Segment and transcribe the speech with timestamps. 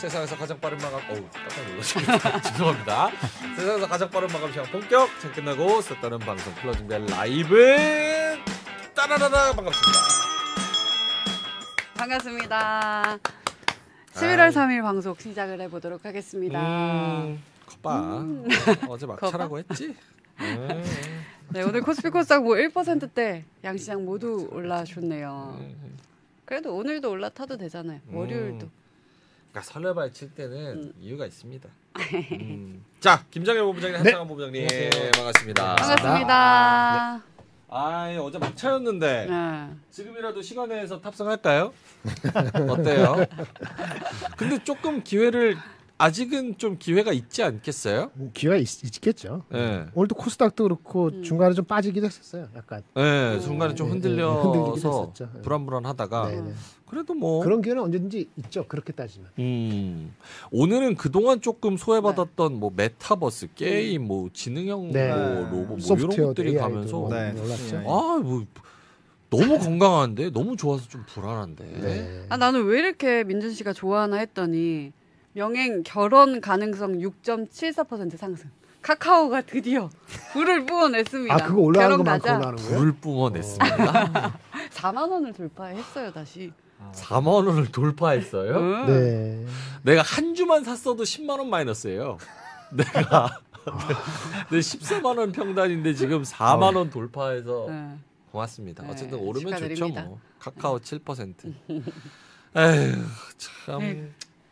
[0.00, 0.98] 자, 세상에서 가장 빠른 마감.
[1.10, 2.40] 어우, 깜짝 놀랐습니다.
[2.40, 3.10] 죄송합니다.
[3.54, 5.10] 세상에서 가장 빠른 마감 시간 본격.
[5.20, 7.76] 책 끝나고 썼다는 방송 클로징 벨 라이브.
[8.94, 9.98] 따라라라 반갑습니다.
[11.98, 13.18] 반갑습니다.
[14.14, 16.60] 11월 3일 방송 시작을 해보도록 하겠습니다.
[17.22, 17.42] 음,
[17.82, 18.24] 봐.
[18.88, 19.94] 어제 막차라고 했지?
[20.40, 20.82] 음.
[21.50, 25.58] 네, 오늘 코스피 코스닥 뭐 1%대 양시장 모두 올라줬네요.
[25.60, 25.98] 음.
[26.46, 28.00] 그래도 오늘도 올라타도 되잖아요.
[28.10, 28.79] 월요일도.
[29.50, 30.92] 그러니까 설레발 칠 때는 음.
[31.00, 31.68] 이유가 있습니다.
[32.32, 32.84] 음.
[33.00, 33.98] 자, 김장현 본부장님, 네.
[33.98, 34.68] 한상환 본부장님
[35.12, 35.74] 반갑습니다.
[35.76, 37.22] 반갑습니다.
[37.72, 39.68] 아, 어제 막차였는데 네.
[39.90, 41.72] 지금이라도 시간에서 탑승할까요?
[42.68, 43.16] 어때요?
[44.36, 45.56] 근데 조금 기회를
[46.00, 48.10] 아직은 좀 기회가 있지 않겠어요?
[48.14, 49.44] 뭐 기회가 있, 있겠죠.
[49.52, 49.84] 예.
[49.94, 51.22] 오늘도 코스닥도 그렇고 음.
[51.22, 52.48] 중간에 좀 빠지기도 했었어요.
[52.56, 52.82] 약간.
[52.96, 55.26] 예, 중간에 좀 네, 흔들려서 네.
[55.34, 55.42] 네.
[55.42, 56.52] 불안불안하다가 네, 네.
[56.86, 58.64] 그래도 뭐 그런 기회는 언제든지 있죠.
[58.66, 59.28] 그렇게 따지면.
[59.40, 60.14] 음.
[60.50, 65.14] 오늘은 그동안 조금 소외받았던 뭐 메타버스 게임 뭐 지능형 네.
[65.14, 67.38] 뭐 로봇 뭐 이런 것들이 AI도 가면서 네.
[67.38, 67.76] 올랐죠.
[67.76, 67.84] 네.
[67.86, 68.46] 아, 뭐
[69.28, 71.64] 너무 건강한데 너무 좋아서 좀 불안한데.
[71.64, 72.26] 네.
[72.30, 74.92] 아, 나는 왜 이렇게 민준 씨가 좋아하나 했더니
[75.32, 78.50] 명행 결혼 가능성 6.74% 상승.
[78.82, 79.90] 카카오가 드디어
[80.32, 81.34] 불을 뿜어냈습니다.
[81.34, 82.20] 아 그거 올라가는 것만.
[82.22, 82.78] 올라가는 거예요?
[82.78, 84.38] 불을 뿜어냈습니다.
[84.72, 86.50] 4만 원을 돌파했어요 다시.
[86.94, 88.56] 4만 원을 돌파했어요.
[88.56, 88.86] 응.
[88.86, 89.46] 네.
[89.82, 92.16] 내가 한 주만 샀어도 10만 원 마이너스예요.
[92.72, 93.38] 내가
[94.50, 97.98] 내 14만 원 평단인데 지금 4만 원 돌파해서 네.
[98.32, 98.82] 고맙습니다.
[98.84, 100.02] 네, 어쨌든 오르면 좋죠 축하드립니다.
[100.04, 100.18] 뭐.
[100.38, 101.52] 카카오 7%.
[102.56, 103.04] 에휴
[103.36, 103.78] 참.
[103.80, 104.10] 네.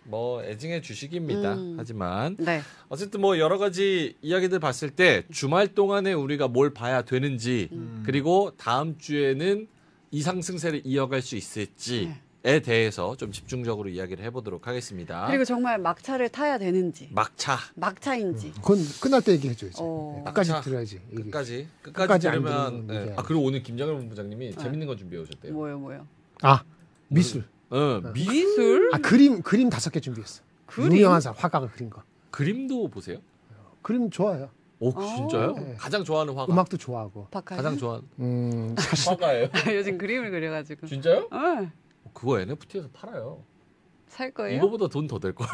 [0.08, 1.54] 뭐 애증의 주식입니다.
[1.54, 1.74] 음.
[1.78, 2.62] 하지만 네.
[2.88, 8.02] 어쨌든 뭐 여러 가지 이야기들 봤을 때 주말 동안에 우리가 뭘 봐야 되는지 음.
[8.06, 9.68] 그리고 다음 주에는
[10.10, 15.26] 이 상승세를 이어갈 수 있을지에 대해서 좀 집중적으로 이야기를 해보도록 하겠습니다.
[15.26, 18.52] 그리고 정말 막차를 타야 되는지 막차 막차인지.
[18.54, 19.76] 그건 끝날 때 얘기해줘야지.
[19.78, 20.14] 어.
[20.16, 21.00] 네, 끝까지 자, 들어야지.
[21.12, 21.24] 얘기.
[21.24, 23.14] 끝까지 끝까지, 끝까지 안 들으면 네.
[23.14, 25.52] 아 그리고 오늘 김장현 본부장님이 재밌는 거 준비해 오셨대요.
[25.52, 26.06] 뭐요 뭐요.
[26.40, 26.62] 아
[27.08, 27.44] 미술.
[27.70, 28.90] 어, 미 미술?
[28.92, 30.42] 아 그림 그림 다섯 개 준비했어.
[30.66, 30.92] 그림?
[30.96, 32.02] 유명한 사람 화가가 그린 거.
[32.30, 33.18] 그림도 보세요.
[33.82, 34.48] 그림 좋아해요.
[34.80, 35.16] 오 어.
[35.16, 35.52] 진짜요?
[35.54, 35.74] 네.
[35.78, 37.26] 가장 좋아하는 화가 음악도 좋아하고.
[37.30, 37.62] 박하연.
[37.62, 39.48] 가장 좋아하는 음 사실 화가예요?
[39.76, 40.86] 요즘 그림을 그려가지고.
[40.86, 41.28] 진짜요?
[41.30, 41.70] 어,
[42.14, 43.42] 그거 NFT에서 팔아요.
[44.08, 44.56] 살 거예요?
[44.56, 45.48] 이거보다 돈 더 될 거야.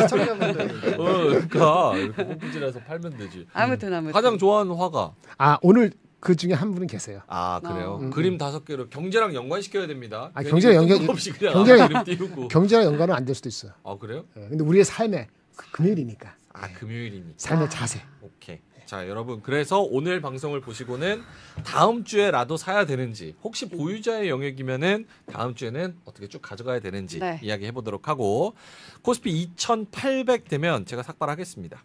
[0.00, 1.04] 시청자분들 어,
[1.48, 1.90] 그러니까
[2.22, 3.46] 홈페이지에서 팔면 되지.
[3.52, 4.12] 아무튼 아무튼.
[4.12, 5.90] 가장 좋아하는 화가 아 오늘
[6.22, 7.20] 그 중에 한 분은 계세요.
[7.26, 7.98] 아 그래요?
[8.00, 8.10] 어.
[8.10, 10.30] 그림 다섯 개로 경제랑 연관시켜야 됩니다.
[10.34, 12.46] 아, 경제랑 연관- 뜬금없이 그냥 경제랑- 그림 띄우고.
[12.48, 13.72] 경제랑 연관은 안 될 수도 있어요.
[13.82, 14.24] 아 그래요?
[14.36, 17.34] 예, 근데 우리의 삶에 그 금요일이니까 아 금요일이니까.
[17.38, 17.68] 삶의 아.
[17.68, 18.00] 자세.
[18.20, 18.60] 오케이.
[18.86, 21.22] 자 여러분 그래서 오늘 방송을 보시고는
[21.64, 27.40] 다음 주에라도 사야 되는지 혹시 보유자의 영역이면은 다음 주에는 어떻게 쭉 가져가야 되는지 네.
[27.42, 28.54] 이야기 해 보도록 하고
[29.02, 31.82] 코스피 2,800 되면 제가 삭발하겠습니다.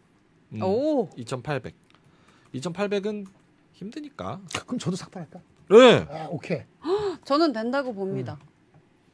[0.54, 1.10] 음, 오.
[1.16, 1.74] 2,800.
[2.54, 3.26] 2,800은
[3.78, 4.42] 힘드니까.
[4.66, 5.40] 그럼 저도 삭발할까?
[5.70, 6.08] 네.
[6.10, 6.64] 아 오케이.
[7.26, 8.40] 저는 된다고 봅니다.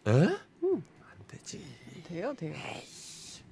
[0.08, 0.12] 에?
[0.12, 0.40] 안
[1.28, 1.62] 되지.
[2.08, 2.54] 돼요 돼요.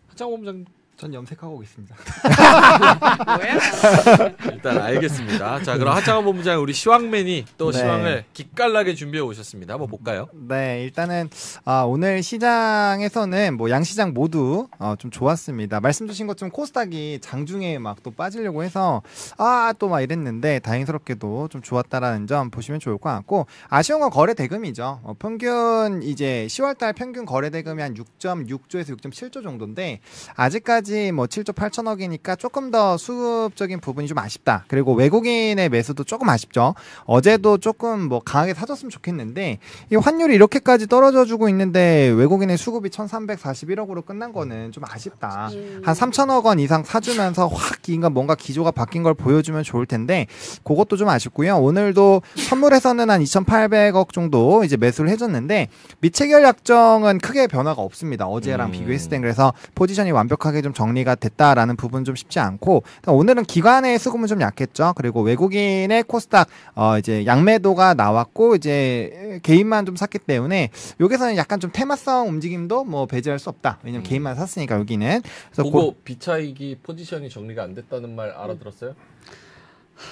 [0.08, 0.66] 하창호 본부장
[1.02, 1.96] 전 염색하고 오겠습니다.
[4.54, 5.64] 일단 알겠습니다.
[5.64, 7.80] 자 그럼 하창호 본부장 우리 시황맨이 또 네.
[7.80, 9.74] 시황을 기깔나게 준비해 오셨습니다.
[9.74, 10.28] 한번 볼까요?
[10.48, 11.30] 네, 일단은
[11.66, 15.80] 아, 오늘 시장에서는 뭐 양시장 모두 어, 좀 좋았습니다.
[15.80, 19.02] 말씀 주신 것처럼 코스닥이 장중에 막 또 빠지려고 해서
[19.38, 24.34] 아 또 막 이랬는데 다행스럽게도 좀 좋았다라는 점 보시면 좋을 것 같고 아쉬운 건 거래
[24.36, 25.00] 대금이죠.
[25.04, 30.00] 어, 평균 이제 10월 달 평균 거래 대금이 한 6.6조에서 6.7조 정도인데
[30.36, 34.66] 아직까지 뭐 7조 8천억이니까 조금 더 수급적인 부분이 좀 아쉽다.
[34.68, 36.76] 그리고 외국인의 매수도 조금 아쉽죠.
[37.06, 39.60] 어제도 조금 뭐 강하게 사줬으면 좋겠는데
[39.92, 45.50] 이 환율이 이렇게까지 떨어져 주고 있는데 외국인의 수급이 1,341억으로 끝난 거는 좀 아쉽다.
[45.54, 45.82] 음.
[45.84, 50.28] 한 3천억 원 이상 사주면서 확 인가 뭔가 기조가 바뀐 걸 보여주면 좋을 텐데
[50.64, 51.58] 그것도 좀 아쉽고요.
[51.58, 55.68] 오늘도 선물에서는 한 2,800억 정도 이제 매수를 해줬는데
[56.00, 58.28] 미체결 약정은 크게 변화가 없습니다.
[58.28, 58.72] 어제랑 음.
[58.72, 64.28] 비교했을 땐 그래서 포지션이 완벽하게 좀 정리가 됐다라는 부분 좀 쉽지 않고 오늘은 기관의 수급은
[64.28, 64.94] 좀 약했죠.
[64.96, 70.70] 그리고 외국인의 코스닥 어 이제 양매도가 나왔고 이제 개인만 좀 샀기 때문에
[71.00, 73.80] 여기서는 약간 좀 테마성 움직임도 뭐 배제할 수 없다.
[73.84, 74.08] 왜냐면 음.
[74.08, 75.22] 개인만 샀으니까 여기는
[75.52, 78.94] 그래서 그거 고- 비차익이 포지션이 정리가 안 됐다는 말 알아들었어요?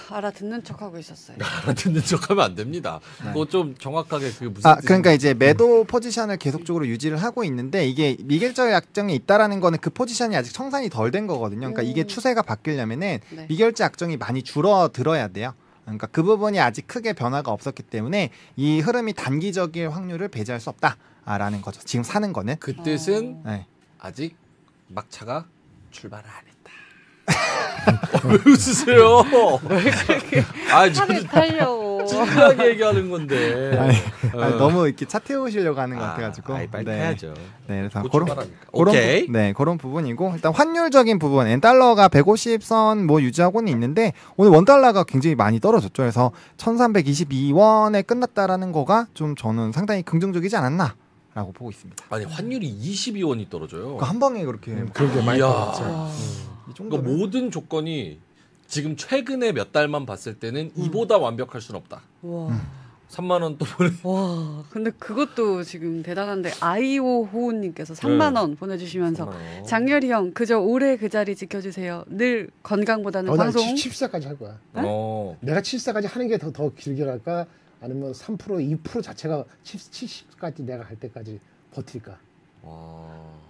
[0.09, 1.37] 알아듣는 척하고 있었어요.
[1.63, 2.99] 알아듣는 척하면 안 됩니다.
[3.23, 3.29] 네.
[3.29, 4.75] 그거 좀 정확하게 그게 무슨 아.
[4.75, 10.35] 그러니까 이제 매도 포지션을 계속적으로 유지를 하고 있는데 이게 미결적 약정이 있다라는 거는 그 포지션이
[10.35, 11.61] 아직 청산이 덜 된 거거든요.
[11.61, 11.87] 그러니까 음.
[11.87, 13.45] 이게 추세가 바뀌려면은 네.
[13.49, 15.53] 미결적 약정이 많이 줄어들어야 돼요.
[15.83, 21.61] 그러니까 그 부분이 아직 크게 변화가 없었기 때문에 이 흐름이 단기적일 확률을 배제할 수 없다라는
[21.61, 21.81] 거죠.
[21.83, 22.57] 지금 사는 거는.
[22.59, 23.65] 그 뜻은 네.
[23.97, 24.35] 아직
[24.87, 25.47] 막차가
[25.91, 26.48] 출발을 안 했다.
[28.25, 29.19] 왜 웃으세요?
[30.71, 32.05] 아, 차를 저는 타려고.
[32.05, 33.77] 진지하게 얘기하는 건데.
[33.77, 33.95] 아니,
[34.35, 34.41] 어.
[34.43, 36.53] 아니, 너무 이렇게 차 태우시려고 하는 것 아, 같아가지고.
[36.53, 36.97] 아이, 빨리 네.
[36.99, 37.33] 타야죠.
[37.67, 38.25] 네, 그래서 곧 그런.
[38.27, 39.25] 그런 오케이.
[39.27, 44.65] 부, 네, 그런 부분이고 일단 환율적인 부분, 엔 달러가 150선 뭐 유지하고는 있는데 오늘 원
[44.65, 46.01] 달러가 굉장히 많이 떨어졌죠.
[46.03, 50.95] 그래서 1,322원에 끝났다라는 거가 좀 저는 상당히 긍정적이지 않았나
[51.35, 52.03] 라고 보고 있습니다.
[52.09, 53.81] 아니 환율이 22원이 떨어져요.
[53.83, 55.39] 그러니까 한 방에 그렇게 음, 그러게 많이.
[55.39, 56.48] 떨어졌죠.
[56.75, 58.19] 그러니까 모든 조건이
[58.67, 60.83] 지금 최근에 몇 달만 봤을 때는 음.
[60.85, 62.01] 이보다 완벽할 순 없다.
[62.21, 62.47] 와.
[62.49, 62.59] 음.
[63.09, 63.89] 3만 원 또 보내.
[64.03, 64.63] 와.
[64.69, 69.33] 근데 그것도 지금 대단한데 아이오 호우님께서 3만 원 보내주시면서
[69.65, 72.03] 장렬이 형 그저 오래 그 자리 지켜주세요.
[72.07, 73.63] 늘 건강보다는 어, 나 방송.
[73.73, 74.59] 74까지 할 거야.
[74.75, 75.35] 어.
[75.41, 77.47] 내가 74까지 하는 게더더 길게 갈까?
[77.81, 78.37] 아니면 3%
[78.83, 81.39] 2% 자체가 70, 70까지 내가 할 때까지
[81.73, 82.15] 버틸까?
[82.61, 83.48] 와.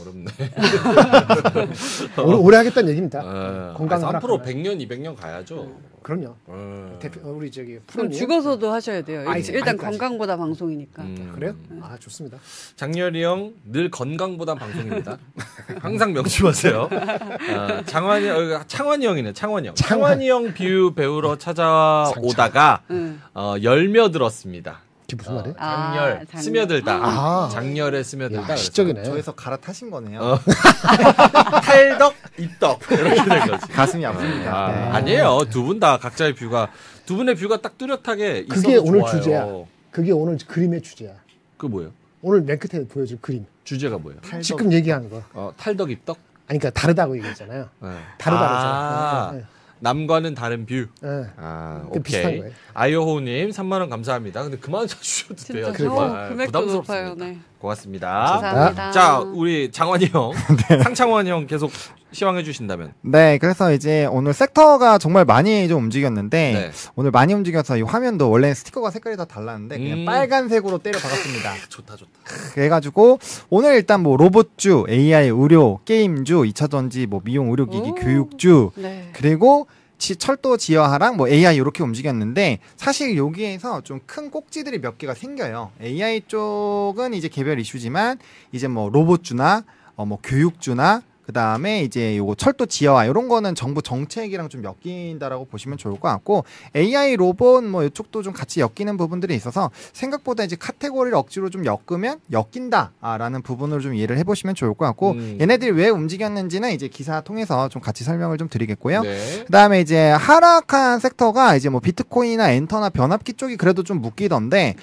[0.00, 0.24] 어렵네.
[2.24, 3.20] 오래, 오래 하겠다는 얘기입니다.
[3.24, 3.74] 어.
[3.76, 4.42] 건강 아니, 3% 하락하면.
[4.42, 5.70] 100년, 200년 가야죠.
[6.02, 6.34] 그럼요.
[6.46, 6.98] 어.
[7.00, 9.28] 대표 어, 우리 저기 그럼 죽어서도 하셔야 돼요.
[9.28, 9.98] 아니, 일단 아직까지.
[9.98, 11.02] 건강보다 방송이니까.
[11.02, 11.32] 음.
[11.34, 11.54] 그래요?
[11.82, 12.38] 아 좋습니다.
[12.76, 15.18] 장렬이 형 늘 건강보단 방송입니다.
[15.80, 16.82] 항상 명심하세요.
[16.90, 19.32] 어, 장환이 어, 창환이 형이네.
[19.34, 19.74] 창환이 형.
[19.74, 20.00] 창환.
[20.00, 23.20] 창환이 형뷰 배우러 찾아오다가 응.
[23.34, 24.80] 어, 열며 들었습니다.
[25.10, 25.54] 그게 무슨 말이에요?
[25.58, 26.42] 아, 장렬 장렬.
[26.44, 26.92] 스며들다.
[27.02, 27.48] 아.
[27.52, 28.52] 장렬에 스며들다.
[28.52, 29.02] 야, 시적이네.
[29.04, 30.20] 저에서 갈아타신 거네요.
[30.20, 30.38] 어.
[31.62, 33.66] 탈덕, 입덕 이렇게 된 거지.
[33.68, 34.46] 가슴이 아픕니다.
[34.48, 34.78] 아, 네.
[34.90, 35.38] 아니에요.
[35.50, 36.70] 두 분 다 각자의 view가
[37.06, 39.10] 두 분의 view가 딱 뚜렷하게 그게 있어서 오늘 좋아요.
[39.16, 39.46] 주제야.
[39.90, 41.12] 그게 오늘 그림의 주제야.
[41.56, 41.90] 그 뭐예요?
[42.22, 43.46] 오늘 맨 끝에 보여줄 그림.
[43.64, 44.20] 주제가 뭐예요?
[44.20, 44.42] 탈덕.
[44.42, 45.22] 지금 얘기하는 거.
[45.32, 46.18] 어, 탈덕, 입덕.
[46.48, 47.68] 아니 그러니까 다르다고 얘기했잖아요.
[47.80, 47.88] 네.
[48.18, 49.40] 다르다고 아, 죠
[49.80, 50.74] 남과는 다른 view.
[50.74, 50.86] 예.
[51.04, 51.26] 예.
[51.36, 52.40] 아, 그 비슷한 오케이.
[52.40, 52.52] 거예요.
[52.74, 54.42] 아이오호님 3만 원 감사합니다.
[54.42, 55.72] 근데 그만 주셔도 돼요.
[55.72, 56.08] 진짜 정말.
[56.26, 56.76] 어, 금액도 부담스럽습니다.
[57.08, 57.14] 높아요.
[57.16, 57.38] 네.
[57.58, 58.08] 고맙습니다.
[58.40, 58.90] 감사합니다.
[58.92, 60.32] 자, 우리 장환이 형,
[60.70, 60.82] 네.
[60.82, 61.70] 상창환 형 계속
[62.12, 62.92] 시황해 주신다면.
[63.02, 66.70] 네, 그래서 이제 오늘 섹터가 정말 많이 좀 움직였는데 네.
[66.96, 70.04] 오늘 많이 움직여서 이 화면도 원래 스티커가 색깔이 다 달랐는데 그냥 음.
[70.04, 71.54] 빨간색으로 때려 박았습니다.
[71.68, 72.10] 좋다, 좋다.
[72.54, 73.18] 그래가지고
[73.48, 77.94] 오늘 일단 뭐 로봇주, AI 의료, 게임주, 2차전지, 뭐 미용 의료기기, 오.
[77.94, 79.10] 교육주 네.
[79.12, 79.66] 그리고
[79.98, 85.70] 지- 철도 지하화랑 뭐 AI 이렇게 움직였는데 사실 여기에서 좀 큰 꼭지들이 몇 개가 생겨요.
[85.80, 88.18] AI 쪽은 이제 개별 이슈지만
[88.50, 89.64] 이제 뭐 로봇주나
[89.96, 95.44] 어 뭐 교육주나 그 다음에 이제 요거 철도 지하화 이런 거는 정부 정책이랑 좀 엮인다라고
[95.44, 96.42] 보시면 좋을 것 같고
[96.74, 102.18] AI 로봇 뭐 이쪽도 좀 같이 엮이는 부분들이 있어서 생각보다 이제 카테고리를 억지로 좀 엮으면
[102.32, 105.38] 엮인다라는 부분을 좀 이해를 해보시면 좋을 것 같고 음.
[105.40, 109.02] 얘네들이 왜 움직였는지는 이제 기사 통해서 좀 같이 설명을 좀 드리겠고요.
[109.02, 109.44] 네.
[109.46, 114.74] 그 다음에 이제 하락한 섹터가 이제 뭐 비트코인이나 엔터나 변압기 쪽이 그래도 좀 묶이던데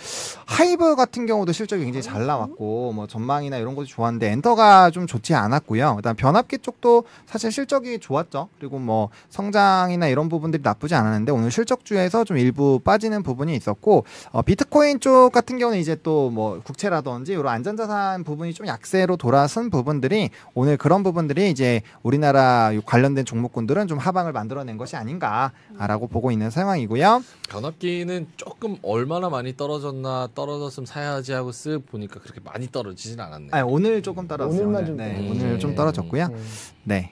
[0.45, 5.33] 하이브 같은 경우도 실적이 굉장히 잘 나왔고 뭐 전망이나 이런 것도 좋았는데 엔터가 좀 좋지
[5.33, 5.97] 않았고요.
[5.97, 8.47] 그다음 변 압기 쪽도 사실 실적이 좋았죠.
[8.59, 14.41] 그리고 뭐 성장이나 이런 부분들이 나쁘지 않았는데 오늘 실적주에서 좀 일부 빠지는 부분이 있었고 어,
[14.43, 20.29] 비트코인 쪽 같은 경우는 이제 또 뭐 국채라든지 이런 안전자산 부분이 좀 약세로 돌아선 부분들이
[20.53, 26.49] 오늘 그런 부분들이 이제 우리나라 요 관련된 종목군들은 좀 하방을 만들어낸 것이 아닌가라고 보고 있는
[26.49, 27.23] 상황이고요.
[27.49, 33.49] 변압기는 조금 얼마나 많이 떨어졌나 떨어졌으면 사야지 하고 쓱 보니까 그렇게 많이 떨어지진 않았네.
[33.51, 34.61] 아니, 오늘 조금 떨어졌어요.
[34.67, 35.29] 오늘만 오늘, 좀 네, 떨어졌네.
[35.45, 36.26] 오늘 좀 떨어졌고요.
[36.31, 36.45] 음.
[36.83, 37.11] 네.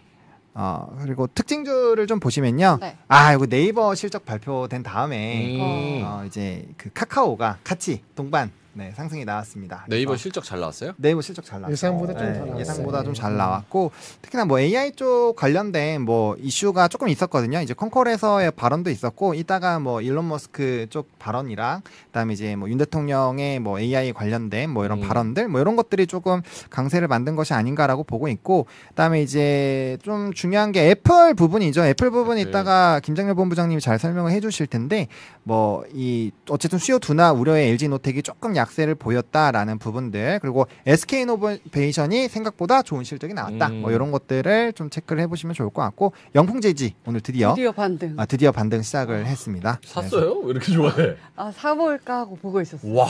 [0.54, 2.78] 어, 그리고 특징주를 좀 보시면요.
[2.80, 2.98] 네.
[3.10, 6.02] 아, 이거 네이버 실적 발표된 다음에 음.
[6.06, 9.86] 어, 이제 그 카카오가 같이 동반 네, 상승이 나왔습니다.
[9.88, 10.92] 네이버 실적 잘 나왔어요?
[10.98, 11.72] 네이버 실적 잘 나왔어요.
[11.72, 12.60] 예상보다 좀더 네, 나왔어요.
[12.60, 13.38] 예상보다 좀잘 음.
[13.38, 13.92] 나왔고
[14.22, 17.62] 특히나 뭐 AI 쪽 관련된 뭐 이슈가 조금 있었거든요.
[17.62, 23.60] 이제 컨콜에서의 발언도 있었고 이따가 뭐 일론 머스크 쪽 발언이랑 그다음에 이제 뭐 윤 대통령의
[23.60, 25.08] 뭐 AI 관련된 뭐 이런 음.
[25.08, 30.72] 발언들 뭐 이런 것들이 조금 강세를 만든 것이 아닌가라고 보고 있고 그다음에 이제 좀 중요한
[30.74, 31.86] 게 애플 부분이죠.
[31.86, 32.42] 애플 부분 네.
[32.42, 35.08] 이따가 김장렬 본부장님이 잘 설명을 해 주실 텐데
[35.44, 41.22] 뭐 이 어쨌든 수요 둔화 우려에 LG 이노텍이 조금 약 세를 보였다라는 부분들 그리고 SK
[41.22, 43.68] 이노베이션이 생각보다 좋은 실적이 나왔다.
[43.70, 43.82] 음.
[43.82, 48.16] 뭐 이런 것들을 좀 체크를 해보시면 좋을 것 같고 영풍제지 오늘 드디어 드디어 반등.
[48.18, 49.80] 아, 드디어 반등 시작을 했습니다.
[49.84, 50.40] 샀어요?
[50.40, 51.16] 왜 이렇게 좋아해?
[51.36, 52.88] 아 사볼까 하고 보고 있었어.
[52.92, 53.08] 와.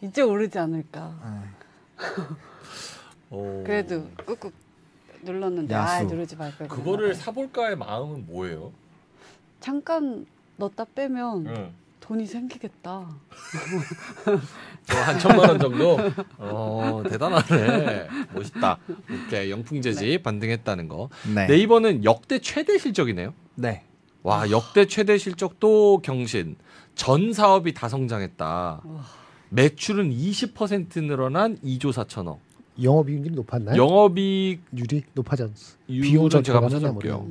[0.00, 1.14] 이제 오르지 않을까.
[1.96, 2.36] 그래서,
[3.30, 3.62] 어.
[3.64, 4.52] 그래도 꾹꾹
[5.22, 5.92] 눌렀는데 야수.
[5.94, 6.68] 아 누르지 말 걸.
[6.68, 8.72] 그거를 사볼까의 마음은 뭐예요?
[9.60, 11.72] 잠깐 넣었다 빼면 응.
[12.00, 13.08] 돈이 생기겠다.
[14.88, 15.98] 한 천만 원 정도.
[16.38, 18.08] 어 대단하네.
[18.32, 18.78] 멋있다.
[19.26, 21.08] 오케이 영풍재지 반등했다는 거.
[21.34, 21.46] 네.
[21.46, 23.34] 네이버는 역대 최대 실적이네요.
[23.56, 23.84] 네.
[24.22, 26.56] 와 역대 최대 실적 또 경신.
[26.94, 28.44] 전 사업이 다 성장했다.
[28.84, 29.04] 와.
[29.50, 32.38] 매출은 20% 늘어난 2조 4천억.
[32.82, 33.76] 영업이익률이 높았나요?
[33.82, 35.54] 영업이익 율이 높아지 않
[35.86, 36.68] 비용 이율은 제가.
[36.68, 36.78] 저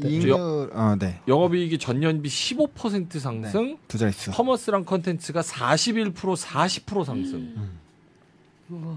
[0.07, 0.33] 이익률
[0.73, 1.19] 어, 네.
[1.27, 4.31] 영업이익이 전년비 15% 상승, 두 자릿수.
[4.31, 7.53] commerce랑 컨텐츠가 41% 40% 상승.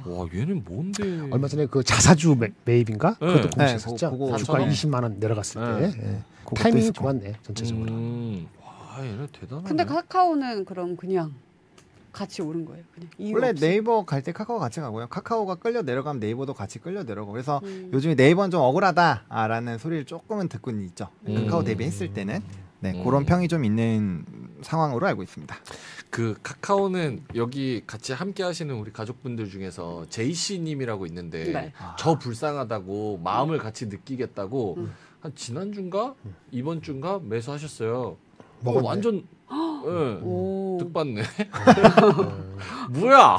[0.06, 1.02] 와 얘는 뭔데?
[1.30, 3.16] 얼마 전에 그 자사주 매, 매입인가?
[3.20, 3.26] 네.
[3.26, 4.10] 그것도 네, 공시했었죠.
[4.12, 5.90] 그거- 그거 주가 저는- 20만 원 내려갔을 네.
[5.90, 6.18] 때 예.
[6.44, 6.92] 그것도 타이밍이.
[6.92, 7.92] 좋았네 전체적으로.
[7.92, 9.68] 음, 와 얘네 대단하네.
[9.68, 11.34] 근데 카카오는 그럼 그냥
[12.12, 12.84] 같이 오른 거예요.
[13.32, 13.64] 원래 없이.
[13.64, 15.06] 네이버 갈 때 카카오 같이 가고요.
[15.08, 17.32] 카카오가 끌려 내려가면 네이버도 같이 끌려 내려가고.
[17.32, 17.90] 그래서 음.
[17.92, 21.08] 요즘에 네이버는 좀 억울하다라는 소리를 조금은 듣고는 있죠.
[21.28, 21.34] 음.
[21.44, 22.40] 카카오 대비했을 때는
[22.80, 23.04] 네, 음.
[23.04, 24.24] 그런 평이 좀 있는
[24.62, 25.54] 상황으로 알고 있습니다.
[26.10, 31.72] 그 카카오는 여기 같이 함께 하시는 우리 가족분들 중에서 제이씨 님이라고 있는데 네.
[31.98, 34.92] 저 불쌍하다고 마음을 같이 느끼겠다고 음.
[35.20, 36.14] 한 지난 주인가
[36.52, 38.16] 이번 주인가 매수하셨어요.
[38.64, 40.20] 어, 완전 예.
[40.22, 40.78] 오.
[40.80, 41.22] 득받네.
[41.22, 42.54] 음.
[43.00, 43.38] 뭐야?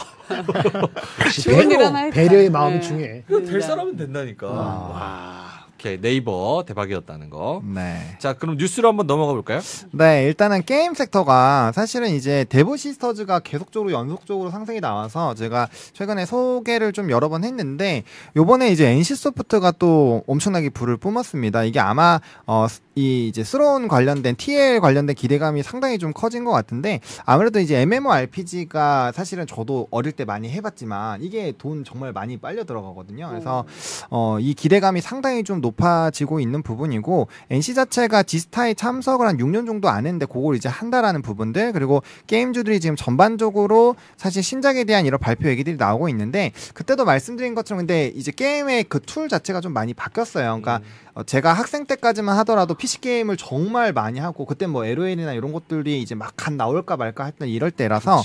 [1.46, 2.10] 배려.
[2.12, 2.82] 배려의 마음이 네.
[2.82, 3.24] 중요해.
[3.30, 3.68] 이거 될 진짜.
[3.68, 4.48] 사람은 된다니까.
[4.48, 5.38] 와.
[5.79, 5.89] 와.
[5.89, 7.62] 오케이 네이버 대박이었다는 거.
[7.63, 8.17] 네.
[8.19, 9.62] 자 그럼 뉴스로 한번 넘어가 볼까요?
[9.91, 16.91] 네, 일단은 게임 섹터가 사실은 이제 데브 시스터즈가 계속적으로 연속적으로 상승이 나와서 제가 최근에 소개를
[16.91, 18.03] 좀 여러 번 했는데
[18.36, 21.63] 요번에 이제 NC 소프트가 또 엄청나게 불을 뿜었습니다.
[21.63, 22.67] 이게 아마 어
[23.00, 29.13] 이 이제 Throne 관련된 TL 관련된 기대감이 상당히 좀 커진 것 같은데 아무래도 이제 MMORPG가
[29.13, 33.29] 사실은 저도 어릴 때 많이 해봤지만 이게 돈 정말 많이 빨려 들어가거든요.
[33.29, 33.63] 그래서
[34.09, 39.65] 어, 이 기대감이 상당히 좀 높 아지고 있는 부분이고 NC 자체가 지스타에 참석을 한 6년
[39.65, 45.19] 정도 안 했는데 그걸 이제 한다라는 부분들 그리고 게임주들이 지금 전반적으로 사실 신작에 대한 이런
[45.19, 49.93] 발표 얘기들이 나오고 있는데 그때도 말씀드린 것처럼 근데 이제 게임의 그 tool 자체가 좀 많이
[49.95, 50.45] 바뀌었어요.
[50.45, 51.09] 그러니까 음.
[51.15, 56.01] 어, 제가 학생 때까지만 하더라도 PC 게임을 정말 많이 하고 그때 뭐 LOL이나 이런 것들이
[56.01, 58.21] 이제 막 간 나올까 말까 했던 이럴 때라서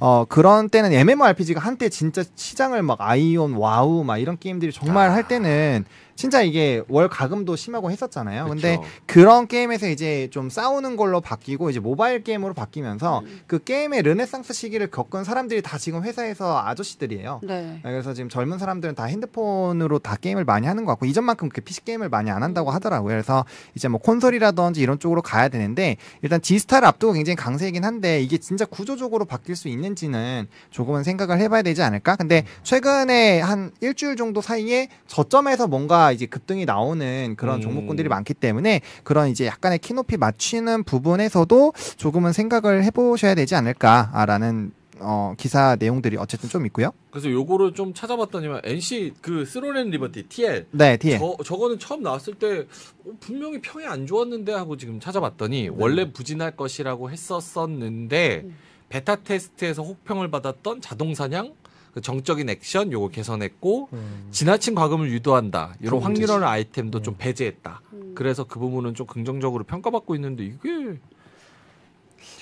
[0.00, 5.28] 어 그런 때는 MMORPG가 한때 진짜 시장을 막 아이온 와우 막 이런 게임들이 정말 할
[5.28, 5.84] 때는
[6.14, 8.46] 진짜 이게 월 과금도 심하고 했었잖아요.
[8.46, 8.88] 근데 그쵸.
[9.06, 14.90] 그런 게임에서 이제 좀 싸우는 걸로 바뀌고 이제 모바일 게임으로 바뀌면서 그 게임의 르네상스 시기를
[14.90, 17.40] 겪은 사람들이 다 지금 회사에서 아저씨들이에요.
[17.44, 17.80] 네.
[17.82, 21.84] 그래서 지금 젊은 사람들은 다 핸드폰으로 다 게임을 많이 하는 것 같고 이전만큼 그렇게 PC
[21.84, 23.12] 게임을 많이 안 한다고 하더라고요.
[23.12, 28.38] 그래서 이제 뭐 콘솔이라든지 이런 쪽으로 가야 되는데 일단 지스타를 앞두고 굉장히 강세이긴 한데 이게
[28.38, 32.16] 진짜 구조적으로 바뀔 수 있는지는 조금은 생각을 해봐야 되지 않을까?
[32.16, 37.60] 근데 최근에 한 일주일 정도 사이에 저점에서 뭔가 이제 급등이 나오는 그런 음.
[37.60, 45.34] 종목군들이 많기 때문에 그런 이제 약간의 키높이 맞추는 부분에서도 조금은 생각을 해보셔야 되지 않을까라는 어,
[45.36, 46.92] 기사 내용들이 어쨌든 좀 있고요.
[47.10, 51.18] 그래서 요거를 좀 찾아봤더니만 NC 그 스로렌 리버티 TL 네, 뒤에.
[51.18, 52.66] 저 저거는 처음 나왔을 때
[53.04, 58.56] 어, 분명히 평이 안 좋았는데 하고 지금 찾아봤더니 원래 부진할 것이라고 했었었는데 음.
[58.88, 61.54] 베타 테스트에서 혹평을 받았던 자동 사냥
[61.92, 64.28] 그 정적인 액션 요거 개선했고 음.
[64.30, 67.02] 지나친 과금을 유도한다 이런 확률화는 아이템도 음.
[67.02, 67.82] 좀 배제했다.
[67.92, 68.12] 음.
[68.14, 70.98] 그래서 그 부분은 좀 긍정적으로 평가받고 있는데 이게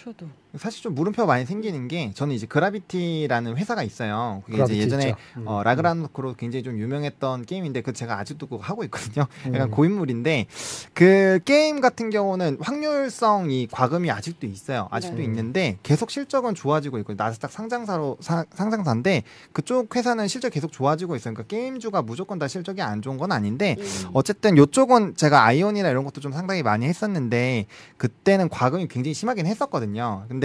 [0.03, 0.27] 저도.
[0.59, 4.43] 사실 좀 물음표 많이 생기는 게 저는 이제 그라비티라는 회사가 있어요.
[4.45, 5.15] 그게 이제 그라비티 예전에.
[5.37, 5.47] 음.
[5.47, 9.27] 어, 라그라노크로 굉장히 좀 유명했던 게임인데 그 제가 아직도 그거 하고 있거든요.
[9.55, 9.71] 약간 음.
[9.71, 10.47] 고인물인데
[10.95, 14.89] 그 게임 같은 경우는 확률성이 과금이 아직도 있어요.
[14.91, 15.25] 아직도 네.
[15.25, 21.35] 있는데 계속 실적은 좋아지고 있고 나스닥 상장사로 사- 상장사인데 그쪽 회사는 실적 계속 좋아지고 있어요.
[21.35, 23.85] 그러니까 게임주가 무조건 다 실적이 안 좋은 건 아닌데 음.
[24.15, 27.67] 어쨌든 요쪽은 제가 아이온이나 이런 것도 좀 상당히 많이 했었는데
[27.99, 30.25] 그때는 과금이 굉장히 심하긴 했었거든요.
[30.29, 30.40] 근데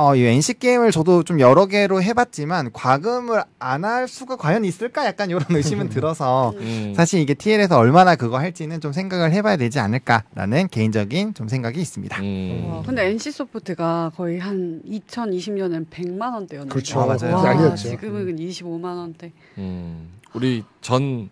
[0.00, 5.04] 어, 이 NC 게임을 저도 좀 여러 개로 해봤지만 과금을 안 할 수가 과연 있을까?
[5.06, 6.92] 약간 이런 의심은 들어서 음.
[6.94, 12.16] 사실 이게 TL에서 얼마나 그거 할지는 좀 생각을 해봐야 되지 않을까라는 개인적인 좀 생각이 있습니다.
[12.22, 12.66] 음.
[12.70, 16.72] 와, 근데 NC 소프트가 거의 한 2020년엔 100만 원대였는데.
[16.72, 17.00] 그렇죠.
[17.00, 17.34] 아, 맞아요.
[17.34, 17.88] 와, 난리였죠.
[17.88, 19.32] 지금은 25만 원대.
[19.58, 21.28] 음, 우리 전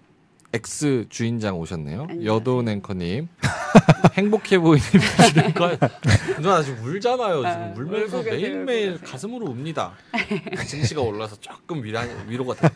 [0.52, 2.06] X 주인장 오셨네요.
[2.10, 2.34] 안녕하세요.
[2.34, 3.28] 여돈 앵커님.
[4.14, 4.84] 행복해 보이는
[5.16, 5.76] 표정과
[6.40, 7.36] 누나 지금 울잖아요.
[7.36, 8.98] 지금 아, 울면서 매일매일.
[9.00, 9.92] 가슴으로 웁니다.
[10.66, 12.68] 증시가 올라서 조금 위로, 위로가 돼.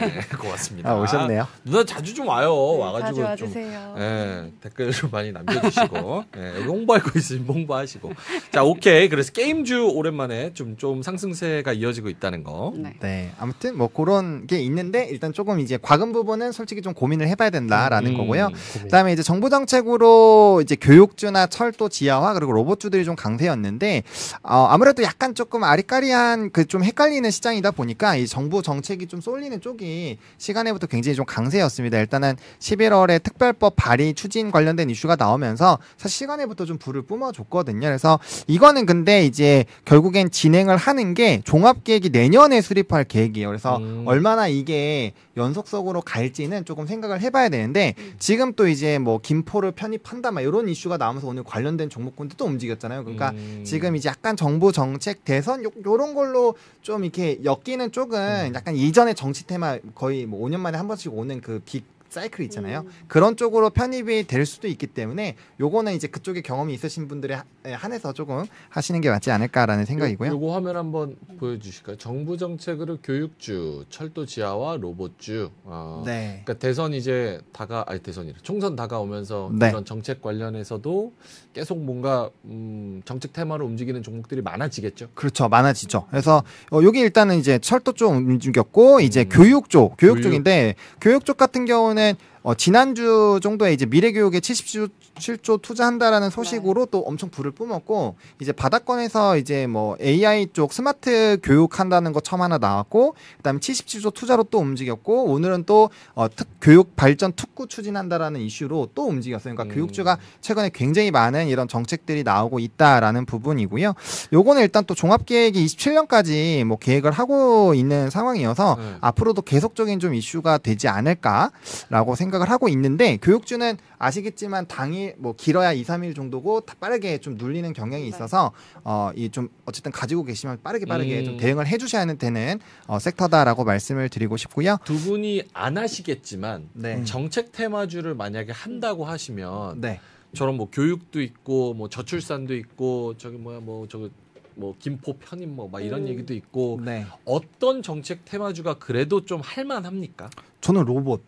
[0.00, 0.90] 네, 고맙습니다.
[0.90, 1.46] 아, 오셨네요.
[1.64, 2.52] 누나 자주 좀 와요.
[2.54, 3.94] 네, 와가지고 자주 좀 와주세요.
[3.98, 8.12] 예, 댓글 좀 많이 남겨주시고, 예, 홍보할 거 있으면 홍보하시고.
[8.52, 9.08] 자, 오케이.
[9.08, 12.72] 그래서 게임주 오랜만에 좀, 좀 상승세가 이어지고 있다는 거.
[12.76, 12.94] 네.
[13.00, 17.50] 네, 아무튼 뭐 그런 게 있는데 일단 조금 이제 과금 부분은 솔직히 좀 고민을 해봐야
[17.50, 18.16] 된다라는 음.
[18.16, 18.46] 거고요.
[18.48, 18.82] 고민.
[18.82, 24.02] 그다음에 이제 정부 정책으로 또 이제 교육주나 철도 지하화 그리고 로봇주들이 좀 강세였는데
[24.42, 29.60] 어, 아무래도 약간 조금 아리까리한 그 좀 헷갈리는 시장이다 보니까 이 정부 정책이 좀 쏠리는
[29.60, 31.98] 쪽이 시간에부터 굉장히 좀 강세였습니다.
[32.00, 37.86] 일단은 11월에 특별법 발의 추진 관련된 이슈가 나오면서 사실 시간에부터 좀 불을 뿜어줬거든요.
[37.86, 43.46] 그래서 이거는 근데 이제 결국엔 진행을 하는 게 종합계획이 내년에 수립할 계획이에요.
[43.46, 44.02] 그래서 음.
[44.06, 50.42] 얼마나 이게 연속적으로 갈지는 조금 생각을 해봐야 되는데 지금 또 이제 뭐 김포를 편입한다 막
[50.42, 53.04] 이런 이슈가 나오면서 오늘 관련된 종목군도 또 움직였잖아요.
[53.04, 53.62] 그러니까 음.
[53.64, 59.14] 지금 이제 약간 정부 정책 대선 요, 요런 걸로 좀 이렇게 엮이는 쪽은 약간 이전의
[59.14, 62.80] 정치 테마 거의 뭐 5년 만에 한 번씩 오는 그 빅 사이클 있잖아요.
[62.80, 62.90] 음.
[63.08, 68.44] 그런 쪽으로 편입이 될 수도 있기 때문에 요거는 이제 그쪽에 경험이 있으신 분들에 한해서 조금
[68.68, 70.30] 하시는 게 맞지 않을까라는 생각이고요.
[70.30, 71.96] 요, 거 화면 한번 보여주실까요?
[71.96, 75.50] 정부 정책으로 교육주, 철도 지하와 로봇주.
[75.64, 76.42] 아, 네.
[76.44, 79.70] 그러니까 대선 이제 다가 아니 대선이래 총선 다가오면서 네.
[79.70, 81.12] 이런 정책 관련해서도
[81.52, 85.08] 계속 뭔가 음, 정책 테마로 움직이는 종목들이 많아지겠죠.
[85.14, 85.48] 그렇죠.
[85.48, 86.06] 많아지죠.
[86.10, 89.28] 그래서 어, 여기 일단은 이제 철도 쪽 움직였고 이제 음.
[89.30, 90.22] 교육 쪽, 교육 교육.
[90.22, 96.98] 쪽인데 교육 쪽 같은 경우 는 어, 지난주 정도에 이제 미래교육에 77조 투자한다라는 소식으로 또
[97.00, 103.14] 엄청 불을 뿜었고 이제 바닥권에서 이제 뭐 AI 쪽 스마트 교육한다는 거 처음 하나 나왔고
[103.38, 109.06] 그다음에 77조 투자로 또 움직였고 오늘은 또 어, 특, 교육 발전 특구 추진한다라는 이슈로 또
[109.06, 109.54] 움직였어요.
[109.54, 109.74] 그러니까 음.
[109.74, 113.94] 교육주가 최근에 굉장히 많은 이런 정책들이 나오고 있다라는 부분이고요.
[114.34, 118.96] 요거는 일단 또 종합계획이 27년까지 뭐 계획을 하고 있는 상황이어서 네.
[119.00, 125.72] 앞으로도 계속적인 좀 이슈가 되지 않을까라고 생각 을 하고 있는데 교육주는 아시겠지만 당일 뭐 길어야
[125.72, 128.52] 2, 3일 정도고 다 빠르게 좀 눌리는 경향이 있어서
[128.84, 131.24] 어 이 좀 어쨌든 가지고 계시면 빠르게 빠르게 음.
[131.24, 134.78] 좀 대응을 해 주셔야 되는 어 섹터다라고 말씀을 드리고 싶고요.
[134.84, 137.04] 두 분이 안 하시겠지만 네.
[137.04, 140.00] 정책 테마주를 만약에 한다고 하시면 네.
[140.34, 144.08] 저런 뭐 교육도 있고 뭐 저출산도 있고 저기 뭐야 뭐 저거
[144.56, 146.08] 뭐 김포 편입 뭐 막 이런 음.
[146.08, 147.06] 얘기도 있고 네.
[147.24, 150.30] 어떤 정책 테마주가 그래도 좀 할만합니까?
[150.60, 151.22] 저는 로봇.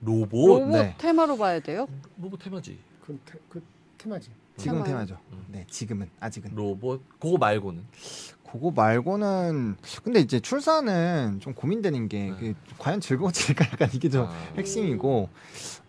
[0.00, 0.94] 로봇 로봇 네.
[0.98, 1.86] 테마로 봐야 돼요?
[2.20, 2.78] 로봇 테마지.
[3.04, 3.62] 그, 테, 그
[3.98, 4.30] 테마지.
[4.56, 4.84] 지금 테마요.
[4.84, 5.18] 테마죠.
[5.32, 5.44] 음.
[5.48, 6.54] 네, 지금은 아직은.
[6.54, 7.84] 로봇 그거 말고는
[8.50, 12.36] 그거 말고는 근데 이제 출산은 좀 고민되는 게 네.
[12.38, 15.28] 그 과연 즐거워질까 약간 이게 좀 아, 핵심이고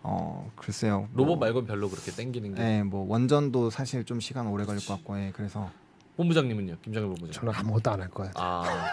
[0.02, 1.08] 어 글쎄요.
[1.12, 4.84] 뭐, 로봇 말고는 별로 그렇게 땡기는 게 네, 뭐 원전도 사실 좀 시간 오래 걸릴
[4.86, 5.70] 것 같고, 예, 그래서
[6.16, 7.32] 본부장님은요 김정일 본부장.
[7.32, 8.32] 저는 아무것도 안 할 거예요.
[8.36, 8.64] 아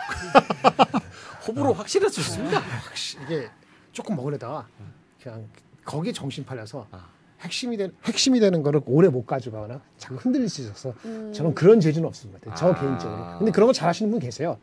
[1.47, 2.59] 호불호 확실히 좋습니다.
[2.59, 3.49] 확실히 이게
[3.91, 4.67] 조금 먹으려다가
[5.25, 5.47] 그냥
[5.83, 7.07] 거기 정신 팔려서 아.
[7.41, 11.33] 핵심이 된 핵심이 되는 거를 오래 못 가져가거나 자꾸 흔들릴 수 있어서 음.
[11.33, 12.53] 저는 그런 재주는 없습니다.
[12.55, 12.79] 저 아.
[12.79, 13.39] 개인적으로.
[13.39, 14.57] 근데 그런 거 잘하시는 분 계세요.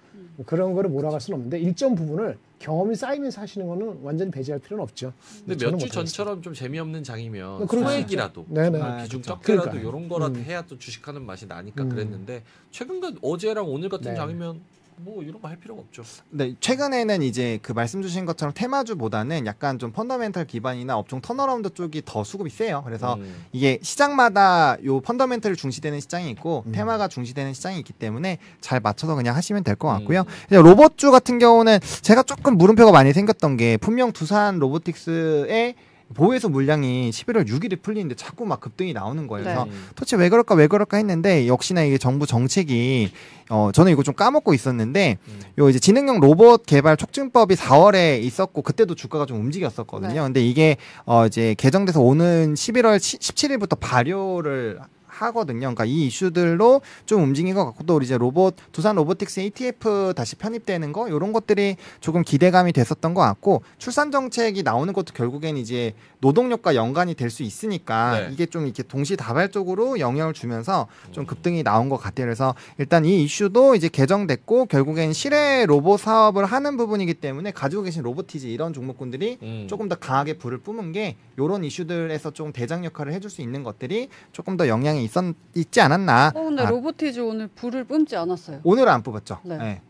[0.46, 5.12] 그런 거를 몰아갈 수는 없는데 일정 부분을 경험이 쌓이면서 하시는 거는 완전히 배제할 필요는 없죠.
[5.44, 5.88] 근데 몇 주.
[5.88, 8.81] 전처럼 좀 재미없는 장이면 네, 그럴 수 소액이라도 네네.
[8.81, 9.20] 아, 아, 비중.
[9.20, 9.88] 적게라도 그러니까요.
[9.90, 10.44] 이런 거라도 음.
[10.44, 11.88] 해야 또 주식하는 맛이 나니까 음.
[11.90, 14.16] 그랬는데 최근 과 어제랑 오늘 같은 네.
[14.16, 14.61] 장이면
[15.05, 16.03] 뭐 이런 거 할 필요가 없죠.
[16.31, 22.03] 네, 최근에는 이제 그 말씀 주신 것처럼 테마주보다는 약간 좀 fundamental 기반이나 업종 turnaround 쪽이
[22.05, 22.83] 더 수급이 세요.
[22.85, 23.45] 그래서 음.
[23.53, 26.73] 이게 시장마다 요 fundamental 중시되는 시장이 있고 음.
[26.73, 29.99] 테마가 중시되는 시장이 있기 때문에 잘 맞춰서 그냥 하시면 될것 음.
[29.99, 30.25] 같고요.
[30.47, 35.75] 이제 로봇주 같은 경우는 제가 조금 물음표가 많이 생겼던 게 분명 두산 로보틱스의
[36.12, 39.44] 보호해서 물량이 11월 6일에 풀리는데 자꾸 막 급등이 나오는 거예요.
[39.44, 39.88] 그래서 음.
[39.94, 43.12] 도대체 왜 그럴까 왜 그럴까 했는데 역시나 이게 정부 정책이
[43.51, 45.40] 어 저는 이거 좀 까먹고 있었는데 음.
[45.59, 50.12] 요 이제 지능형 로봇 개발 촉진법이 4월에 있었고 그때도 주가가 좀 움직였었거든요.
[50.14, 50.20] 네.
[50.20, 54.81] 근데 이게 어 이제 개정돼서 오는 11월 17일부터 발효를
[55.25, 55.61] 하거든요.
[55.61, 60.37] 그러니까 이 이슈들로 좀 움직인 것 같고 또 우리 이제 로봇 두산 로보틱스 ATF 다시
[60.37, 65.95] 편입되는 거 이런 것들이 조금 기대감이 됐었던 것 같고 출산 정책이 나오는 것도 결국엔 이제
[66.21, 68.29] 노동력과 연관이 될 수 있으니까 네.
[68.31, 71.13] 이게 좀 이렇게 동시다발적으로 영향을 주면서 음.
[71.13, 72.27] 좀 급등이 나온 것 같아요.
[72.27, 78.03] 그래서 일단 이 이슈도 이제 개정됐고 결국엔 실외 로봇 사업을 하는 부분이기 때문에 가지고 계신
[78.03, 79.67] 로보티즈 이런 종목군들이 음.
[79.69, 84.09] 조금 더 강하게 불을 뿜은 게 이런 이슈들에서 좀 대장 역할을 해줄 수 있는 것들이
[84.33, 86.33] 조금 더 영향이 있었 있지 않았나.
[86.35, 88.61] 어 근데 아, 로보티즈 오늘 불을 뿜지 않았어요.
[88.64, 89.40] 오늘은 안 뽑았죠.
[89.44, 89.59] 네.
[89.59, 89.81] 네.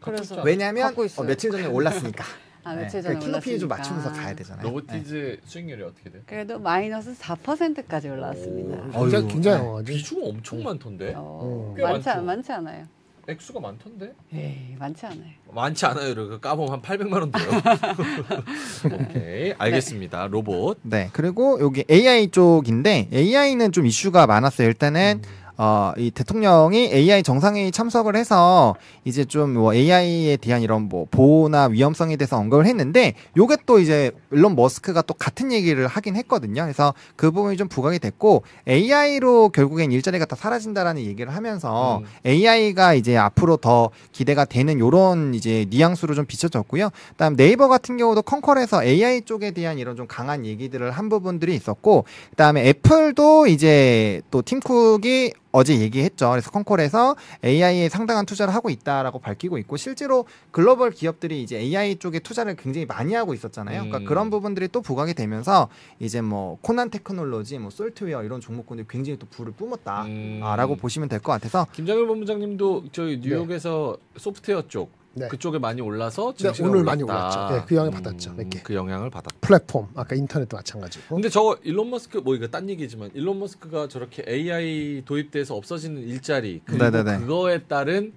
[0.00, 0.94] 그래서 왜냐하면.
[0.96, 2.24] 어, 며칠 전에 올랐으니까.
[2.64, 3.02] 아 며칠 네.
[3.02, 3.76] 전에 그 킬로피에 좀 올랐으니까.
[3.76, 4.62] 맞추면서 가야 되잖아요.
[4.64, 4.68] 네.
[4.68, 6.22] 로보티즈 수익률이 어떻게 돼요?
[6.26, 8.98] 그래도 마이너스 4%까지 올라왔습니다.
[8.98, 9.92] 오, 굉장히 굉장히 네.
[9.92, 11.14] 비중은 엄청 많던데.
[11.16, 11.74] 어, 음.
[11.76, 12.20] 꽤 많지, 많죠.
[12.20, 12.86] 않, 많지 않아요.
[13.28, 14.12] 액수가 많던데.
[14.34, 15.30] 에이, 많지 않아요.
[15.52, 16.08] 많지 않아요.
[16.08, 17.44] 이렇게 까보면 한 800만 원 돼요.
[19.00, 20.26] 오케이 알겠습니다.
[20.26, 20.78] 로봇.
[20.82, 21.08] 네.
[21.12, 24.66] 그리고 여기 AI 쪽인데 AI는 좀 이슈가 많았어요.
[24.66, 25.22] 일단은
[25.64, 31.66] 어, 이 대통령이 AI 정상회의 참석을 해서 이제 좀 뭐 AI에 대한 이런 뭐 보호나
[31.66, 36.62] 위험성에 대해서 언급을 했는데 요게 또 이제 일론 머스크가 또 같은 얘기를 하긴 했거든요.
[36.62, 42.04] 그래서 그 부분이 좀 부각이 됐고 AI로 결국엔 일자리가 다 사라진다라는 얘기를 하면서 음.
[42.26, 46.90] AI가 이제 앞으로 더 기대가 되는 요런 이제 뉘앙스로 좀 비춰졌고요.
[47.10, 52.04] 그다음 네이버 같은 경우도 컨컬에서 AI 쪽에 대한 이런 좀 강한 얘기들을 한 부분들이 있었고
[52.30, 56.30] 그다음에 애플도 이제 또 팀쿡이 어제 얘기했죠.
[56.30, 62.18] 그래서 컨콜에서 AI에 상당한 투자를 하고 있다라고 밝히고 있고 실제로 글로벌 기업들이 이제 AI 쪽에
[62.18, 63.82] 투자를 굉장히 많이 하고 있었잖아요.
[63.82, 63.88] 음.
[63.90, 65.68] 그러니까 그런 부분들이 또 부각이 되면서
[66.00, 70.78] 이제 뭐 코난 테크놀로지, 뭐 솔트웨어 이런 종목군들이 굉장히 또 불을 뿜었다라고 음.
[70.78, 75.28] 보시면 될 것 같아서 김장열 본부장님도 저희 뉴욕에서 소프트웨어 쪽 네.
[75.28, 77.46] 그쪽에 많이 올라서 네, 증시가 오늘 많이 올랐다.
[77.48, 77.54] 올랐죠.
[77.54, 78.60] 네, 그 영향을 받았죠, 몇 개.
[78.62, 79.36] 그 영향을 받았다.
[79.40, 81.16] 플랫폼 아까 인터넷도 마찬가지고.
[81.16, 86.60] 근데 저거 일론 머스크 뭐 이거 딴 얘기지만 일론 머스크가 저렇게 AI 도입돼서 없어지는 일자리
[86.64, 87.18] 그리고 네네네.
[87.18, 88.12] 그거에 따른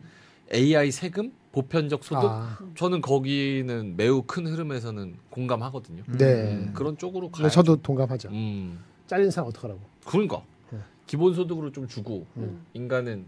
[0.53, 6.03] AI 세금 보편적 소득 아, 저는 거기는 매우 큰 흐름에서는 공감하거든요.
[6.17, 6.53] 네.
[6.53, 7.49] 음, 그런 쪽으로 가요.
[7.49, 8.29] 저도 동감하죠.
[8.29, 9.79] 음, 잘린 사람 어떡하라고.
[10.05, 10.79] 그러니까 네.
[11.07, 12.65] 기본 소득으로 좀 주고 음.
[12.73, 13.25] 인간은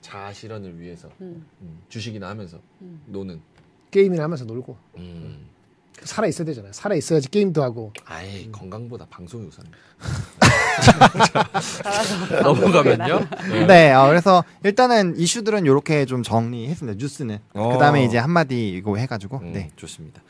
[0.00, 1.46] 자아 실현을 위해서 음.
[1.62, 3.00] 음, 주식이나 하면서 음.
[3.06, 3.40] 노는.
[3.90, 5.46] 게임이나 하면서 놀고 음.
[6.02, 6.72] 살아 있어야 되잖아요.
[6.72, 7.92] 살아 있어야지 게임도 하고.
[8.06, 9.78] 아예 건강보다 방송이 우선입니다.
[11.84, 13.26] 알아서 넘어가면요.
[13.66, 16.96] 네, 어, 그래서 일단은 이슈들은 이렇게 좀 정리했습니다.
[16.98, 17.72] 뉴스는 어.
[17.72, 19.70] 그 다음에 이제 한마디 이거 해가지고 음, 네.
[19.76, 20.22] 좋습니다.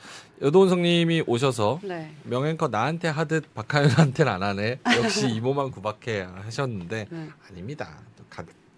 [0.43, 2.11] 여도훈성님이 오셔서 네.
[2.25, 4.81] 명앵커 나한테 하듯 박하연한테는 안 하네.
[4.97, 7.29] 역시 이모만 구박해 하셨는데 네.
[7.49, 7.99] 아닙니다.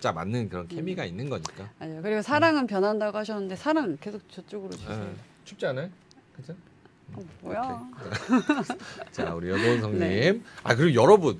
[0.02, 1.70] 또 각자 맞는 그런 케미가 있는 거니까.
[1.78, 2.00] 아니요.
[2.02, 5.08] 그리고 사랑은 변한다고 하셨는데 사랑 계속 저쪽으로 주세요.
[5.10, 5.16] 예.
[5.44, 5.88] 춥지 않아요?
[6.36, 6.54] 그죠?
[7.14, 7.82] 어, 뭐야?
[9.12, 9.98] 자 우리 여도훈성님.
[10.00, 10.40] 네.
[10.64, 11.38] 아 그리고 여러분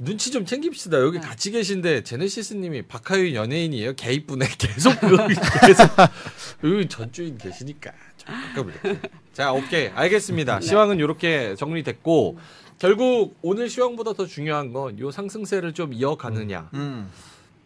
[0.00, 0.98] 눈치 좀 챙깁시다.
[1.00, 1.26] 여기 네.
[1.26, 3.94] 같이 계신데 제네시스님이 박하윤 연예인이에요.
[3.94, 4.46] 개 이쁘네.
[4.58, 5.88] 계속 그거 계속
[6.64, 9.08] 여기 전주인 계시니까 좀 가끔 이렇게.
[9.32, 10.58] 자 오케이 알겠습니다.
[10.58, 10.66] 네.
[10.66, 12.38] 시황은 이렇게 정리됐고
[12.80, 16.70] 결국 오늘 시황보다 더 중요한 건 요 상승세를 좀 이어가느냐.
[16.74, 17.08] 음.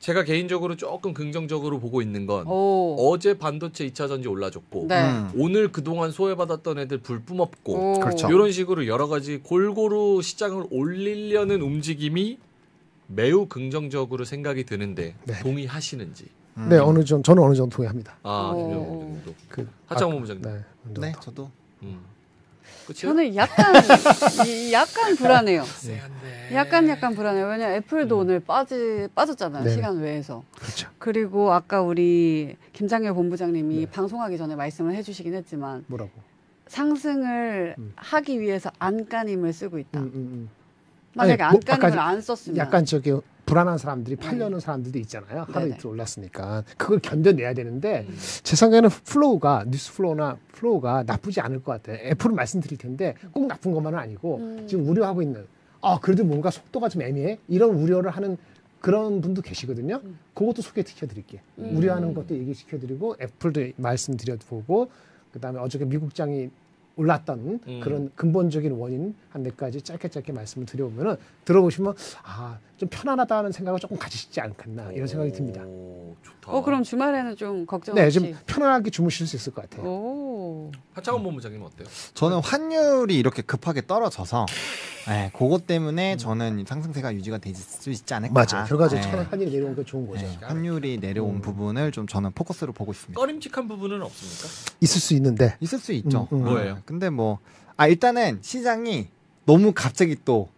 [0.06, 2.94] 제가 개인적으로 조금 긍정적으로 보고 있는 건 오.
[3.10, 5.02] 어제 반도체 2차 전지 올라줬고 네.
[5.02, 5.32] 음.
[5.36, 7.98] 오늘 그동안 소외받았던 애들 불 뿜었고 오.
[7.98, 8.28] 그렇죠.
[8.28, 12.38] 이런 식으로 여러 가지 골고루 시장을 올리려는 움직임이
[13.08, 15.40] 매우 긍정적으로 생각이 드는데 네.
[15.40, 16.26] 동의하시는지.
[16.58, 16.68] 음.
[16.68, 18.16] 네, 어느 정도 저는 어느 정도 동의합니다.
[18.22, 18.52] 아.
[19.48, 20.42] 그 하창원 아까- 부장님.
[20.44, 21.00] 네.
[21.00, 21.50] 네, 저도
[21.82, 21.98] 음.
[22.86, 23.02] 그치?
[23.02, 23.74] 저는 약간
[24.46, 25.64] 이- 약간 불안해요.
[26.52, 27.46] 약간 약간 불안해요.
[27.46, 29.64] 왜냐 면 애플도 오늘 빠지 빠졌잖아요.
[29.64, 29.70] 네.
[29.70, 30.44] 시간 외에서.
[30.56, 30.88] 그렇죠.
[30.98, 33.86] 그리고 아까 우리 김장열 본부장님이 네.
[33.90, 36.10] 방송하기 전에 말씀을 해주시긴 했지만 뭐라고?
[36.68, 37.92] 상승을 음.
[37.96, 40.00] 하기 위해서 안간힘을 쓰고 있다.
[40.00, 40.48] 음, 음, 음.
[41.14, 43.12] 만약에 아니, 뭐 안간힘을 아까 안 썼으면 약간 저기
[43.46, 45.46] 불안한 사람들이 팔려는 사람들도 있잖아요.
[45.48, 45.76] 하루 네네.
[45.76, 48.16] 이틀 올랐으니까 그걸 견뎌내야 되는데 음.
[48.42, 51.96] 제 생각에는 flow가 news flow나 flow가 나쁘지 않을 것 같아요.
[52.08, 54.66] 애플은 말씀드릴 텐데 꼭 나쁜 것만은 아니고 음.
[54.66, 55.46] 지금 우려하고 있는
[55.80, 58.36] 아 그래도 뭔가 속도가 좀 애매해 이런 우려를 하는
[58.80, 60.00] 그런 분도 계시거든요.
[60.04, 60.18] 음.
[60.34, 61.40] 그것도 소개시켜 드릴게요.
[61.58, 61.76] 음.
[61.76, 64.90] 우려하는 것도 얘기시켜 드리고 애플도 말씀드려 보고
[65.32, 66.50] 그다음에 어저께 미국장이
[66.98, 67.80] 올랐던 음.
[67.80, 73.96] 그런 근본적인 원인 한 몇 가지 짧게 짧게 말씀을 드려보면은 들어보시면 아좀 편안하다는 생각을 조금
[73.96, 75.62] 가지시지 않겠나 이런 생각이 듭니다.
[75.64, 76.52] 오, 좋다.
[76.52, 78.18] 어 그럼 주말에는 좀 걱정 네, 없이.
[78.20, 79.86] 좀 편안하게 주무실 수 있을 것 같아요.
[79.88, 80.70] 오.
[80.92, 81.86] 하창원 본부장님 어때요?
[82.14, 84.46] 저는 환율이 이렇게 급하게 떨어져서
[85.08, 88.34] 네, 그것 때문에 저는 이 상승세가 유지가 될 수 있지 않을까.
[88.34, 88.64] 맞아.
[88.64, 89.10] 결과적으로 네.
[89.10, 90.26] 천 한이 내려온 게 좋은 거죠.
[90.26, 91.40] 네, 환율이 내려온 음.
[91.40, 93.18] 부분을 좀 저는 포커스로 보고 있습니다.
[93.18, 94.72] 꺼림칙한 부분은 없습니까?
[94.80, 96.28] 있을 수 있는데 있을 수 있죠.
[96.32, 96.44] 음, 음.
[96.44, 96.78] 뭐예요?
[96.84, 97.38] 근데 뭐,
[97.76, 99.08] 아, 일단은 시장이
[99.46, 100.48] 너무 갑자기 또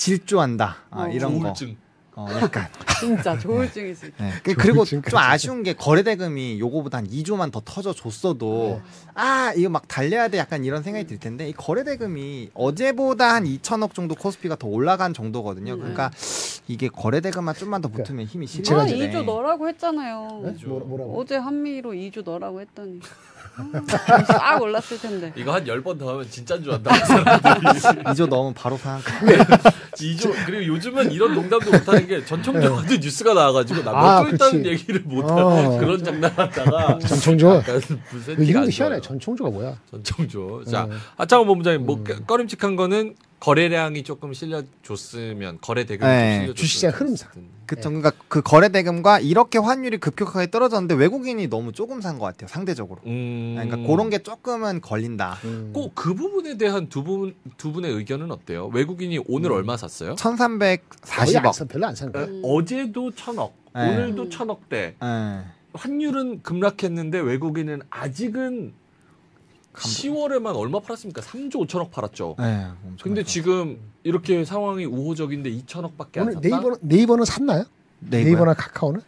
[0.00, 0.76] 질주한다.
[0.90, 1.08] 아, 어.
[1.08, 1.48] 이런 거.
[1.48, 1.76] 우울증.
[2.16, 2.66] 어, 약간.
[2.98, 4.24] 진짜 조울증이 있을 때.
[4.24, 4.32] 네.
[4.42, 4.84] 그- 그리고.
[4.84, 8.80] 좀 아쉬운 게 거래 대금이 요거보다 한 2조만 더 터져 줬어도
[9.14, 13.44] 아 이거 막 달려야 돼 약간 이런 생각이 들 텐데 이 거래 대금이 어제보다 한
[13.44, 15.74] 2천억 정도 코스피가 더 올라간 정도거든요.
[15.74, 15.78] 음.
[15.78, 16.10] 그러니까
[16.66, 20.42] 이게 거래 대금만 좀만 더 붙으면 힘이 제가 아, 실리는데 2조 넣으라고 했잖아요.
[20.44, 20.66] 네?
[20.66, 21.20] 뭐, 뭐라고?
[21.20, 23.29] 어제 한미로 2조 넣으라고 했더니 아,
[24.26, 25.32] 싹 올랐을 텐데.
[25.36, 26.94] 이거 한 열 번 더 하면 진짜인 줄 안다.
[26.94, 28.02] 사람들이.
[28.04, 29.00] 2조 넣으면 바로 상.
[30.00, 34.64] 이조 그리고 요즘은 이런 농담도 못하는 게 전청조한테 뉴스가 나와가지고 나 아, 있다는.
[34.66, 35.78] 얘기를 못하는 어.
[35.78, 37.62] 그런 장난하다가 전청조
[38.38, 39.00] 이름도 안 희한해.
[39.00, 39.76] 전청조가 뭐야?
[39.90, 40.64] 전청조.
[40.64, 40.98] 자 음.
[41.16, 42.24] 하창원 본부장님 뭐 음.
[42.26, 47.30] 꺼림칙한 거는 거래량이 조금 실려줬으면 거래 대금이 네, 주식시장 흐름상.
[47.66, 47.88] 그쵸.
[47.88, 52.48] 그러니까 그 거래 대금과 이렇게 환율이 급격하게 떨어졌는데 외국인이 너무 조금 산 것 같아요.
[52.48, 53.00] 상대적으로.
[53.06, 53.54] 음.
[53.56, 55.38] 그러니까 그런 게 조금은 걸린다.
[55.44, 55.70] 음.
[55.72, 58.66] 꼭그 부분에 대한 두 분 두 분의 의견은 어때요?
[58.74, 59.56] 외국인이 오늘 음.
[59.56, 60.16] 얼마 샀어요?
[60.16, 60.36] 거의
[61.38, 61.52] 안 1340억.
[61.54, 62.26] 사- 별로 안 사는 거예요.
[62.28, 62.42] 음.
[62.44, 63.88] 어제도 천억, 네.
[63.88, 64.96] 오늘도 천억대.
[65.02, 65.38] 예.
[65.72, 68.72] 환율은 급락했는데 외국인은 아직은
[69.74, 71.22] 10월에만 얼마 팔았습니까?
[71.22, 72.36] 3조 5천억 팔았죠.
[72.40, 73.22] 예, 엄청 근데.
[73.24, 76.40] 지금 이렇게 상황이 우호적인데 2천억밖에 안 샀다.
[76.48, 77.64] 네이버는 네이버는 샀나요?
[78.00, 78.24] 네이버요?
[78.24, 79.00] 네이버나 카카오는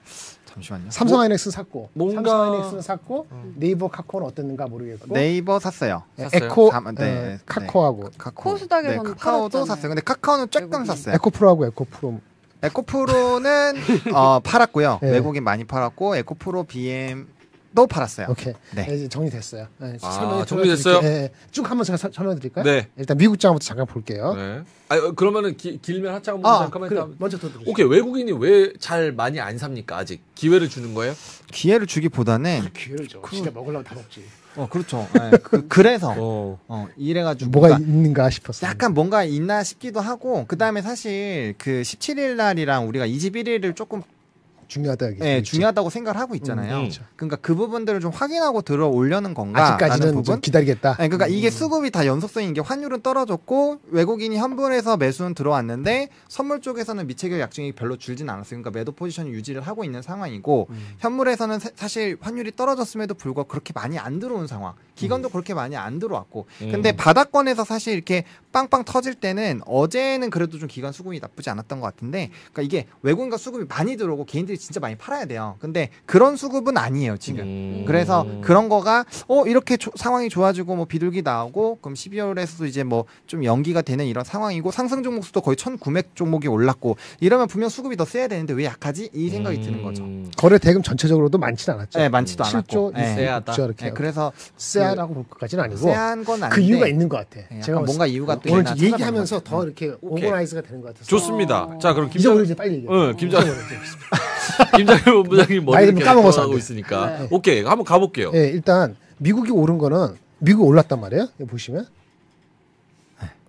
[0.47, 0.91] 잠시만요.
[0.91, 6.03] 삼성 하이닉스 샀고 뭔가- 삼성 하이닉스는 샀고 네이버 카카오는 어땠는가 모르겠고 네이버 샀어요.
[6.17, 6.45] 네, 샀어요?
[6.45, 7.39] 에코 삼- 네, 어, 네.
[7.47, 8.53] 카카오하고 카카오.
[8.53, 9.65] 코스닥에서는 네, 카카오도 팔았잖아요.
[9.67, 9.89] 샀어요.
[9.89, 10.85] 근데 카카오는 조금.
[10.85, 11.15] 샀어요.
[11.15, 12.21] 에코프로하고 에코프로
[12.63, 13.75] 에코프로는
[14.15, 14.99] 어, 팔았고요.
[15.03, 15.11] 네.
[15.13, 17.27] 외국인 많이 팔았고 에코프로 BM
[17.75, 18.27] 도 팔았어요.
[18.29, 18.87] 오케이 네.
[18.87, 19.67] 네, 이제 정리됐어요.
[19.79, 21.01] 네, 아, 설명해 정리됐어요?
[21.01, 22.65] 네, 쭉 한번 제가 서- 설명해 드릴까요?
[22.65, 22.89] 네.
[22.97, 24.35] 일단 미국 장부터 잠깐 볼게요.
[24.35, 24.61] 네.
[24.91, 27.65] 아 그러면은 기- 길면 하차한 아, 코멘트 그래, 하면 먼저 더 들으세요.
[27.67, 31.15] 오케이 외국인이 왜 잘 많이 안 삽니까 아직 기회를 주는 거예요?
[31.51, 33.23] 기회를 주기보다는 기회를 줘.
[33.31, 34.23] 진짜 먹으려면 다 먹지.
[34.55, 35.09] 어 그렇죠.
[35.19, 36.59] 예, 그, 그래서 어.
[36.69, 38.69] 어, 이래가지고 뭐가 그러니까 있는가 싶었어요.
[38.69, 44.03] 약간 뭔가 있나 싶기도 하고 그 다음에 사실 그 17일 날이랑 우리가 21일을 조금
[44.73, 45.43] 중요하다 있지.
[45.43, 46.77] 중요하다고 생각을 하고 있잖아요.
[46.77, 47.03] 음, 그렇죠.
[47.17, 49.75] 그러니까 그 부분들을 좀 확인하고 들어 올려는 건가?
[49.75, 50.25] 아직까지는 부분.
[50.25, 50.97] 좀 기다리겠다.
[50.99, 51.51] 아니, 그러니까 이게 음.
[51.51, 57.97] 수급이 다 연속성인 게 환율은 떨어졌고 외국인이 현물에서 매수는 들어왔는데 선물 쪽에서는 미체결 약정이 별로
[57.97, 58.61] 줄진 않았어요.
[58.63, 60.89] 그러니까 매도 포지션 유지를 하고 있는 상황이고 음.
[60.99, 64.73] 현물에서는 사- 사실 환율이 떨어졌음에도 불구하고 그렇게 많이 안 들어온 상황.
[64.95, 65.33] 기관도 음.
[65.33, 66.47] 그렇게 많이 안 들어왔고.
[66.63, 66.73] 음.
[66.73, 71.87] 근데 바닥권에서 사실 이렇게 빵빵 터질 때는 어제는 그래도 좀 기관 수급이 나쁘지 않았던 것
[71.87, 75.57] 같은데 그러니까 이게 외국인과 수급이 많이 들어오고 개인들이 진짜 많이 팔아야 돼요.
[75.59, 77.41] 근데 그런 수급은 아니에요, 지금.
[77.45, 77.85] 음.
[77.87, 83.05] 그래서 그런 거가 어 이렇게 조- 상황이 좋아지고 뭐 비둘기 나오고 그럼 12월에서도 이제 뭐
[83.27, 87.97] 좀 연기가 되는 이런 상황이고 상승 종목 수도 거의 1,900 종목이 올랐고 이러면 분명 수급이
[87.97, 89.11] 더 세야 되는데 왜 약하지?
[89.13, 90.03] 이 생각이 드는 거죠.
[90.05, 90.31] 음.
[90.37, 91.99] 거래 대금 전체적으로도 많지는 않았죠.
[91.99, 92.93] 네, 많지도 않았고.
[92.93, 93.15] 7조, 네.
[93.15, 93.53] 세하다.
[93.53, 97.17] 6조 이렇게 네, 그래서 세하다고 볼 것까지는 아니고 세한 건 아닌데 그 이유가 있는 것
[97.19, 97.47] 같아.
[97.51, 100.27] 네, 제가 뭔가 이유가 또 오늘 이제 얘기하면서 더 이렇게 오케이.
[100.29, 101.07] 오버라이즈가 되는 것 같아서.
[101.07, 101.65] 좋습니다.
[101.65, 101.79] 어.
[101.79, 102.89] 자 그럼 이제 김장 우리 이제 빨리 얘기해.
[102.93, 104.32] 응, 김장- 잊어버렸죠.
[104.77, 106.59] 김장현 본부장님 머리 나이 이렇게 들면 까먹어서 안 하고 돼.
[106.59, 107.29] 있으니까 네.
[107.31, 108.31] 오케이 한번 가볼게요.
[108.35, 111.29] 예, 일단 미국이 오른 거는 미국 올랐단 말이에요.
[111.41, 111.87] 여기 보시면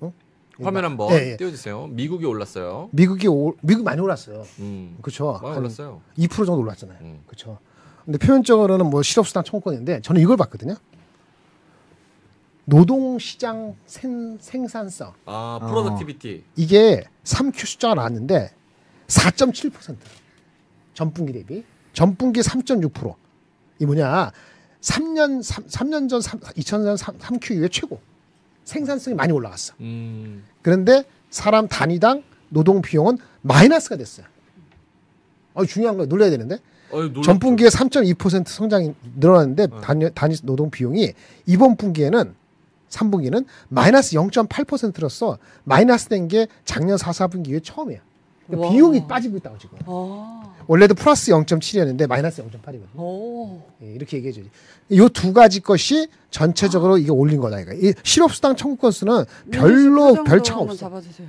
[0.02, 0.14] 어?
[0.62, 1.38] 화면 한번 예, 예.
[1.38, 1.88] 띄워주세요.
[1.88, 2.90] 미국이 올랐어요.
[2.92, 4.46] 미국이 오, 미국 많이 올랐어요.
[4.60, 4.98] 음.
[5.02, 5.40] 그렇죠.
[5.42, 6.02] 많이 올랐어요.
[6.18, 6.98] 2% 정도 올랐잖아요.
[7.02, 7.20] 음.
[7.26, 7.58] 그렇죠.
[8.06, 10.76] 근데 표면적으로는 뭐 실업수당 청구건인데 저는 이걸 봤거든요.
[12.66, 15.68] 노동시장 생, 생산성 아 어.
[15.68, 16.44] productivity.
[16.56, 18.52] 이게 3Q 숫자가 나왔는데
[19.08, 19.96] 4.7%
[20.94, 24.32] 전분기 대비 전분기 3.6%이 뭐냐
[24.82, 28.00] 3년 3, 3년 전 3, 2000년 3, 3Q 이후에 최고
[28.66, 29.74] 생산성이 많이 올라갔어.
[29.82, 30.44] 음.
[30.62, 34.26] 그런데 사람 단위당 노동 비용은 마이너스가 됐어요.
[35.54, 36.58] 어, 중요한 거 놀라야 되는데.
[37.24, 39.82] 전분기에 3.2% 성장이 늘어났는데 어.
[39.82, 41.14] 단위, 단위 노동 비용이
[41.48, 42.36] 이번 분기에는
[42.90, 48.00] 3분기는 마이너스 0.8%로서 마이너스 된 게 작년 4, 4분기 이후에 처음이에요.
[48.48, 48.74] 그러니까 와.
[48.74, 49.78] 비용이 빠지고 있다고 지금.
[49.86, 50.54] 아.
[50.68, 52.96] 원래도 플러스 0.7이었는데 마이너스 0.8이거든요.
[53.00, 53.62] 오.
[53.82, 54.50] 예, 이렇게 얘기해 줘야지.
[54.90, 57.60] 이두 가지 것이 전체적으로 이게 올린 거다.
[57.60, 57.74] 이거.
[57.74, 60.76] 이 실업수당 청구 건수는 별로 표정도 별 차가 없어.
[60.76, 61.28] 잡아주세요.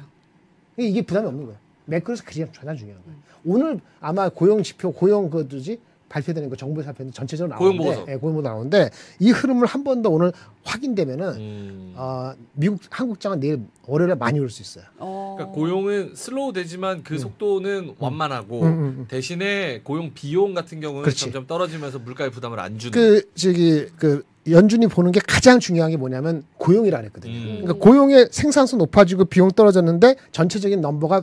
[0.76, 1.58] 이게 부담이 없는 거예요.
[1.86, 3.18] macro에서 그게 가장 중요한 거예요.
[3.44, 8.12] 오늘 아마 고용 지표, 고용 그지 발표되는 거 정부에서 발표되는 전체적으로 고용 나오는데, 보고서.
[8.12, 10.32] 예, 고용 보고 나오는데 이 흐름을 한 번 더 오늘
[10.64, 11.92] 확인되면은 음.
[11.96, 14.84] 어, 미국 한국장은 내일 월요일에 많이 오를 수 있어요.
[14.98, 15.34] 어.
[15.36, 19.06] 그러니까 고용은 slow 되지만 그 속도는 완만하고 음, 음, 음.
[19.08, 21.20] 대신에 고용 비용 같은 경우는 그렇지.
[21.22, 22.92] 점점 떨어지면서 물가의 부담을 안 주는.
[22.92, 27.32] 그 저기 그 연준이 보는 게 가장 중요한 게 뭐냐면 고용이라 그랬거든요.
[27.34, 27.44] 음.
[27.62, 31.22] 그러니까 고용의 생산성 높아지고 비용 떨어졌는데 전체적인 number가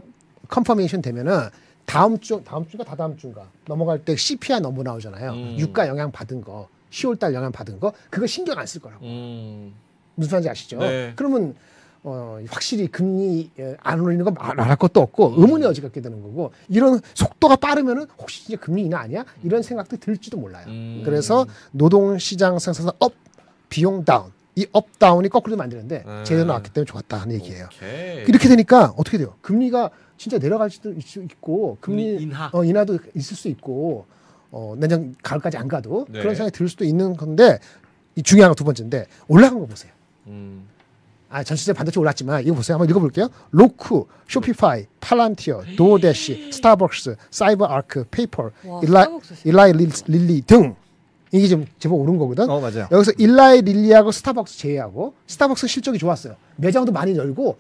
[0.50, 1.34] confirmation 되면은
[1.92, 5.32] 다음 주 다음 주가 다다음 주인가 넘어갈 때 CPI number 나오잖아요.
[5.34, 5.56] 음.
[5.60, 9.06] 유가 영향 받은 거, 10월 달 영향 받은 거 그거 신경 안 쓸 거라고.
[9.06, 9.74] 음.
[10.16, 10.80] 무슨 말인지 아시죠?
[10.80, 11.12] 네.
[11.18, 11.54] 그러면
[12.04, 15.42] 어, 확실히 금리 예, 안 올리는 건 말- 말할 것도 없고 음.
[15.42, 19.26] 의문이 어지럽게 되는 거고 이런 속도가 빠르면은 혹시 진짜 금리 인하 아니야?
[19.44, 20.66] 이런 생각도 들지도 몰라요.
[20.68, 21.02] 음.
[21.04, 23.14] 그래서 노동시장 생산성 up,
[23.70, 24.32] 비용 down.
[24.56, 26.24] 이 up down이 거꾸로 만드는데 네.
[26.24, 27.68] 제대로 나왔기 때문에 좋았다 하는 얘기예요.
[27.74, 28.24] 오케이.
[28.28, 29.36] 이렇게 되니까 어떻게 돼요?
[29.42, 29.90] 금리가
[30.22, 32.52] 진짜 내려갈 수도 있- 있고 금리 인하.
[32.54, 34.06] 어, 인하도 있을 수 있고
[34.52, 36.20] 어, 내년 가을까지 안 가도 네.
[36.20, 37.58] 그런 생각이 들 수도 있는 건데
[38.16, 39.92] 이 중요한 거 두 번째인데 올라간 거 보세요.
[40.28, 40.68] 음.
[41.32, 42.76] 아, 전체적으로 반도체 올랐지만 이거 보세요.
[42.76, 43.30] 한번 읽어볼게요.
[43.50, 49.08] 로쿠, 쇼피파이, 팔란티어, 도어대시, 스타벅스, 사이버아크, 페이팔, 와, 일라.
[49.46, 50.76] 일라이 릴- 릴리 등
[51.32, 52.48] 이게 좀 제법 오른 거거든.
[52.48, 52.88] 어 맞아요.
[52.92, 56.36] 여기서 일라이 릴리하고 스타벅스 제외하고 스타벅스 실적이 좋았어요.
[56.58, 57.58] 매장도 많이 열고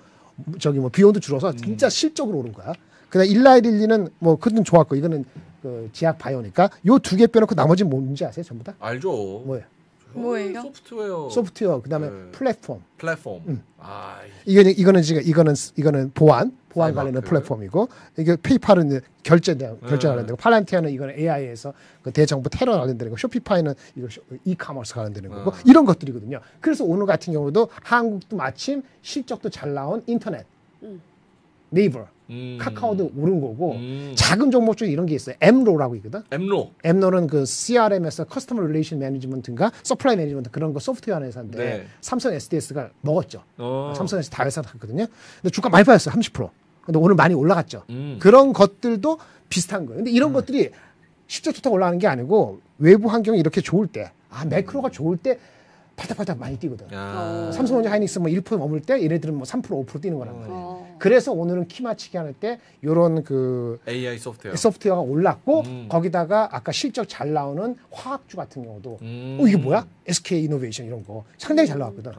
[0.60, 2.74] 저기 뭐 비용도 줄어서 진짜 실적으로 오른 거야.
[3.10, 5.26] 그다음 일라이릴리는 뭐 그건 좋았고 이거는
[5.62, 8.44] 그 제약 바이오니까 요 두 개 빼놓고 나머지는 뭔지 아세요?
[8.44, 9.12] 전부 다 알죠.
[9.46, 9.65] 뭐예요?
[10.13, 10.62] 뭐예요?
[10.62, 11.30] 소프트웨어.
[11.30, 12.32] 소프트웨어 그다음에 네.
[12.32, 12.84] 플랫폼.
[12.97, 13.41] 플랫폼.
[13.47, 13.63] 음.
[13.78, 16.93] 아, 이거는 이거는 지금 이거는 이거는 보안 보안.
[16.93, 20.13] 관련된 플랫폼이고 이게 페이팔은 이제 결제 내 결제 네.
[20.13, 25.52] 관련되고 팔란티어는 이거는 AI에서 그 대정부 테러 관련되는 거 쇼피파이는 이거 쇼- 이카머스 관련되는 거고
[25.52, 25.60] 아.
[25.65, 26.39] 이런 것들이거든요.
[26.60, 30.45] 그래서 오늘 같은 경우도 한국도 마침 실적도 잘 나온 인터넷
[30.84, 31.02] 음.
[31.72, 32.58] 네이버 음.
[32.62, 34.14] 카카오도 오른 거고 음.
[34.16, 35.36] 작은 종목 중에 이런 게 있어요.
[35.42, 36.22] 엠로라고 있거든.
[36.32, 36.72] 엠로.
[36.84, 41.86] 엠로는 그 CRM에서 customer relation management인가 supply management 그런 거 소프트웨어 회사인데 네.
[42.00, 43.44] 삼성 SDS가 먹었죠.
[43.58, 43.94] 어.
[43.96, 45.06] 삼성에서 다 사 갔거든요.
[45.42, 46.16] 근데 주가 많이 빠졌어요.
[46.16, 46.50] 30%.
[46.86, 47.84] 근데 오늘 많이 올라갔죠.
[47.90, 48.18] 음.
[48.20, 49.18] 그런 것들도
[49.50, 49.98] 비슷한 거예요.
[49.98, 50.72] 근데 이런 것들이
[51.28, 55.38] 실적 좋다고 올라가는 게 아니고 외부 환경이 이렇게 좋을 때, 아 매크로가 좋을 때
[56.02, 56.92] 팔딱팔딱 많이 뛰거든.
[56.92, 57.14] 야.
[57.48, 57.52] 어.
[57.52, 60.58] 삼성전자 하이닉스 뭐 1% 머물 때 얘네들은 뭐 3% 5% 뛰는 거란 말이에요.
[60.58, 60.96] 어.
[60.98, 64.56] 그래서 오늘은 키 맞추기 할때 요런 그 AI 소프트웨어.
[64.56, 65.86] 소프트웨어가 올랐고 음.
[65.90, 69.38] 거기다가 아까 실적 잘 나오는 화학주 같은 경우도 음.
[69.42, 69.86] 어 이게 뭐야?
[70.08, 72.12] SK 이노베이션 이런 거 상당히 잘 나왔거든.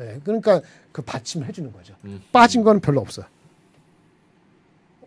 [0.00, 0.60] 예, 그러니까
[0.92, 1.94] 그 받침을 해 주는 거죠.
[2.04, 2.20] 음.
[2.32, 3.26] 빠진 거는 별로 없어요.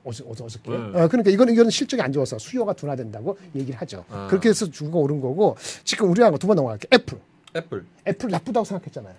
[0.03, 0.71] 어서 어서 어저께.
[0.71, 0.75] 네.
[0.77, 4.03] 어, 그러니까 이거는 이거는 실적이 안 좋아서 수요가 둔화된다고 얘기를 하죠.
[4.09, 4.27] 아.
[4.29, 6.87] 그렇게 해서 주가 오른 거고 지금 우리가 두 번 넘어갈게.
[6.93, 7.19] 애플.
[7.55, 7.85] 애플.
[8.07, 9.13] 애플 나쁘다고 생각했잖아요.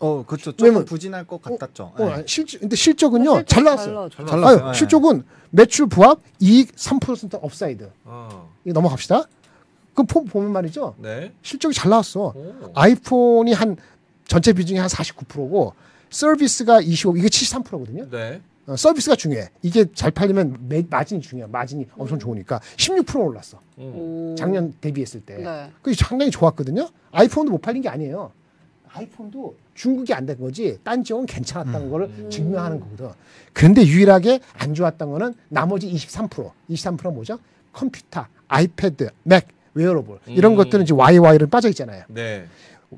[0.00, 0.52] 어, 그렇죠.
[0.52, 1.92] 좀 왜냐면- 부진할 것 같았죠.
[1.96, 2.24] 어, 네.
[2.26, 4.08] 실적 근데 실적은요 실적 잘 나왔어요.
[4.10, 4.64] 잘 잘 나왔어요.
[4.66, 4.78] 아유, 네.
[4.78, 7.90] 실적은 매출 부합 이익 3% upside.
[8.04, 8.50] 어.
[8.64, 9.24] 이거 넘어갑시다.
[10.08, 10.96] 보- 보면 말이죠.
[10.98, 11.32] 네.
[11.42, 12.32] 실적이 잘 나왔어.
[12.34, 12.72] 오.
[12.74, 13.76] 아이폰이 한
[14.26, 15.74] 전체 비중이 한 49%고
[16.10, 18.10] 서비스가 25, 이게 73%거든요.
[18.10, 18.40] 네.
[18.66, 19.50] 어, 서비스가 중요해.
[19.62, 21.48] 이게 잘 팔리면 매, 마진이 중요해.
[21.50, 23.58] 마진이 엄청 좋으니까 16% 올랐어.
[23.78, 23.82] 음.
[23.94, 24.34] 오.
[24.38, 25.36] 작년 대비했을 때.
[25.36, 25.70] 네.
[25.82, 26.88] 그게 상당히 좋았거든요.
[27.12, 28.30] 아이폰도 못 팔린 게 아니에요.
[28.92, 33.08] 아이폰도 중국이 안 된 거지 딴 지역은 괜찮았다는 거를 증명하는 거거든.
[33.52, 36.50] 그런데 유일하게 안 좋았던 거는 나머지 23%.
[36.70, 37.38] 23%는 뭐죠?
[37.72, 40.56] 컴퓨터, 아이패드, 맥, 웨어러블 이런 음.
[40.56, 42.04] 것들은 이제 YoY를 빠져 있잖아요.
[42.08, 42.46] 네.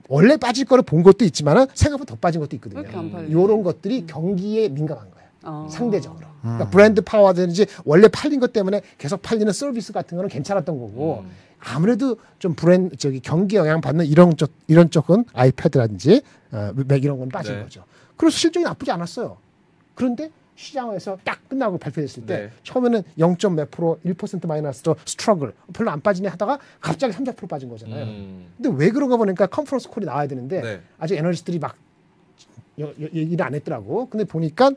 [0.08, 2.82] 원래 빠질 거를 본 것도 있지만은 생각보다 더 빠진 것도 왜 있거든요.
[3.28, 5.15] 이런 것들이 경기에 민감한 거예요.
[5.46, 5.66] 어.
[5.70, 6.26] 상대적으로.
[6.42, 11.30] 그러니까 브랜드 파워든지 원래 팔린 것 때문에 계속 팔리는 서비스 같은 거는 괜찮았던 거고 음.
[11.58, 17.18] 아무래도 좀 브랜드 저기 경기 영향 받는 이런 쪽 이런 쪽은 아이패드라든지 어, 맥 이런
[17.18, 17.62] 건 빠진 네.
[17.62, 17.84] 거죠.
[18.16, 19.36] 그래서 실적이 나쁘지 않았어요.
[19.94, 22.50] 그런데 시장에서 딱 끝나고 발표됐을 때 네.
[22.62, 28.04] 처음에는 0.몇 프로 1% 마이너스로 struggle 별로 안 빠지네 하다가 갑자기 3, 4% 빠진 거잖아요.
[28.04, 28.46] 음.
[28.56, 30.80] 근데 왜 그런가 보니까 conference call이 나와야 되는데 네.
[30.98, 31.76] 아직 애널리스트들이 막
[32.80, 34.08] 여- 여- 얘기를 안 했더라고.
[34.08, 34.70] 근데 보니까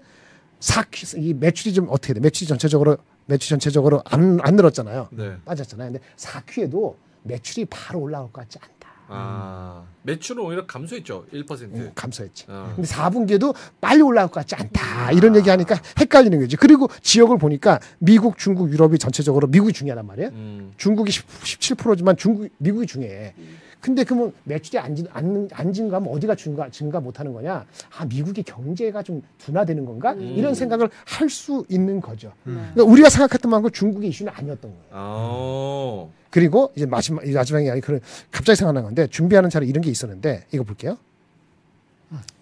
[0.60, 2.20] 4Q 이 매출이 좀 어떻게 돼?
[2.20, 5.10] 매출이 전체적으로 매출 전체적으로 안, 안 늘었잖아요.
[5.12, 5.36] 네.
[5.46, 5.92] 빠졌잖아요.
[5.92, 8.90] 근데 4Q에도 매출이 바로 올라올 것 같지 않다.
[9.12, 9.84] 아.
[10.04, 11.26] 매출은 오히려 감소했죠.
[11.34, 11.62] 1%.
[11.74, 12.46] 음, 감소했지.
[12.48, 12.74] 어.
[12.76, 15.12] 근데 4분기에도 빨리 올라올 것 같지 않다.
[15.12, 16.56] 이런 얘기 하니까 헷갈리는 거지.
[16.56, 20.30] 그리고 지역을 보니까 미국, 중국, 유럽이 전체적으로 미국이 중요하단 말이에요.
[20.30, 20.74] 음.
[20.78, 23.34] 중국이 17%지만 중국 미국이 중요해.
[23.82, 27.66] 근데 그러면 매출이 안, 진- 안, 안 증가하면 어디가 증가, 증가 못하는 거냐?
[27.98, 30.14] 아 미국의 경제가 좀 둔화되는 건가?
[30.14, 32.34] 이런 생각을 할 수 있는 거죠.
[32.44, 32.54] 네.
[32.56, 34.86] 그러니까 우리가 생각했던 만큼 중국의 이슈는 아니었던 거예요.
[34.92, 36.12] 어.
[36.30, 40.46] 그리고 이제 마지막 이 마지막에 아니 그런 갑자기 생각난 건데 준비하는 자료 이런 게 있었는데
[40.52, 40.98] 이거 볼게요.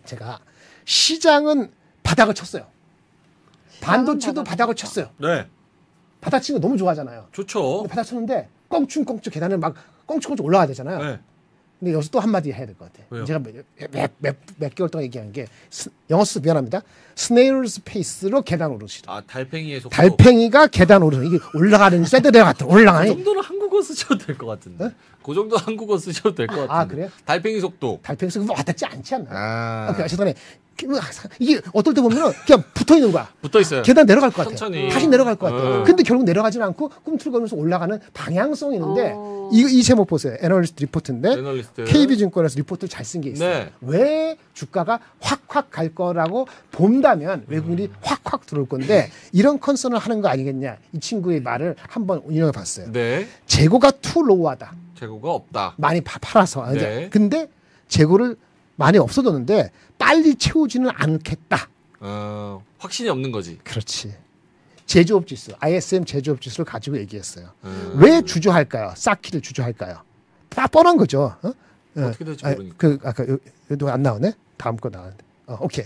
[0.05, 0.39] 제가
[0.85, 1.69] 시장은
[2.03, 2.65] 바닥을 쳤어요.
[3.81, 5.09] 반도체도 바닥을 쳤어요.
[5.17, 5.45] 네.
[6.21, 7.27] 바닥 치는 거 너무 좋아하잖아요.
[7.31, 7.83] 좋죠.
[7.89, 9.75] 바닥 쳤는데 껑충껑충 계단을 막
[10.05, 10.99] 껑충껑충 올라가야 되잖아요.
[11.03, 11.19] 네.
[11.79, 13.05] 근데 여기서 또 한마디 해야 될 것 같아요.
[13.11, 13.25] 왜요?
[13.25, 13.53] 제가 몇,
[13.91, 16.81] 몇, 몇, 몇 개월 동안 얘기한 게 스- 영어 쓰 미안합니다.
[17.13, 19.11] snail's pace로 계단 오르시다.
[19.11, 19.95] 아, 달팽이의 속도.
[19.95, 24.89] 달팽이가 계단 오르는 이게 올라가는 쇠드레 같은 그 올라가니 정도는 한국어 쓰셔도 될 것 같은데.
[25.23, 26.73] 그 정도 한국어 쓰셔도 될 것 같은데.
[26.73, 27.09] 아, 그래요?
[27.25, 27.99] 달팽이 속도.
[28.01, 29.29] 달팽이 속도 와닿지 않지 않나?
[29.31, 29.87] 아.
[29.89, 30.33] 아, 그 어쨌든
[31.39, 33.27] 이게 어떨 때 보면은 그냥 붙어 있는 거야.
[33.41, 33.81] 붙어 있어요.
[33.81, 34.55] 계단 내려갈 것 같아.
[34.55, 34.89] 천천히.
[34.89, 35.77] 다시 내려갈 것 같아.
[35.79, 35.83] 음.
[35.83, 39.49] 근데 결국 내려가지는 않고 꿈틀거리면서 올라가는 방향성이 있는데 어.
[39.51, 40.35] 이, 이 제목 보세요.
[40.41, 41.83] 애널리스트 리포트인데 애널리스트.
[41.85, 43.49] KB증권에서 리포트를 잘 쓴 게 있어요.
[43.49, 43.71] 네.
[43.81, 50.77] 왜 주가가 확확 갈 거라고 본다면 외국인이 확확 들어올 건데 이런 concern을 하는 거 아니겠냐.
[50.93, 52.91] 이 친구의 말을 한번 인용해 봤어요.
[52.91, 53.27] 네.
[53.47, 54.73] 재고가 too low하다.
[54.99, 55.73] 재고가 없다.
[55.77, 56.69] 많이 파- 팔아서.
[56.73, 57.07] 네.
[57.09, 57.47] 근데
[57.87, 58.35] 재고를
[58.77, 61.67] 많이 없어졌는데 빨리 채우지는 않겠다.
[61.99, 63.57] 어, 확신이 없는 거지.
[63.63, 64.15] 그렇지.
[64.85, 67.49] 제조업 지수, ISM 제조업 지수를 가지고 얘기했어요.
[67.65, 67.93] 음.
[67.97, 68.93] 왜 주저할까요?
[68.95, 70.01] 쌓기를 주저할까요?
[70.49, 71.35] 다 뻔한 거죠.
[71.41, 71.47] 어?
[71.49, 72.01] 어.
[72.01, 72.77] 어떻게 될지 아니, 모르니까.
[72.77, 73.37] 그 아까 요-
[73.71, 74.31] 요도 안 나오네.
[74.55, 75.25] 다음 거 나왔는데.
[75.47, 75.85] 어, 오케이.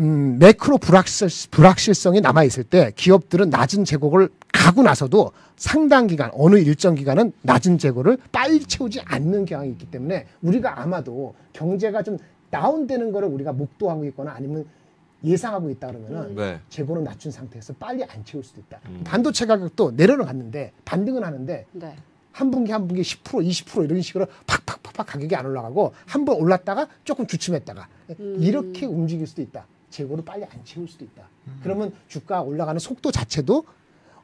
[0.00, 6.56] 음, 매크로 불확실, 불확실성이 남아 있을 때 기업들은 낮은 재고를 가고 나서도 상당 기간 어느
[6.58, 12.18] 일정 기간은 낮은 재고를 빨리 채우지 않는 경향이 있기 때문에 우리가 아마도 경제가 좀
[12.50, 14.64] 다운되는 거를 우리가 목도하고 있거나 아니면
[15.22, 16.60] 예상하고 있다 그러면은 네.
[16.70, 18.78] 재고는 낮춘 상태에서 빨리 안 채울 수도 있다.
[18.88, 19.02] 음.
[19.04, 21.96] 반도체 가격도 내려는 갔는데 반등은 하는데 네.
[22.32, 26.88] 한 분기 한 분기 10% 20% 이런 식으로 팍팍팍팍 가격이 안 올라가고 한 번 올랐다가
[27.04, 27.88] 조금 주춤했다가
[28.20, 28.36] 음.
[28.40, 29.66] 이렇게 움직일 수도 있다.
[29.94, 31.22] 재고를 빨리 안 채울 수도 있다.
[31.62, 33.64] 그러면 주가 올라가는 속도 자체도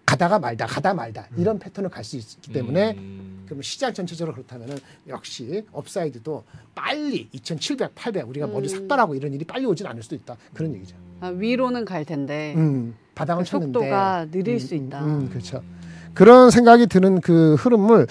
[0.05, 3.45] 가다가 말다 가다 말다 이런 패턴을 갈 수 있기 때문에 음.
[3.47, 6.43] 그러면 시장 전체적으로 그렇다면은 역시 upside도
[6.75, 8.69] 빨리 2,700, 800 우리가 머리 음.
[8.69, 10.97] 삭발하고 이런 일이 빨리 오진 않을 수도 있다 그런 얘기죠.
[11.21, 15.05] 아, 위로는 갈 텐데 음, 바닥을 그 쳤는데 속도가 느릴 음, 수 있다.
[15.05, 15.63] 음, 그렇죠.
[16.15, 18.09] 그런 생각이 드는 그 흐름을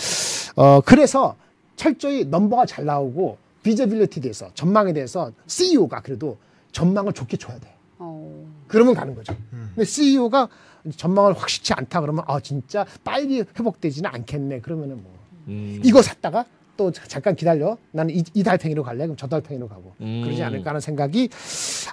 [0.56, 1.36] 어 그래서
[1.76, 6.38] 철저히 넘버가 잘 나오고 visibility에 대해서 전망에 대해서 CEO가 그래도
[6.72, 7.74] 전망을 좋게 줘야 돼.
[7.98, 8.46] 어.
[8.68, 9.36] 그러면 가는 거죠.
[9.54, 9.72] 음.
[9.76, 10.48] 근데 CEO가
[10.96, 14.62] 전망을 확실치 않다 그러면 아 진짜 빨리 회복되지는 않겠네.
[14.62, 15.14] 그러면은 뭐
[15.48, 15.82] 음.
[15.84, 16.46] 이거 샀다가
[16.78, 17.78] 또 잠깐 기다려.
[17.92, 19.06] 나는 이, 이 달팽이로 갈래.
[19.06, 20.22] 그럼 저 달팽이로 가고 음.
[20.24, 21.30] 그러지 않을까 하는 생각이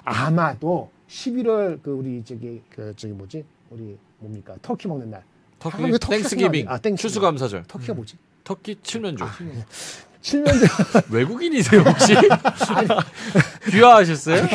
[0.03, 5.23] 아마도 11월 그 우리 저기 그 저기 뭐지 우리 뭡니까 터키 먹는 날.
[5.59, 6.69] 터키 아, Thanksgiving?
[6.69, 6.95] 아, Thanksgiving.
[6.97, 8.17] 추수감사절 turkey가 뭐지?
[8.43, 9.25] 터키 칠면조
[10.27, 10.65] 칠면조
[11.09, 12.13] 외국인이세요 혹시
[13.71, 14.45] 귀화하셨어요?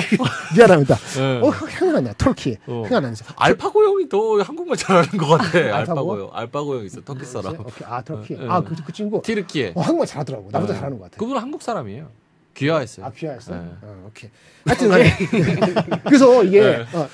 [0.55, 0.97] 미안합니다.
[0.97, 1.41] 네.
[1.43, 2.83] 어 생각나냐 터키 어.
[2.87, 3.15] 생각나냐.
[3.37, 5.59] 알파고 형이 더 한국말 잘하는 것 같아.
[5.59, 5.79] 알파고?
[5.81, 7.59] 알파고 형, 알파고 형 있어 터키 사람.
[7.61, 7.87] 오케이.
[7.89, 8.37] 아 터키.
[8.37, 8.47] 네.
[8.47, 9.23] 아그 그 친구.
[9.23, 9.73] 튀르키예.
[9.75, 10.51] 어, 한국말 잘하더라고.
[10.53, 10.79] 나보다 네.
[10.79, 11.17] 잘하는 것 같아.
[11.17, 12.11] 그분 한국 사람이에요.
[12.55, 13.07] 귀화했어요.
[13.07, 13.55] 아 귀화하였어.
[13.55, 13.61] 네.
[13.83, 14.31] 어, 오케이.
[14.67, 15.11] 하여튼 간에
[16.05, 16.87] 그래서 이게 네.
[16.93, 17.09] 어,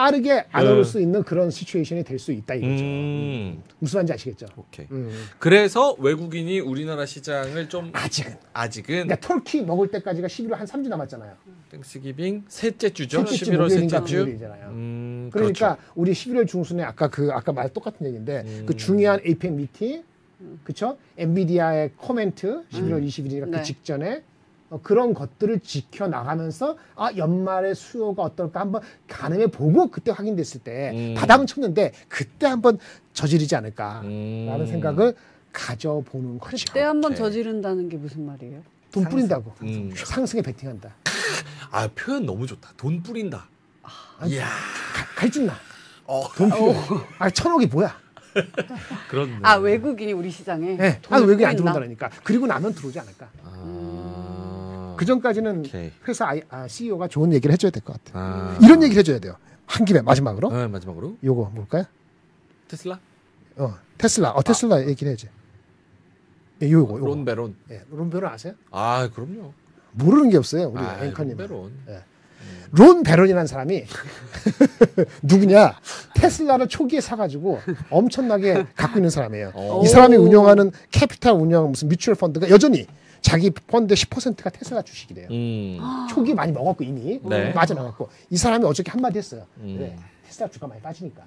[0.00, 0.70] 빠르게 안 네.
[0.70, 2.82] 오를 수 있는 그런 시츄에이션이 될 수 있다 이거죠.
[2.84, 4.46] 음, 무슨 말인지 아시겠죠?
[4.56, 4.86] 오케이.
[4.90, 5.10] 음.
[5.38, 8.36] 그래서 외국인이 우리나라 시장을 좀 아직은.
[8.52, 11.32] 아직은 그러니까 터키 먹을 때까지가 11월 한 3주 남았잖아요.
[11.70, 13.24] Thanksgiving 셋째 주죠.
[13.26, 14.16] 셋째 주 11월 목요일인가 셋째 주.
[14.18, 14.68] 금요일이잖아요.
[14.68, 15.92] 음, 그러니까 그렇죠.
[15.94, 18.62] 우리 11월 중순에 아까 그 아까 말 똑같은 얘기인데 음.
[18.66, 20.02] 그 중요한 APEC 미팅,
[20.64, 20.98] 그쵸?
[21.16, 23.62] 엔비디아의 코멘트 11월 20일이니까 그 네.
[23.62, 24.22] 직전에
[24.68, 30.90] 어, 그런 것들을 지켜 나가면서 아 연말에 수요가 어떨까 한번 가늠해 보고 그때 확인됐을 때
[30.94, 31.14] 음.
[31.16, 32.78] 바닥은 쳤는데 그때 한번
[33.12, 34.66] 저지르지 않을까라는 음.
[34.66, 35.14] 생각을
[35.52, 36.64] 가져보는 거죠.
[36.66, 37.18] 그때 한번 오케이.
[37.18, 38.62] 저지른다는 게 무슨 말이에요?
[38.92, 39.92] 돈 뿌린다고 음.
[39.94, 40.94] 상승에 베팅한다.
[41.70, 42.70] 아 표현 너무 좋다.
[42.76, 43.46] 돈 뿌린다.
[44.26, 44.44] 이야.
[44.46, 45.54] 가- 갈증나.
[46.06, 46.74] 어, 돈 필요.
[47.18, 47.96] 아 천억이 뭐야?
[49.08, 49.38] 그런.
[49.42, 51.00] 아 외국인이 우리 시장에 네.
[51.08, 51.56] 아 돈을 외국인 안?
[51.56, 52.10] 들어온다니까.
[52.24, 53.28] 그리고 나면 들어오지 않을까.
[53.44, 54.15] 아.
[54.96, 55.90] 그 전까지는 오케이.
[56.08, 58.22] 회사 아이- 아, CEO가 좋은 얘기를 해줘야 될 것 같아요.
[58.24, 58.58] 아.
[58.62, 59.36] 이런 얘기를 해줘야 돼요.
[59.66, 61.84] 한 김에 마지막으로 네, 마지막으로 요거 뭘까요?
[62.68, 62.98] 테슬라.
[63.56, 64.30] 어 테슬라.
[64.30, 65.28] 어 테슬라 얘기를 해야지.
[66.62, 67.06] 예, 요거 요거.
[67.06, 67.56] 론베론.
[67.70, 68.54] 예, 론베론 아세요?
[68.70, 69.52] 아 그럼요.
[69.92, 70.68] 모르는 게 없어요.
[70.68, 71.36] 우리 아, 앵커님.
[71.36, 71.72] 론베론.
[72.72, 73.84] 론 배런이라는 사람이
[75.22, 75.74] 누구냐?
[76.14, 79.52] 테슬라를 초기에 사가지고 엄청나게 갖고 있는 사람이에요.
[79.54, 79.82] 오.
[79.84, 82.86] 이 사람이 운영하는 캐피탈 운영 무슨 뮤추얼 펀드가 여전히
[83.20, 85.28] 자기 펀드 10%가 테슬라 주식이래요.
[85.30, 85.78] 음.
[86.10, 87.52] 초기 많이 먹었고 이미 네.
[87.52, 89.46] 빠져나갔고 이 사람이 어저께 한마디 했어요.
[89.58, 89.74] 음.
[89.76, 89.96] 그래
[90.26, 91.22] 테슬라 주가 많이 빠지니까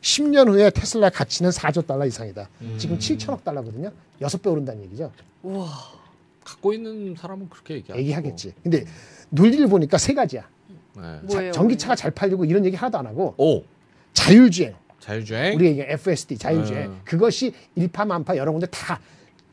[0.00, 2.48] 10년 후에 테슬라 가치는 4조 달러 이상이다.
[2.62, 2.74] 음.
[2.78, 3.92] 지금 7천억 달러거든요.
[4.20, 5.12] 6배 오른다는 얘기죠.
[5.42, 5.68] 우와.
[6.44, 8.00] 갖고 있는 사람은 그렇게 얘기하고.
[8.00, 8.52] 얘기하겠지.
[8.62, 8.84] 근데
[9.30, 10.48] 논리를 보니까 세 가지야.
[10.96, 11.02] 네.
[11.02, 11.52] 자, 뭐예요?
[11.52, 13.62] 전기차가 잘 팔리고 이런 얘기 하나도 안 하고 오
[14.12, 15.54] 자율주행 자율주행.
[15.56, 16.96] 우리 얘기 FSD 자율주행 네.
[17.04, 19.00] 그것이 일파만파 여러 군데 다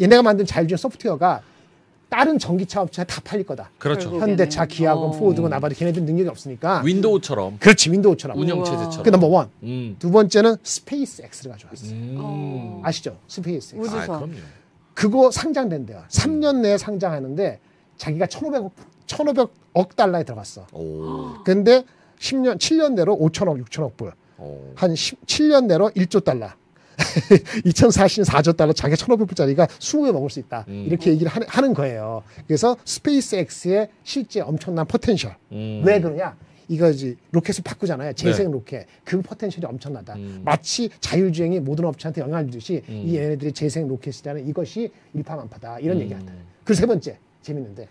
[0.01, 1.41] 얘네가 만든 자율주행 소프트웨어가
[2.09, 3.69] 다른 전기차 업체가 다 팔릴 거다.
[3.77, 4.19] 그렇죠.
[4.19, 5.11] 현대차, 기아건, 어.
[5.11, 8.37] 포드고 나바도 걔네들 능력이 없으니까 윈도우처럼 그렇지 윈도우처럼.
[8.37, 8.63] 운영.
[8.63, 9.03] 체제처럼.
[9.03, 9.49] 그 넘버 원.
[9.63, 9.95] 음.
[9.99, 11.87] 두 번째는 스페이스 X를 가져왔어.
[11.87, 12.15] 요 음.
[12.19, 12.81] 어.
[12.83, 13.17] 아시죠?
[13.27, 13.87] 스페이스 X.
[13.87, 14.05] 우주- 아.
[14.05, 14.33] 그럼요.
[14.95, 16.03] 그거 상장된대요.
[16.09, 17.59] 3년 내에 상장하는데
[17.97, 18.71] 자기가 1,500억
[19.07, 20.65] 1,500억 달러에 들어갔어.
[20.73, 21.35] 오.
[21.45, 21.83] 근데
[22.19, 24.13] 10년 7년 내로 5천억 6천억 불.
[24.39, 24.71] 오.
[24.75, 26.49] 한 10, 7년 내로 1조 달러.
[27.65, 30.65] 2044조 달러 자기가 1,500불짜리가 20개 먹을 수 있다.
[30.67, 30.85] 음.
[30.87, 32.23] 이렇게 얘기를 하는, 하는 거예요.
[32.47, 35.35] 그래서 스페이스 X의 실제 엄청난 potential.
[35.51, 35.81] 음.
[35.85, 36.35] 왜 그러냐?
[36.67, 38.13] 이거지 로켓을 바꾸잖아요.
[38.13, 38.85] 재생 로켓.
[39.03, 40.13] 그 potential이 엄청나다.
[40.15, 40.21] 네.
[40.21, 40.41] 음.
[40.45, 43.03] 마치 자율주행이 모든 업체한테 영향을 주듯이 음.
[43.07, 45.79] 이 얘네들이 재생 로켓이라는 이것이 일파만파다.
[45.79, 46.01] 이런 음.
[46.01, 46.31] 얘기 한다.
[46.63, 47.87] 그 세 번째 재밌는데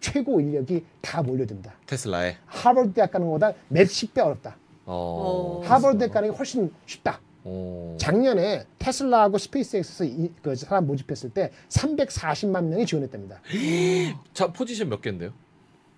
[0.00, 1.72] 최고 인력이 다 몰려든다.
[1.86, 2.36] 테슬라에.
[2.44, 4.58] 하버드 대학 가는 것보다 몇 십 배 어렵다.
[4.84, 5.62] 어.
[5.64, 5.66] 어.
[5.66, 7.20] 하버드 대학 가는 게 훨씬 쉽다.
[7.44, 7.94] 오.
[7.98, 13.40] 작년에 테슬라하고 스페이스X에서 이, 그 사람 모집했을 때 340만 명이 지원했답니다.
[14.32, 15.32] 자 포지션 몇 개인데요?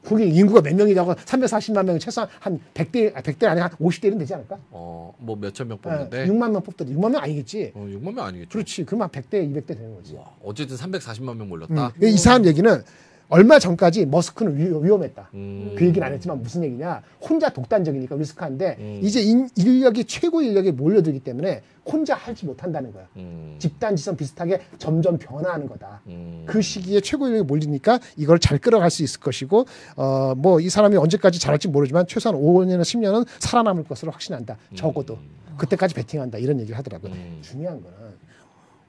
[0.05, 4.35] 거기 인구가 몇 명이냐고 340만 명 최소한 한 100대 아, 100대 아니야 한 50대는 되지
[4.35, 4.59] 않을까?
[4.71, 6.27] 어 뭐 몇천 명 예, 뽑는데.
[6.27, 7.73] 6만 명 뽑더니 6만 명 아니겠지.
[7.75, 8.51] 어 6만 명 아니겠죠.
[8.51, 8.85] 그렇지.
[8.85, 10.15] 그러면 100대 200대 되는 거지.
[10.15, 11.49] 와, 어쨌든 340만 명 음.
[11.49, 11.93] 몰렸다.
[12.03, 12.83] 이 사람 얘기는
[13.29, 15.31] 얼마 전까지 머스크는 위, 위험했다.
[15.35, 15.75] 음.
[15.77, 17.03] 그 얘기는 안 했지만 무슨 얘기냐?
[17.21, 19.01] 혼자 독단적이니까 리스크한데 음.
[19.03, 23.07] 이제 인, 인력이 최고 인력에 몰려들기 때문에 혼자 하지 못한다는 거야.
[23.17, 23.57] 음.
[23.59, 26.03] 집단 지성 비슷하게 점점 변화하는 거다.
[26.07, 26.45] 음.
[26.47, 29.67] 그 시기에 최고 인력이 몰리니까 이걸 잘 끌어갈 수 있을 것이고
[29.97, 34.57] 어 뭐 이 사람이 언제까지 잘할지 모르지만 최소한 5년이나 10년은 살아남을 것으로 확신한다.
[34.75, 35.19] 적어도
[35.59, 37.13] 그때까지 베팅한다 이런 얘기를 하더라고요.
[37.13, 37.39] 음.
[37.43, 37.97] 중요한 거는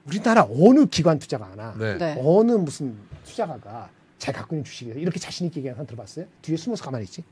[0.06, 1.98] 우리나라 어느 기관 투자가 하나 네.
[1.98, 2.22] 네.
[2.24, 4.98] 어느 무슨 투자가가 잘 갖고 있는 주식이에요.
[4.98, 6.26] 이렇게 자신 있게 얘기하는 사람 들어봤어요?
[6.42, 7.22] 뒤에 숨어서 가만히 있지.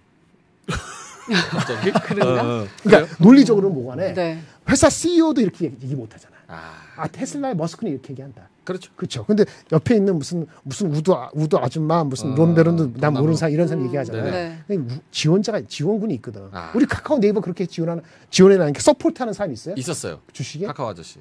[1.51, 1.91] 갑자기?
[1.91, 2.43] 그런가?
[2.43, 2.67] 어, 어.
[2.83, 4.41] 그러니까 논리적으로는 뭐간에 네.
[4.69, 6.37] 회사 CEO도 이렇게 얘기, 얘기 못 하잖아.
[6.49, 8.49] 아, 아 테슬라의 머스크는 이렇게 얘기한다.
[8.63, 8.93] 그렇죠.
[8.95, 9.25] 그렇죠.
[9.25, 13.15] 근데 옆에 있는 무슨 무슨 우드 아- 우드 아줌마 무슨 어, 론 배런도 난.
[13.15, 14.25] 모르는 사람 이런 사람 음, 얘기하잖아요.
[14.25, 14.49] 네네.
[14.67, 14.77] 네.
[14.77, 16.49] 근데 지원자가 지원군이 있거든.
[16.53, 16.73] 아.
[16.75, 19.75] 우리 카카오 네이버 그렇게 지원하는 지원해라는 게 서포트하는 사람이 있어요?
[19.77, 20.21] 있었어요.
[20.33, 21.21] 주식에 카카오 아저씨.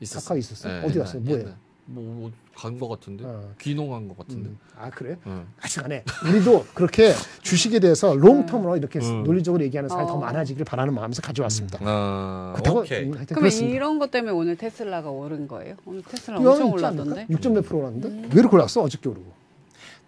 [0.00, 0.22] 있었어요.
[0.22, 0.80] 카카오 있었어요?
[0.80, 1.22] 네, 어디 갔어요?
[1.22, 1.54] 뭐예요?
[1.90, 2.04] 옛날.
[2.04, 3.24] 뭐, 간거 같은데?
[3.24, 3.52] 어.
[3.60, 4.50] 귀농한 거 같은데?
[4.50, 4.58] 음.
[4.76, 5.16] 아 그래요?
[5.24, 5.46] 어.
[5.58, 7.12] 하여튼간에 우리도 그렇게
[7.42, 9.24] 주식에 대해서 롱텀으로 이렇게 음.
[9.24, 10.18] 논리적으로 얘기하는 사람이 더 어.
[10.18, 11.78] 많아지기를 바라는 마음에서 가져왔습니다.
[11.82, 13.04] 아, 그렇다고 오케이.
[13.04, 13.74] 음, 그러면 그렇습니다.
[13.76, 15.76] 이런 것 때문에 오늘 테슬라가 오른 거예요?
[15.86, 16.72] 오늘 테슬라 엄청?
[16.72, 17.26] 올랐던데?
[17.28, 18.82] 6점 몇 프로 올랐는데 왜 이렇게 올랐어?
[18.82, 19.32] 어저께 오르고.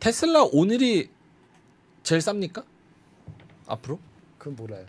[0.00, 1.08] 테슬라 오늘이
[2.02, 2.64] 제일 쌉니까?
[3.66, 3.98] 앞으로?
[4.38, 4.84] 그건 몰라요.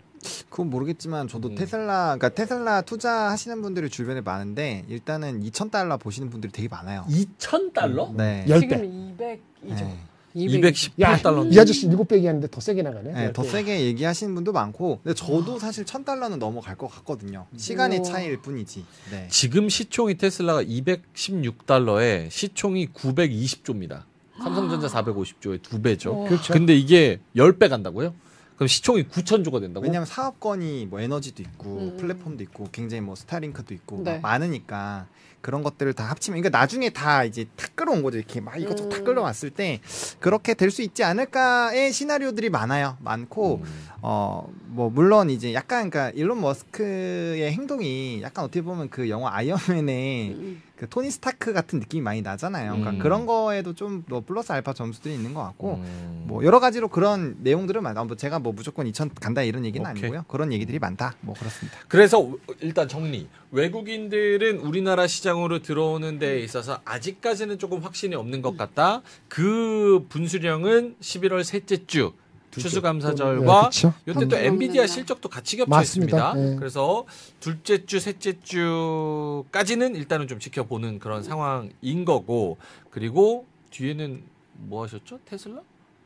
[0.52, 1.54] 그건 모르겠지만 저도 음.
[1.54, 7.06] 테슬라 그러니까 테슬라 투자하시는 분들이 주변에 많은데 일단은 2,000달러 보시는 분들이 되게 많아요.
[7.08, 8.14] 2,000달러?
[8.14, 8.44] 네.
[8.48, 9.40] 열 지금 배.
[9.64, 9.74] 200이죠.
[9.80, 9.98] 네.
[10.36, 11.52] 218달러.
[11.52, 13.12] 이 아저씨 일곱 배 얘기하는데 더 세게 나가네.
[13.12, 13.42] 네, 더.
[13.42, 17.46] 세게 얘기하시는 분도 많고 근데 저도 사실 1,000달러는 넘어갈 것 같거든요.
[17.56, 18.08] 시간의 우와.
[18.08, 18.84] 차이일 뿐이지.
[19.10, 19.28] 네.
[19.30, 24.02] 지금 시총이 테슬라가 216달러에 시총이 920조입니다.
[24.38, 26.24] 삼성전자 450조의 두 배죠.
[26.24, 26.52] 그렇죠.
[26.52, 28.12] 근데 이게 10배 간다고요?
[28.56, 29.84] 그럼 시총이 9천조가 된다고?
[29.84, 31.96] 왜냐하면 사업권이 뭐 에너지도 있고 음.
[31.96, 34.12] 플랫폼도 있고 굉장히 뭐 스타링크도 있고 네.
[34.14, 35.06] 막 많으니까
[35.40, 38.98] 그런 것들을 다 합치면 그러니까 나중에 다 이제 다 끌어온 거죠 이렇게 막 이것저것 다
[38.98, 39.04] 음.
[39.04, 39.80] 끌어왔을 때
[40.20, 43.86] 그렇게 될 수 있지 않을까의 시나리오들이 많아요 많고 음.
[44.02, 50.30] 어 뭐 물론 이제 약간 그러니까 일론 머스크의 행동이 약간 어떻게 보면 그 영화 아이언맨의
[50.30, 50.62] 음.
[50.76, 52.98] 그 토니 스타크 같은 느낌이 많이 나잖아요 그러니까 음.
[52.98, 56.24] 그런 거에도 좀 뭐 플러스 알파 점수들이 있는 것 같고 음.
[56.26, 58.04] 뭐 여러 가지로 그런 내용들은 많아.
[58.04, 60.02] 뭐 제가 뭐 무조건 2천 간다 이런 얘기는 오케이.
[60.04, 60.24] 아니고요.
[60.28, 61.14] 그런 얘기들이 많다.
[61.20, 61.78] 뭐 그렇습니다.
[61.88, 62.30] 그래서
[62.60, 63.28] 일단 정리.
[63.50, 69.02] 외국인들은 우리나라 시장으로 들어오는 데에 있어서 아직까지는 조금 확신이 없는 것 같다.
[69.28, 72.12] 그 분수령은 11월 셋째 주.
[72.60, 73.92] 추수감사절과 네.
[74.08, 74.42] 요때 또 음.
[74.42, 74.86] 엔비디아 음.
[74.86, 76.32] 실적도 같이 겹쳐 맞습니다.
[76.32, 76.50] 있습니다.
[76.50, 76.56] 네.
[76.56, 77.04] 그래서
[77.40, 82.58] 둘째 주, 셋째 주까지는 일단은 좀 지켜보는 그런 상황인 거고
[82.90, 84.22] 그리고 뒤에는
[84.54, 85.18] 뭐 하셨죠?
[85.24, 85.60] 테슬라?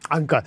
[0.09, 0.43] 아, 그러니까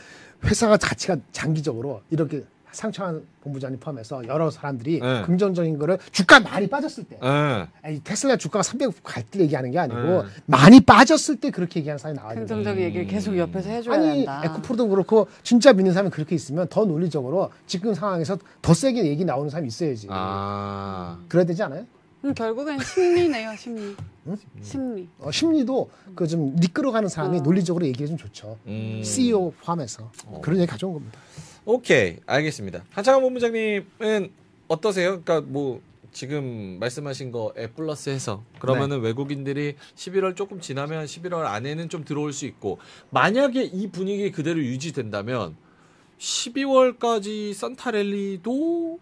[0.46, 5.22] 회사가 가치가 장기적으로 이렇게 상창한 본부장님 포함해서 여러 사람들이 네.
[5.24, 7.68] 긍정적인 거를 주가 많이 빠졌을 때 예.
[7.82, 10.30] 아니, 테슬라 주가가 300갈 때 얘기하는 게 아니고 네.
[10.46, 12.46] 많이 빠졌을 때 그렇게 얘기하는 사람이 나와야 돼요.
[12.46, 14.42] 긍정적인 얘기를 계속 옆에서 해줘야 아니 된다.
[14.46, 19.50] 에코프로도 그렇고 진짜 믿는 사람이 그렇게 있으면 더 논리적으로 지금 상황에서 더 세게 얘기 나오는
[19.50, 20.08] 사람이 있어야지.
[20.10, 21.18] 아.
[21.28, 21.86] 그래야 되지 않아요?
[22.26, 23.96] 음, 결국엔 심리네요, 심리.
[24.28, 24.38] 응?
[24.62, 25.08] 심리.
[25.20, 27.42] 어, 심리도 그 좀 이끌어가는 사람이 어.
[27.42, 28.58] 논리적으로 얘기해 주면 좋죠.
[28.68, 29.02] 음.
[29.04, 30.42] CEO 포함해서 어.
[30.44, 31.18] 그런 얘기 가져온 겁니다.
[31.66, 32.84] 오케이 알겠습니다.
[32.92, 34.32] 한창원 본부장님은
[34.68, 35.22] 어떠세요?
[35.22, 35.82] 그러니까 뭐
[36.12, 42.80] 지금 말씀하신 거에 플러스해서 그러면은 외국인들이 11월 조금 지나면 11월 안에는 좀 들어올 수 있고
[43.12, 45.56] 만약에 이 분위기 그대로 유지된다면
[46.18, 49.00] 12월까지 산타랠리도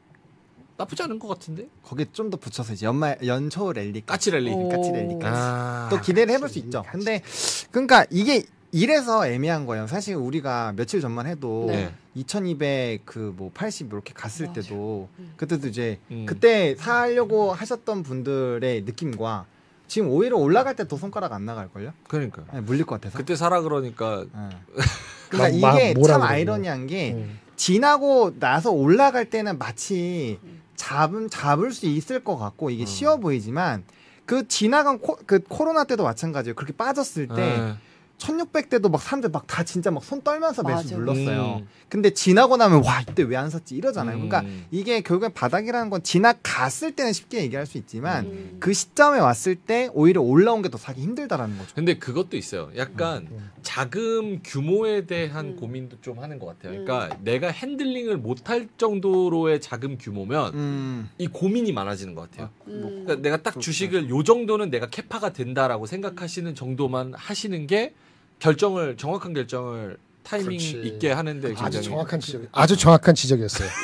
[0.78, 4.52] 나쁘지 않은 것 같은데 거기에 좀 더 붙여서 이제 연말 연초 랠리 까치 랠리.
[4.52, 4.70] 오.
[4.70, 5.88] 까치 랠리까지 아.
[5.90, 6.84] 또 기대를 해볼 수 있죠.
[6.92, 7.24] 근데
[7.72, 9.88] 그러니까 이게 이래서 애매한 거예요.
[9.88, 11.92] 사실 우리가 며칠 전만 해도 네.
[12.22, 14.62] 2200 그 뭐 80 이렇게 갔을 맞아.
[14.62, 15.34] 때도 음.
[15.38, 16.26] 그때도 이제 음.
[16.28, 19.46] 그때 사려고 하셨던 분들의 느낌과
[19.88, 21.94] 지금 오히려 올라갈 때 더 손가락 안 나갈 걸요?
[22.08, 23.18] 그러니까 물릴 것 같아서.
[23.18, 24.50] 그때 사라 그러니까 예.
[25.30, 26.22] 그러니까 막- 막 이게 뭐라 참.
[26.24, 27.40] 아이러니한 게 음.
[27.56, 30.40] 지나고 나서 올라갈 때는 마치
[30.76, 32.86] 잡음 잡을 수 있을 것 같고 이게 음.
[32.86, 33.84] 쉬워 보이지만
[34.26, 36.56] 그 지나간 코, 그 코로나 때도 마찬가지예요.
[36.56, 37.74] 그렇게 빠졌을 때 예.
[38.18, 40.98] 1600대도 막 사람들 막 다 진짜 막 손 떨면서 매수 맞아.
[40.98, 41.58] 눌렀어요.
[41.62, 41.68] 음.
[41.90, 44.18] 근데 지나고 나면 와 이때 왜 안 샀지 이러잖아요.
[44.18, 44.28] 음.
[44.30, 48.58] 그러니까 이게 결국엔 바닥이라는 건 지나갔을 때는 쉽게 얘기할 수 있지만 음.
[48.60, 51.70] 그 시점에 왔을 때 오히려 올라온 게 더 사기 힘들다라는 거죠.
[51.76, 52.70] 근데 그것도 있어요.
[52.76, 53.52] 약간 음.
[53.62, 55.56] 자금 규모에 대한 음.
[55.56, 56.80] 고민도 좀 하는 것 같아요.
[56.80, 56.86] 음.
[56.86, 61.10] 그러니까 내가 핸들링을 못할 정도로의 자금 규모면 음.
[61.20, 62.50] 이 고민이 많아지는 것 같아요.
[62.68, 62.82] 음.
[63.06, 63.58] 그러니까 내가 딱.
[63.60, 67.94] 주식을 요 정도는 내가 capa가 된다라고 생각하시는 정도만 하시는 게
[68.40, 70.82] 결정을 정확한 결정을 타이밍 그렇지.
[70.84, 73.70] 있게 하는데 굉장히 아주 정확한 지적, 아주 정확한 지적이었어요.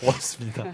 [0.00, 0.64] 고맙습니다.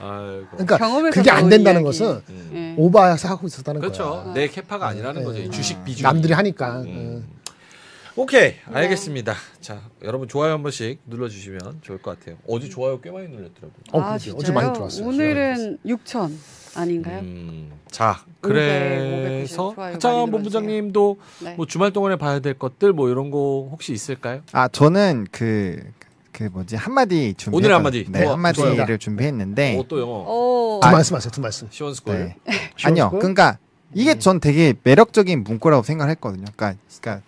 [0.00, 0.46] 아이고.
[0.52, 1.98] 그러니까 경험에서 그게 안 된다는 이야기.
[1.98, 2.50] 것은 음.
[2.54, 2.74] 예.
[2.80, 4.22] 오버해서 하고 있었다는 그렇죠.
[4.22, 4.32] 거야.
[4.34, 5.24] 내 캐파가 아니라는 네.
[5.26, 5.40] 거죠.
[5.40, 6.02] 이 주식 비중.
[6.04, 6.80] 남들이 하니까.
[6.82, 7.24] 음.
[7.28, 7.38] 어.
[8.16, 9.34] 오케이 알겠습니다.
[9.60, 12.36] 자 여러분 좋아요 한 번씩 눌러주시면 좋을 것 같아요.
[12.48, 13.70] 어제 좋아요 꽤 많이 눌렸더라고요.
[13.92, 14.18] 어, 아 그러게요.
[14.18, 14.38] 진짜요?
[14.40, 15.06] 어제 많이 들어왔어요.
[15.06, 16.32] 오늘은 6천
[16.74, 17.20] 아닌가요?
[17.20, 21.54] 음, 자 500, 그래서 590 좋아요 하창원 본부장님도 네.
[21.56, 24.40] 뭐 주말 동안에 봐야 될 것들 뭐 이런 거 혹시 있을까요?
[24.52, 25.82] 아 저는 그.
[26.30, 28.06] 그 뭐지 한마디 준비 오늘 한마디.
[28.08, 28.96] 네 좋아, 한마디를 좋아요.
[28.98, 30.78] 준비했는데 어, 또 영어 오.
[30.80, 31.32] 두 말씀하세요.
[31.32, 31.66] 두 말씀.
[31.68, 32.14] 시원스쿨.
[32.14, 32.36] 네.
[32.84, 33.18] 아니요 시원스쿨?
[33.18, 33.58] 그러니까
[33.92, 37.24] 이게 전 되게 매력적인 문구라고 생각을 했거든요 그러니까, 그러니까,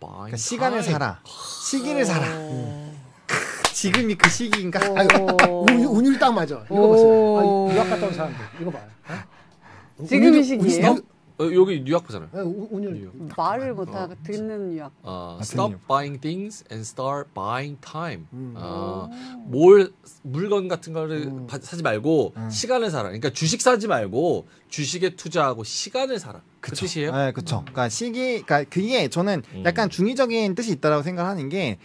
[0.00, 0.82] 그러니까 시간을.
[0.82, 2.24] 사라 시기를 사라
[3.72, 4.80] 지금이 그 시기인가.
[5.48, 6.62] 운, 운율 딱 맞아.
[6.66, 6.88] 이거 오.
[6.88, 7.70] 보세요.
[7.70, 8.38] 아, 유학 갔다 온 사람들.
[8.60, 8.82] 이거 봐요.
[9.08, 9.14] 어?
[10.06, 10.92] 지금 이 시기예요?
[10.94, 11.04] 운율-
[11.40, 12.28] 어, 여기 뉴욕부잖아요.
[12.34, 12.92] 어, 운- 운율.
[12.94, 13.14] 뉴욕.
[13.34, 14.92] 말을 못 하고 듣는 유학.
[15.02, 18.26] 어, 아, stop buying things and start buying time.
[18.34, 18.52] 음.
[18.56, 19.08] 어,
[19.46, 19.90] 뭘
[20.22, 21.46] 물건 같은 거를 음.
[21.46, 22.50] 바- 사지 말고 음.
[22.50, 23.04] 시간을 사라.
[23.04, 26.42] 그러니까 주식 사지 말고 주식에 투자하고 시간을 사라.
[26.60, 26.84] 그 그쵸.
[26.84, 27.12] 뜻이에요?
[27.16, 27.60] 네, 그렇죠.
[27.60, 29.62] 그러니까 시기, 그러니까 그게 저는 음.
[29.64, 31.78] 약간 중의적인 뜻이 있다라고 생각하는 게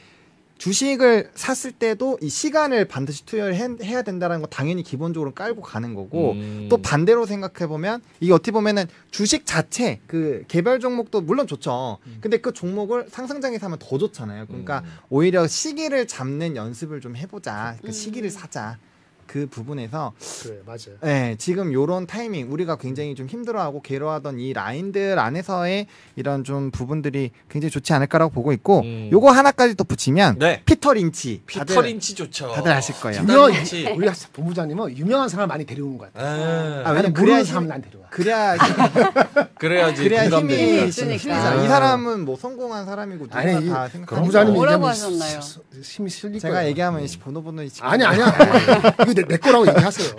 [0.58, 5.94] 주식을 샀을 때도 이 시간을 반드시 투여를 해, 해야 된다는 거 당연히 기본적으로 깔고 가는
[5.94, 6.68] 거고 음.
[6.70, 11.98] 또 반대로 생각해 보면 이게 어떻게 보면은 주식 자체 그 개별 종목도 물론 좋죠.
[12.22, 14.46] 근데 그 종목을 상승장에 사면 더 좋잖아요.
[14.48, 14.92] 그러니까 음.
[15.10, 17.78] 오히려 시기를 잡는 연습을 좀 해보자.
[17.82, 17.92] 그 음.
[17.92, 18.78] 시기를 사자.
[19.36, 20.14] 그 부분에서
[20.44, 20.98] 그래 맞아요.
[21.02, 27.32] 네, 지금 요런 타이밍 우리가 굉장히 좀 힘들어하고 괴로워하던 이 라인들 안에서의 이런 좀 부분들이
[27.50, 29.10] 굉장히 좋지 않을까라고 보고 있고 음.
[29.12, 30.62] 요거 하나까지 또 붙이면 네.
[30.64, 32.54] 피터 린치 피터 다들, 린치 좋죠.
[32.54, 33.24] 다들 아실 거예요.
[33.24, 33.90] 유명 린치.
[33.98, 36.26] 우리 본부장님은 유명한 사람 많이 데려오는 것 같아.
[36.26, 38.06] 아, 아, 왜냐면 그래야 사람 힘- 난 데려와.
[38.12, 38.56] 그래야
[39.56, 40.54] 그래야지 그래야 힘이.
[40.88, 40.92] 있으니까.
[41.18, 41.56] 실리잖아.
[41.62, 41.68] 이 아.
[41.68, 45.42] 사람은 뭐 성공한 사람이고 누구나 아니, 이다 생각하고 본부장님이 뭐라고 하셨나요?
[45.42, 46.70] 시- 힘이 실릴 제가 거예요.
[46.70, 48.28] 얘기하면 이 번호 번호 이 아니 아니야.
[49.04, 50.16] 이거 내, 내 거라고 얘기하세요.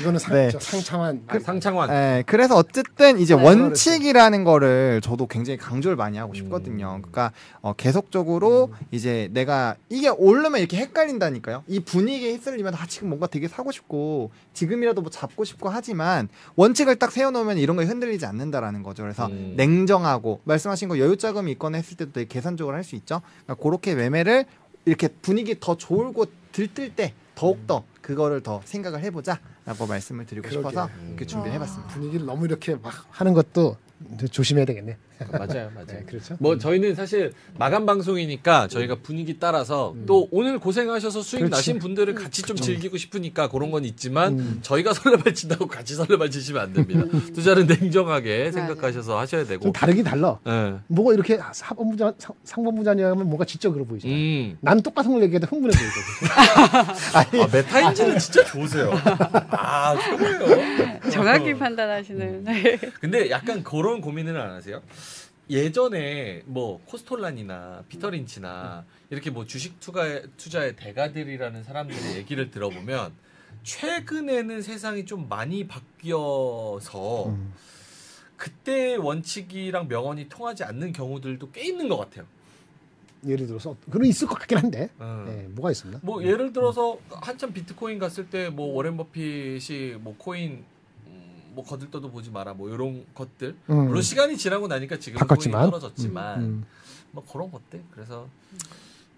[0.00, 0.50] 이거는 상, 네.
[0.50, 1.90] 저 상창한 그 상창환.
[1.90, 6.96] 네, 그래서 어쨌든 이제 네, 원칙이라는 거를 저도 굉장히 강조를 많이 하고 싶거든요.
[6.96, 7.02] 음.
[7.02, 11.64] 그러니까 어, 계속적으로 이제 내가 이게 오르면 이렇게 헷갈린다니까요.
[11.66, 16.96] 이 분위기에 휩쓸리면 아 지금 뭔가 되게 사고 싶고 지금이라도 뭐 잡고 싶고 하지만 원칙을
[16.96, 19.02] 딱 세워놓으면 이런 거에 흔들리지 않는다라는 거죠.
[19.02, 19.54] 그래서 음.
[19.56, 23.20] 냉정하고 말씀하신 거 여유 자금이 있거나 했을 때도 되게 계산적으로 할 수 있죠.
[23.44, 24.44] 그러니까 그렇게 매매를
[24.84, 30.48] 이렇게 분위기 더 좋을 곳 들뜰 때 더욱 더 그거를 더 생각을 해보자라고 말씀을 드리고
[30.48, 30.68] 그러게.
[30.68, 31.54] 싶어서 이렇게 준비를 아.
[31.54, 31.92] 해봤습니다.
[31.92, 33.76] 분위기를 너무 이렇게 막 하는 것도
[34.30, 34.96] 조심해야 되겠네.
[35.32, 35.86] 맞아요, 맞아요.
[35.86, 36.36] 네, 그렇죠.
[36.40, 41.50] 뭐 저희는 사실 마감 방송이니까 저희가 분위기 따라서 또 오늘 고생하셔서 수익 그렇지.
[41.50, 44.58] 나신 분들을 같이 좀 즐기고 싶으니까 그런 건 있지만 음.
[44.62, 47.04] 저희가 설레발 친다고 같이 설레발 치시면 안 됩니다.
[47.34, 49.62] 투자는 냉정하게 생각하셔서 하셔야 되고.
[49.64, 50.38] 좀 다르긴 달라.
[50.46, 50.74] 예.
[50.88, 54.12] 뭐가 이렇게 사법부장 상- 상법부장님 하면 뭔가 지적으로 보이잖아.
[54.12, 54.58] 음.
[54.60, 57.40] 나는 똑같은 걸 얘기해도 흥분해 보이거든.
[57.42, 58.90] 아, 메타인지는 진짜 좋으세요.
[59.50, 61.10] 아, 최고예요.
[61.10, 61.56] 정확히 어.
[61.56, 62.44] 판단하시는.
[62.44, 62.78] 네.
[63.00, 64.80] 근데 약간 그런 고민을 안 하세요?
[65.48, 73.12] 예전에 뭐 코스톨란이나 피터린치나 이렇게 뭐 주식 투자의, 투자의 대가들이라는 사람들의 얘기를 들어보면
[73.62, 77.52] 최근에는 세상이 좀 많이 바뀌어서 음.
[78.36, 82.26] 그때 원칙이랑 명언이 통하지 않는 경우들도 꽤 있는 것 같아요.
[83.26, 84.90] 예를 들어서 그런 있을 것 같긴 한데.
[84.98, 85.24] 어.
[85.26, 86.00] 네, 뭐가 있습니다.
[86.02, 90.64] 뭐 예를 들어서 한참 비트코인 갔을 때 뭐 워렌 버핏이 뭐 코인 음,
[91.56, 93.56] 뭐 거들떠도 보지 마라 뭐 이런 것들.
[93.70, 93.86] 음.
[93.86, 95.64] 물론 시간이 지나고 나니까 지금 바꿨지만.
[95.70, 96.40] 떨어졌지만.
[96.42, 96.64] 음.
[97.12, 97.82] 뭐 그런 것들.
[97.90, 98.28] 그래서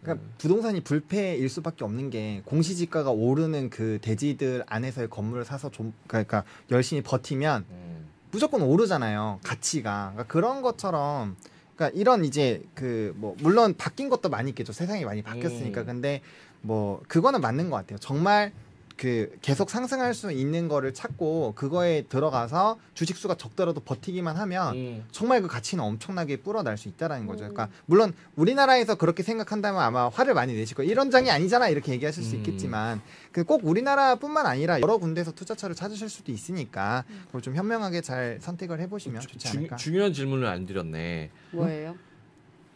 [0.01, 6.45] 그러니까 부동산이 불패일 수밖에 없는 게 공시지가가 오르는 그 대지들 안에서의 건물을 사서 좀 그러니까
[6.71, 10.13] 열심히 버티면 음, 무조건 오르잖아요 가치가.
[10.13, 11.37] 그러니까 그런 것처럼
[11.75, 14.73] 그러니까 이런 이제 그 뭐 물론 바뀐 것도 많이 있겠죠.
[14.73, 15.81] 세상이 많이 바뀌었으니까.
[15.81, 15.87] 음.
[15.87, 16.23] 근데
[16.61, 17.99] 뭐 그거는 맞는 것 같아요.
[17.99, 18.53] 정말
[18.99, 25.05] 그 계속 상승할 수 있는 거를 찾고 그거에 들어가서 주식 수가 적더라도 버티기만 하면 음.
[25.13, 27.39] 정말 그 가치는 엄청나게 불어날 수 있다라는 거죠.
[27.49, 30.91] 그러니까 물론 우리나라에서 그렇게 생각한다면 아마 화를 많이 내실 거예요.
[30.91, 32.37] 이런 장이 아니잖아 이렇게 얘기하실 수 음.
[32.39, 33.01] 있겠지만
[33.33, 38.79] 그 꼭 우리나라뿐만 아니라 여러 군데에서 투자처를 찾으실 수도 있으니까 그걸 좀 현명하게 잘 선택을
[38.81, 39.77] 해보시면 좋지 주, 않을까.
[39.77, 41.97] 중요한 질문을 안 드렸네 뭐예요?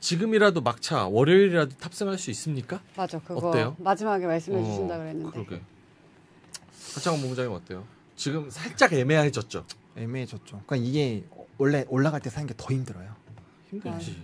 [0.01, 2.81] 지금이라도 막차 월요일이라도 탑승할 수 있습니까?
[2.97, 3.77] 맞아 그거 어때요?
[3.81, 5.31] 마지막에 말씀해 어, 주신다 그랬는데.
[5.33, 5.61] 그러게
[6.95, 7.85] 하창원 본부장님 어때요?
[8.17, 9.65] 지금 살짝 애매해졌죠
[9.97, 10.63] 애매해졌죠.
[10.67, 11.25] 그러니까 이게
[11.59, 13.15] 원래 올라갈 때 사는 게 더 힘들어요.
[13.71, 14.17] 힘들지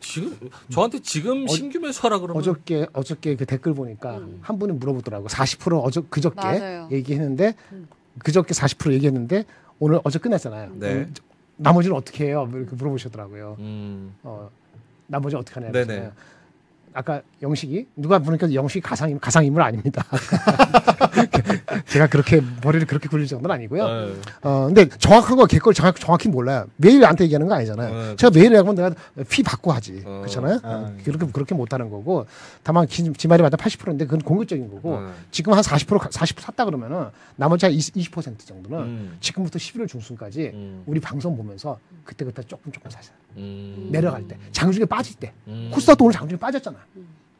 [0.00, 0.36] 지금
[0.70, 4.38] 저한테 지금 신규 매수하라 그러면 어저께 어저께 그 댓글 보니까 음.
[4.42, 5.28] 한 분이 물어보더라고.
[5.28, 6.88] 40% 어저 그저께 맞아요.
[6.90, 7.86] 얘기했는데 음.
[8.18, 9.44] 그저께 40% 얘기했는데
[9.78, 10.72] 오늘 어제 끝났잖아요.
[10.74, 10.92] 네.
[10.94, 11.22] 음, 저-
[11.56, 12.46] 나머지는 어떻게 해요?
[12.50, 13.56] 뭐 이렇게 물어보시더라고요.
[13.60, 14.14] 음.
[14.24, 14.50] 어,
[15.06, 15.70] 나머지 어떻게 하냐.
[15.72, 16.10] 네네.
[16.94, 20.04] 아까 영식이 누가 보니까 영식이 가상 가상 인물 아닙니다.
[21.88, 23.86] 제가 그렇게 머리를 그렇게 굴릴 정도는 아니고요.
[23.86, 24.14] 네.
[24.42, 26.66] 어 근데 정확한 거 개걸 정확 정확히 몰라요.
[26.76, 27.94] 매일 나한테 얘기하는 거 아니잖아요.
[27.94, 28.94] 네, 제가 매일 얘기하면 내가
[29.28, 30.02] 피 받고 하지.
[30.04, 30.20] 어.
[30.20, 30.60] 그렇잖아요.
[30.62, 30.68] 아.
[30.68, 32.26] 어, 그렇게 그렇게 못하는 거고
[32.62, 35.08] 다만 기, 지말이마다 80%인데 그건 공격적인 거고 네.
[35.30, 39.16] 지금 한 40% 40% 샀다 그러면은 나머지 한 20, 20% 정도는 음.
[39.20, 40.82] 지금부터 11월 중순까지 음.
[40.86, 43.14] 우리 방송 보면서 그때 그때 조금 조금 사세요.
[43.36, 43.88] 음.
[43.90, 45.70] 내려갈 때 장중에 빠질 때 음.
[45.72, 46.76] 코스닥도 오늘 장중에 빠졌잖아.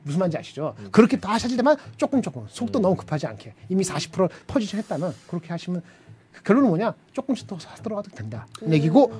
[0.04, 0.74] 무슨 말인지 아시죠?
[0.90, 2.82] 그렇게 빠질 때만 조금 조금 속도 음.
[2.82, 5.82] 너무 급하지 않게 이미 40% 포지션 했다면 그렇게 하시면
[6.32, 8.46] 그 결론은 뭐냐 조금씩 더사 들어가도 된다.
[8.68, 9.12] 얘기고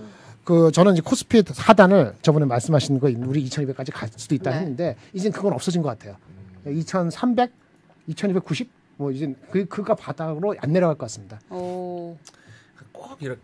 [0.45, 4.57] 그 저는 이제 코스피 하단을 저번에 말씀하신 거 우리 2,200까지 갈 수도 있다 네.
[4.59, 6.16] 했는데 이젠 그건 없어진 것 같아요.
[6.66, 7.53] 2,300,
[8.09, 11.41] 2,290 뭐 이제 그 그가 바닥으로 안 내려갈 것 같습니다.
[11.51, 12.16] 오.
[12.93, 13.41] 꼭 이렇게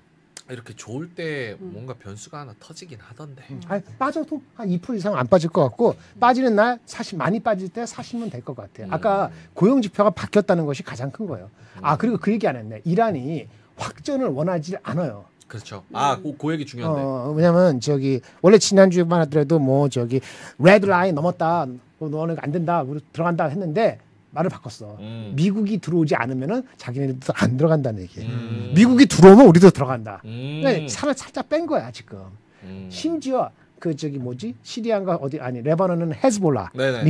[0.50, 3.42] 이렇게 좋을 때 뭔가 변수가 하나 터지긴 하던데.
[3.66, 7.84] 아니, 빠져도 한 2% 이상 안 빠질 것 같고 빠지는 날 사실 많이 빠질 때
[7.84, 8.86] 사시면 될 것 같아요.
[8.90, 11.50] 아까 고용 지표가 바뀌었다는 것이 가장 큰 거예요.
[11.82, 12.80] 아 그리고 그 얘기 안 했네.
[12.84, 13.46] 이란이
[13.76, 15.26] 확전을 원하지 않아요.
[15.46, 15.82] 그렇죠.
[15.92, 17.00] 아, 그, 그 얘기 중요한데.
[17.00, 20.20] 어, 왜냐면 저기 원래 지난주에만 하더라도 뭐 저기
[20.58, 21.66] 레드 라인 넘었다.
[21.98, 22.82] 뭐 너는 안 된다.
[22.82, 23.98] 우리 들어간다 했는데
[24.30, 24.96] 말을 바꿨어.
[25.00, 25.32] 음.
[25.34, 28.28] 미국이 들어오지 않으면은 자기네들도 안 들어간다는 얘기예요.
[28.30, 28.72] 음.
[28.74, 30.20] 미국이 들어오면 우리도 들어간다.
[30.24, 30.60] 음.
[30.62, 32.18] 그러니까 살을 살짝 뺀 거야 지금.
[32.64, 32.88] 음.
[32.90, 37.04] 심지어 그 저기 뭐지 시리아인가 어디 아니 레바논은 헤즈볼라 네네.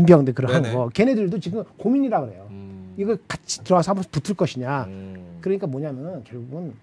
[0.55, 0.75] 하는 네네.
[0.75, 2.47] 거 걔네들도 지금 고민이라 그래요.
[2.51, 2.95] 음.
[2.97, 4.85] 이거 같이 들어와서 한번 붙을 것이냐.
[4.85, 5.39] 음.
[5.41, 6.75] 그러니까 뭐냐면은 결국은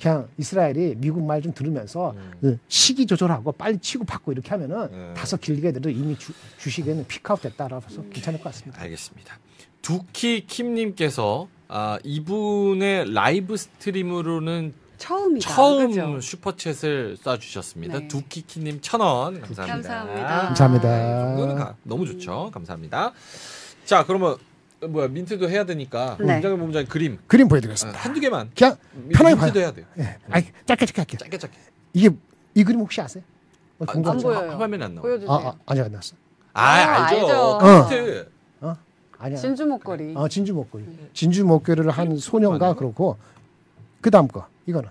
[0.00, 2.32] 그냥 이스라엘이 미국 말 좀 들으면서 음.
[2.40, 5.14] 그 시기 조절하고 빨리 치고 받고 이렇게 하면은 네.
[5.14, 8.80] 다소 길게 돼도 이미 주, 주식에는 peak out 됐다라서 괜찮을 것 같습니다.
[8.82, 9.38] 알겠습니다.
[9.82, 15.48] 두키 킴님께서 아, 이분의 라이브 스트림으로는 처음이다.
[15.48, 16.18] 처음 그죠?
[16.18, 17.92] 슈퍼챗을 쏴주셨습니다.
[18.00, 18.08] 네.
[18.08, 19.88] 두키 킴님 천 원 감사합니다.
[19.88, 20.42] 감사합니다.
[20.54, 21.54] 감사합니다.
[21.54, 22.50] 가- 너무 좋죠.
[22.52, 23.12] 감사합니다.
[23.84, 24.36] 자 그러면
[24.86, 26.34] 뭐야 민트도 해야 되니까 네.
[26.34, 27.98] 민정현 본부장님 그림 그림 아, 보여드리겠습니다.
[27.98, 29.62] 한두 개만 그냥 민- 편하게 민트도 봐요.
[29.62, 29.86] 해야 돼요.
[29.98, 30.18] 예.
[30.30, 31.18] 아니, 짧게 짧게 할게요.
[31.18, 31.58] 짧게 짧게.
[31.94, 32.10] 이게
[32.54, 33.24] 이 그림 혹시 아세요?
[33.80, 33.92] 어, 아?
[33.92, 34.50] 안 보여요.
[34.50, 35.02] 화- 화면에 안 나와.
[35.02, 35.30] 보여주세요.
[35.32, 36.14] 아, 아 아니 안 나왔어.
[36.52, 37.58] 아, 아, 알죠.
[37.60, 37.88] 알죠.
[37.88, 38.30] 민트.
[39.20, 39.36] 아니야.
[39.36, 40.14] 진주 목걸이.
[40.16, 40.84] 어, 진주 목걸이.
[41.12, 42.78] 진주 목걸이를 한 소녀인가 아닌가?
[42.78, 43.16] 그렇고
[44.00, 44.88] 그 다음 거 이거는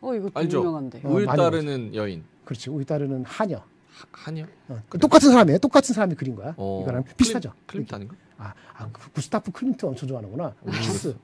[0.00, 0.60] 어 이거 알죠.
[0.60, 1.02] 유명한데.
[1.04, 2.24] 어, 많이 따르는 여인.
[2.46, 2.70] 그렇지.
[2.70, 3.58] 우유 따르는 하녀.
[3.58, 4.46] 하- 한이요?
[4.68, 5.58] 어, 그 똑같은 사람이에요.
[5.58, 6.54] 똑같은 사람이 그린 거야.
[6.56, 7.52] 어, 이거랑 비슷하죠.
[7.66, 8.14] 클림트 아닌가?
[8.38, 10.54] 아, 아 그 구스타프 클림트 엄청 좋아하는구나.
[10.66, 10.70] 음.
[10.72, 11.16] 키스.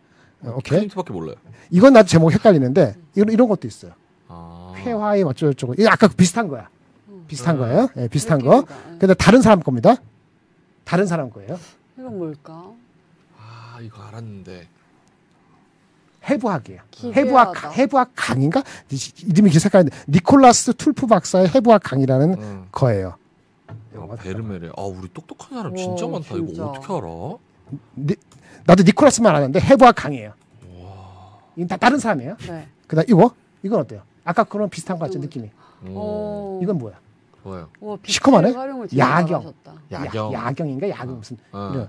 [0.43, 0.79] 어, 오케이.
[0.79, 1.37] 클림트밖에 몰라요.
[1.71, 3.93] 이건 나도 제목 헷갈리는데 이런 이런 것도 있어요.
[4.29, 4.73] 아.
[4.77, 5.75] 회화의 어쩌고저쩌고.
[5.79, 6.69] 이거 아까 비슷한 거야.
[7.29, 7.61] 비슷한 음.
[7.61, 7.89] 거예요.
[7.97, 8.59] 예, 비슷한 거.
[8.69, 8.99] 응.
[8.99, 9.97] 근데 다른 사람 겁니다.
[10.85, 11.59] 다른 사람 거예요.
[11.99, 12.71] 이건 뭘까?
[13.39, 14.69] 아 이거 알았는데.
[16.29, 16.81] 해부학이에요.
[17.15, 18.63] 해부학 해부학 강의인가?
[18.91, 22.67] 이- 이름이 기억하는데 니콜라스 툴프 박사의 해부학 강의라는 응.
[22.73, 23.17] 거예요.
[23.97, 24.73] 아, 베르메르.
[24.77, 26.29] 아 우리 똑똑한 사람 와, 진짜 많다.
[26.35, 26.53] 진짜.
[26.53, 27.39] 이거 어떻게 알아?
[27.97, 28.17] 니-
[28.67, 30.33] 나도 니콜라스만 아는데 해부학 강이에요.
[31.57, 32.37] 이건 다 다른 사람이에요.
[32.49, 32.67] 네.
[32.87, 33.31] 그다음 이거
[33.63, 34.03] 이건 어때요?
[34.25, 35.23] 아까 그런 비슷한 거 같죠 음.
[35.23, 35.51] 느낌이.
[35.87, 36.61] 어.
[36.63, 36.95] 이건 뭐야?
[37.45, 37.69] 와,
[38.03, 38.55] 빛의 시커먼해?
[38.97, 39.53] 야경.
[39.93, 40.33] 야경.
[40.33, 41.71] 야, 경인가 야경 무슨 어.
[41.75, 41.89] 이런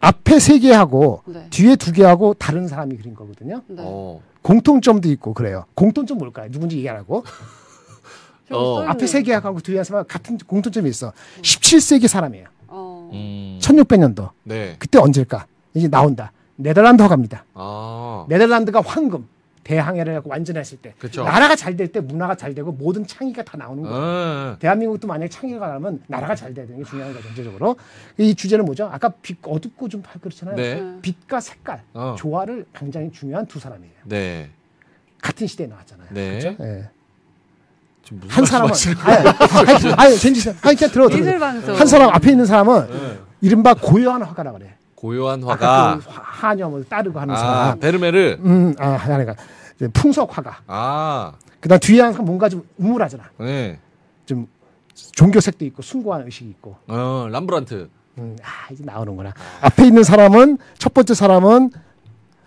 [0.00, 1.48] 앞에 세 개하고 네.
[1.50, 3.60] 뒤에 두 개하고 다른 사람이 그린 거거든요.
[3.66, 3.82] 네.
[3.84, 4.20] 어.
[4.42, 5.64] 공통점도 있고 그래요.
[5.74, 6.48] 공통점 뭘까요?
[6.50, 7.24] 누군지 얘기하라고.
[8.50, 8.80] 어.
[8.82, 11.12] 앞에 세 개하고 뒤에 한 사람 같은 공통점이 있어.
[11.42, 12.46] 17세기 사람이에요.
[12.68, 13.10] 어.
[13.12, 13.58] 음.
[13.60, 14.30] 1600년도.
[14.44, 14.76] 네.
[14.78, 15.46] 그때 언제일까?
[15.74, 16.32] 이제 나온다.
[16.56, 17.44] 네덜란드 허가입니다.
[17.54, 18.26] 아.
[18.28, 19.28] 네덜란드가 황금
[19.64, 21.24] 대항해를 하고 완전했을 때 그쵸.
[21.24, 23.96] 나라가 잘 될 때 문화가 잘 되고 모든 창의가 다 나오는 거예요.
[23.96, 24.56] 어.
[24.58, 27.76] 대한민국도 만약에 창의가 나면 나라가 잘 돼야 되는 게 중요한 거죠 전체적으로
[28.16, 28.88] 이 주제는 뭐죠?
[28.90, 30.56] 아까 빛 어둡고 좀 그렇잖아요.
[30.56, 30.80] 네.
[30.80, 30.98] 네.
[31.02, 32.14] 빛과 색깔 어.
[32.18, 33.92] 조화를 굉장히 중요한 두 사람이에요.
[34.06, 34.48] 네.
[35.20, 36.08] 같은 시대에 나왔잖아요.
[36.12, 36.38] 네.
[36.38, 36.56] 그렇죠?
[36.64, 36.88] 예.
[38.28, 38.72] 한 사람은
[39.04, 41.74] 아니, 아니, 아니 젠지 아니 그냥 들어 들어.
[41.74, 43.18] 한 사람 앞에 있는 사람은 네.
[43.40, 44.74] 이른바 고요한 화가라 그래.
[44.94, 47.80] 고요한 화가 그 화- 하녀 뭐 따르고 하는 아, 사람.
[47.80, 48.38] 베르메르.
[48.44, 49.34] 음, 아, 아니 그
[49.92, 50.58] 풍속 화가.
[50.66, 51.32] 아.
[51.60, 53.24] 그다음 뒤에 항상 뭔가 좀 우울하잖아.
[53.38, 53.78] 네.
[54.26, 54.46] 좀
[55.12, 56.76] 종교색도 있고 숭고한 의식이 있고.
[56.88, 57.88] 어, 렘브란트.
[58.18, 59.32] 음, 아, 이제 나오는구나.
[59.60, 61.70] 앞에 있는 사람은 첫 번째 사람은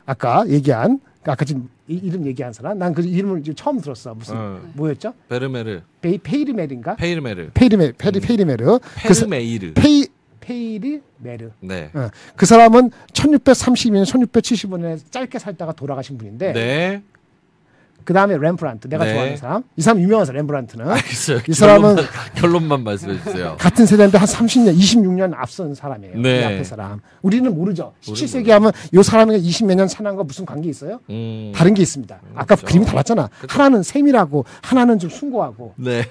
[0.06, 2.78] 아까 얘기한 그 아까 지금 이, 이름 얘기한 사람.
[2.80, 4.14] 난 그 이름을 지금 처음 들었어.
[4.16, 4.62] 무슨 어.
[4.74, 5.14] 뭐였죠?
[5.30, 5.82] 베르메르.
[6.02, 6.96] 페이 페이르메르인가?
[6.96, 7.52] 페이르메르.
[7.54, 8.80] 페이르메 페리 페이르메르.
[9.06, 9.74] 그 사- 페르메이르.
[9.76, 10.08] 페이
[10.40, 11.52] 페이르 메르.
[11.60, 11.92] 네.
[11.94, 17.04] 어, 그 사람은 1632년, 1675년에 짧게 살다가 돌아가신 분인데 네.
[18.04, 19.14] 그 다음에 렘브란트 내가 네.
[19.14, 21.38] 좋아하는 사람 이 사람 유명한 사람 렘브란트는 알겠어요.
[21.40, 23.56] 이 사람은- 결론만, 결론만 말씀해 주세요.
[23.60, 26.18] 같은 세대인데 한 30년, 26년 앞선 사람이에요.
[26.20, 26.42] 네.
[26.42, 27.00] 이 앞에 사람.
[27.22, 27.94] 우리는 모르죠.
[28.08, 28.26] 모르죠.
[28.26, 31.00] 17세기 하면 요 사람이 20몇 년 사는과 무슨 관계 있어요?
[31.10, 31.52] 음.
[31.56, 32.20] 다른 게 있습니다.
[32.36, 32.66] 아까 그렇죠.
[32.66, 33.30] 그림이 달랐잖아.
[33.48, 36.04] 하나는 세밀하고 하나는 좀 숭고하고 네.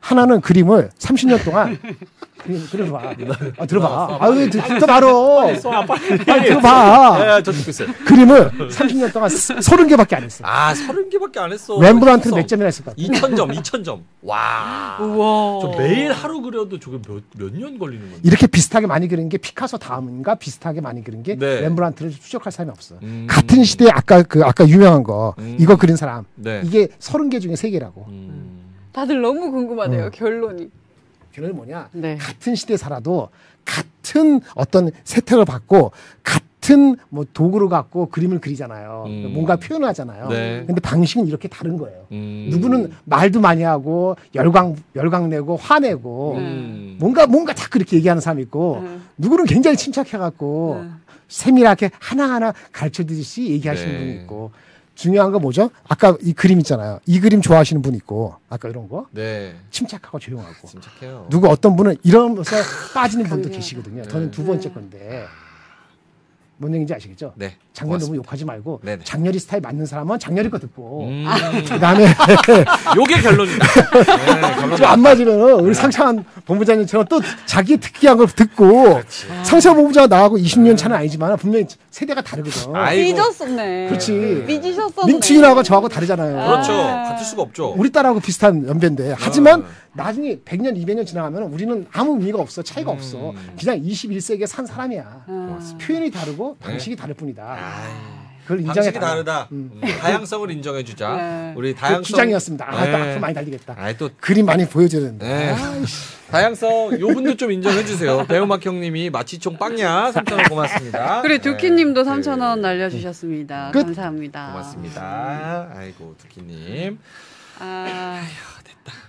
[0.00, 1.78] 하나는 그림을 30년 동안
[2.44, 3.14] 그림 들어봐.
[3.58, 4.18] 아, 들어봐.
[4.20, 5.36] 아유 듣다 말어.
[5.44, 6.18] 빨리 쏴, 빨리.
[6.24, 7.38] 빨리 들어봐.
[7.38, 7.88] 예, 저 듣고 있어요.
[8.04, 10.44] 그림을 30년 동안 30개밖에 안 했어.
[10.46, 11.80] 아, 서른 개밖에 안 했어.
[11.80, 13.02] 렘브란트는 몇 점이나 했을 것 같아?
[13.02, 14.00] 2,000점, 2,000점.
[14.22, 14.98] 와.
[15.00, 15.60] 우와.
[15.62, 18.20] 저 매일 하루 그려도 저게 몇 몇 년 걸리는 건데.
[18.22, 21.60] 이렇게 비슷하게 많이 그린 게 피카소 다음인가 비슷하게 많이 그린 게 네.
[21.62, 22.96] 렘브란트를 추적할 사람이 없어.
[23.02, 23.26] 음.
[23.28, 25.56] 같은 시대에 아까 그 아까 유명한 거 음.
[25.58, 26.60] 이거 그린 사람 네.
[26.64, 28.06] 이게 30개 중에 3개라고.
[28.08, 28.64] 음.
[28.92, 30.06] 다들 너무 궁금하네요.
[30.06, 30.10] 어.
[30.10, 30.68] 결론이.
[31.34, 31.88] 결론이 뭐냐?
[31.92, 32.16] 네.
[32.16, 33.28] 같은 시대에 살아도
[33.64, 35.90] 같은 어떤 세탁을 받고
[36.22, 39.04] 같은 뭐 도구를 갖고 그림을 그리잖아요.
[39.08, 39.32] 음.
[39.34, 40.28] 뭔가 표현을 하잖아요.
[40.28, 40.62] 네.
[40.64, 42.06] 근데 방식은 이렇게 다른 거예요.
[42.12, 42.46] 음.
[42.50, 46.96] 누구는 말도 많이 하고 열광 열광 내고 화내고 음.
[47.00, 48.98] 뭔가 뭔가 다 그렇게 얘기하는 사람이 있고 네.
[49.18, 50.88] 누구는 굉장히 침착해 갖고 네.
[51.26, 53.98] 세밀하게 하나하나 가르쳐 드듯이 얘기하시는 네.
[53.98, 54.52] 분이 있고
[54.94, 55.70] 중요한 건 뭐죠?
[55.88, 57.00] 아까 이 그림 있잖아요.
[57.06, 59.54] 이 그림 좋아하시는 분 있고 아까 이런 거 네.
[59.70, 61.26] 침착하고 조용하고 침착해요.
[61.30, 62.56] 누구 어떤 분은 이러면서
[62.94, 63.48] 빠지는 분도.
[63.50, 64.02] 계시거든요.
[64.04, 64.48] 저는 두 네.
[64.48, 65.26] 번째 건데
[66.56, 67.32] 뭔 얘기인지 아시겠죠?
[67.36, 67.56] 네.
[67.72, 68.16] 장렬 너무 고맙습니다.
[68.26, 69.04] 욕하지 말고 네네.
[69.04, 71.24] 장렬이 스타일 맞는 사람은 장렬이 거 듣고 음.
[71.68, 72.06] 그다음에
[72.96, 73.66] 요게 결론이다.
[74.40, 74.76] 네, 결론.
[74.76, 79.00] 좀안 맞으면 우리 상창한 본부장님처럼 또 자기 특기한 걸 듣고
[79.42, 82.74] 상창 본부장 나하고 20년 차는 아니지만 분명히 세대가 다르거든.
[82.74, 83.16] 아이고.
[83.16, 83.88] 삐졌었네.
[83.88, 84.44] 그렇지.
[84.46, 85.12] 삐지셨었네.
[85.12, 86.48] 민충이하고 저하고 다르잖아요.
[86.48, 86.72] 그렇죠.
[86.72, 87.08] 아.
[87.10, 87.74] 같을 수가 없죠.
[87.76, 89.64] 우리 딸하고 비슷한 연배인데 하지만 어.
[89.96, 92.62] 나중에 100년, 200년 지나가면 우리는 아무 의미가 없어.
[92.62, 92.96] 차이가 음.
[92.96, 93.32] 없어.
[93.58, 95.24] 그냥 21세기에 산 사람이야.
[95.26, 95.76] 아.
[95.80, 96.66] 표현이 다르고 네.
[96.66, 97.42] 방식이 다를 뿐이다.
[97.44, 98.24] 아이.
[98.42, 99.48] 그걸 인정해 방식이 다르다.
[99.52, 99.70] 음.
[99.72, 101.16] 음, 다양성을 인정해 주자.
[101.16, 101.54] 네.
[101.56, 102.02] 우리 그 다양성.
[102.02, 102.66] 주장이었습니다.
[102.68, 102.96] 아, 또 네.
[103.02, 103.74] 앞으로 많이 달리겠다.
[103.78, 105.26] 아이 또 그림 많이 보여줘야 된다.
[105.26, 105.54] 네.
[106.30, 108.26] 다양성 요분도 좀 인정해 주세요.
[108.26, 111.22] 배우막 형님이 마치총 빵야 3,000원 고맙습니다.
[111.22, 112.10] 그리고 두키 님도 네.
[112.10, 113.70] 3,000원 날려 주셨습니다.
[113.72, 113.82] 끝.
[113.84, 114.48] 감사합니다.
[114.48, 115.70] 고맙습니다.
[115.74, 116.98] 아이고 두키 님.
[117.60, 118.20] 아,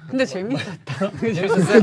[0.09, 1.11] 근데 재밌었다.
[1.19, 1.81] 재밌었어요?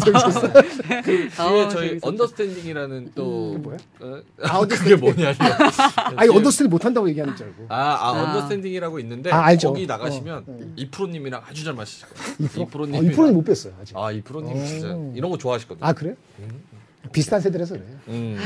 [1.05, 2.09] 뒤에 어, 저희 재밌었다.
[2.09, 3.76] 언더스탠딩이라는 또 뭐야?
[4.01, 5.34] 어, 아, 그게 뭐냐?
[6.16, 7.66] 아니 언더스탠 못한다고 얘기하는 줄 알고.
[7.68, 8.11] 아, 아, 아.
[8.22, 9.68] 언더스탠딩이라고 있는데 아, 알죠.
[9.68, 10.72] 거기 나가시면 어, 어.
[10.76, 12.49] 이프로님이랑 아주 잘 마시실 거예요.
[12.49, 12.61] 2%?
[12.62, 12.95] 이프로님.
[12.95, 13.97] 어, 2%는 못 뺐어요 아직.
[13.97, 14.64] 아 이프로님 오.
[14.66, 15.84] 진짜 이런 거 좋아하시거든요.
[15.86, 16.14] 아 그래?
[17.12, 17.84] 비슷한 세대라서 그래.
[18.09, 18.38] 음.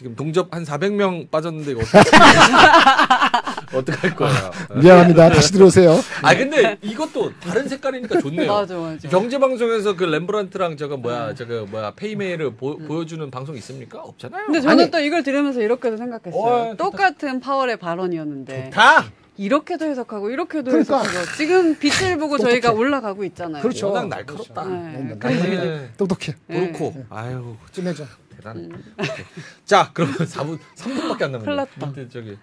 [0.00, 2.00] 지금 동접 한 400명 빠졌는데 이거 어떡
[3.76, 4.50] 어떡할 거예요?
[4.80, 5.28] 미안합니다.
[5.28, 6.00] 다시 들어오세요.
[6.22, 8.48] 아 근데 이것도 다른 색깔이니까 좋네요.
[8.50, 9.06] 맞아, 맞아.
[9.10, 14.00] 경제 방송에서 그 렘브란트랑 저거 뭐야 저거 뭐야 페이메이를 보, 보여주는 방송 있습니까?
[14.00, 14.46] 없잖아요.
[14.46, 14.90] 근데 저는 아니.
[14.90, 16.70] 또 이걸 들으면서 이렇게도 생각했어요.
[16.70, 16.74] 어.
[16.78, 19.04] 똑같은 파월의 발언이었는데 다
[19.36, 21.02] 이렇게도 해석하고 이렇게도 그러니까.
[21.02, 22.86] 해석하고 지금 빛을 보고 저희가 똑똑해.
[22.86, 23.60] 올라가고 있잖아요.
[23.62, 23.88] 그렇죠.
[23.88, 24.64] 워낙 날카롭다.
[24.64, 25.18] 네.
[25.28, 25.90] 네.
[25.98, 26.34] 똑똑해.
[26.48, 28.04] 그렇고 아유 좀 해줘.
[28.40, 28.64] 대단해.
[28.64, 29.24] 오케이.
[29.64, 31.56] 자 그러면 4분 3분밖에 안 큰일 남았네.
[31.56, 31.86] 났다.
[31.86, 32.38] 밑에 저기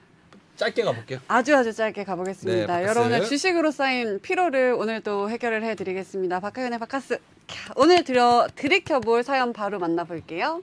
[0.56, 1.20] 짧게 가볼게요.
[1.28, 2.78] 아주 아주 짧게 가보겠습니다.
[2.80, 2.84] 네.
[2.88, 6.40] 여러분의 주식으로 쌓인 피로를 오늘 또 해결을 해드리겠습니다.
[6.40, 7.20] 박하연의 바카스.
[7.48, 10.62] 캬, 오늘 들여 들이켜볼 사연 바로 만나볼게요.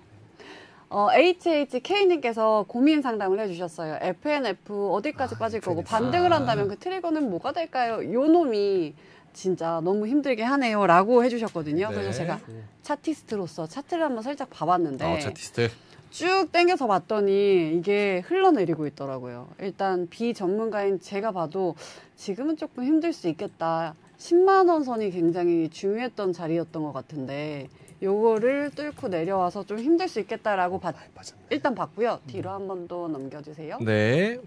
[0.91, 3.99] 어, HHK님께서 고민 상담을 해주셨어요.
[4.01, 5.83] FNF 어디까지 아, 빠질 거고.
[5.83, 6.37] 반등을 아.
[6.37, 8.01] 한다면 그 트리거는 뭐가 될까요?
[8.13, 8.95] 요 놈이
[9.35, 10.87] 진짜 너무 힘들게 하네요.
[10.87, 11.89] 라고 해주셨거든요.
[11.91, 11.95] 네.
[11.95, 12.41] 그래서 제가
[12.83, 15.69] 차티스트로서 차트를 한번 살짝 봐봤는데 어 차티스트.
[16.11, 19.49] 쭉 땡겨서 봤더니 이게 흘러내리고 있더라고요.
[19.61, 21.75] 일단 비전문가인 제가 봐도
[22.17, 23.95] 지금은 조금 힘들 수 있겠다.
[24.19, 27.69] 10만 원 선이 굉장히 중요했던 자리였던 것 같은데
[28.01, 31.35] 요거를 뚫고 내려와서 좀 힘들 수 있겠다라고 봤, 맞아.
[31.51, 32.21] 일단 봤고요.
[32.29, 33.79] 뒤로 한 번 더 넘겨주세요.
[33.81, 34.39] 네.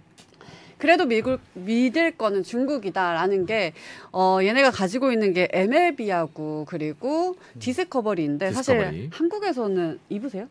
[0.78, 3.74] 그래도 미국, 믿을 거는 중국이다라는 게,
[4.12, 9.10] 어, 얘네가 가지고 있는 게 MLB하고 그리고 디스커버리인데 사실 디스커버리.
[9.12, 10.48] 한국에서는 입으세요?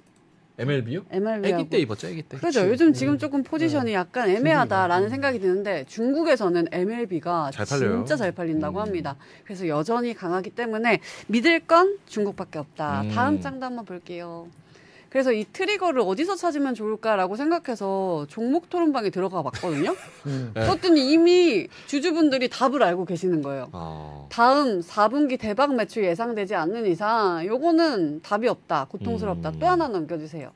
[0.59, 1.05] MLB요?
[1.11, 1.47] MLB하고.
[1.47, 2.39] 애기 때 입었죠, 애기 때.
[2.39, 2.61] 그죠.
[2.61, 2.71] 그치.
[2.71, 2.93] 요즘 음.
[2.95, 5.11] 지금 조금 포지션이 약간 애매하다라는 음.
[5.11, 7.67] 생각이 드는데 중국에서는 MLB가 잘.
[7.67, 8.83] 진짜 잘 팔린다고 음.
[8.83, 9.17] 합니다.
[9.45, 13.03] 그래서 여전히 강하기 때문에 믿을 건 중국밖에 없다.
[13.03, 13.11] 음.
[13.11, 14.49] 다음 장도 한번 볼게요.
[15.17, 19.97] 그래서 이 trigger를 어디서 찾으면 좋을까라고 생각해서 종목 토론방에 들어가 봤거든요.
[20.27, 20.51] 음.
[20.55, 20.67] 네.
[20.67, 23.71] 그랬더니 이미 주주분들이 답을 알고 계시는 거예요.
[23.73, 24.29] 어.
[24.31, 28.89] 다음 4분기 대박 매출 예상되지 않는 이상 요거는 답이 없다.
[28.91, 29.49] 고통스럽다.
[29.49, 29.59] 음.
[29.59, 30.51] 또 하나 넘겨주세요.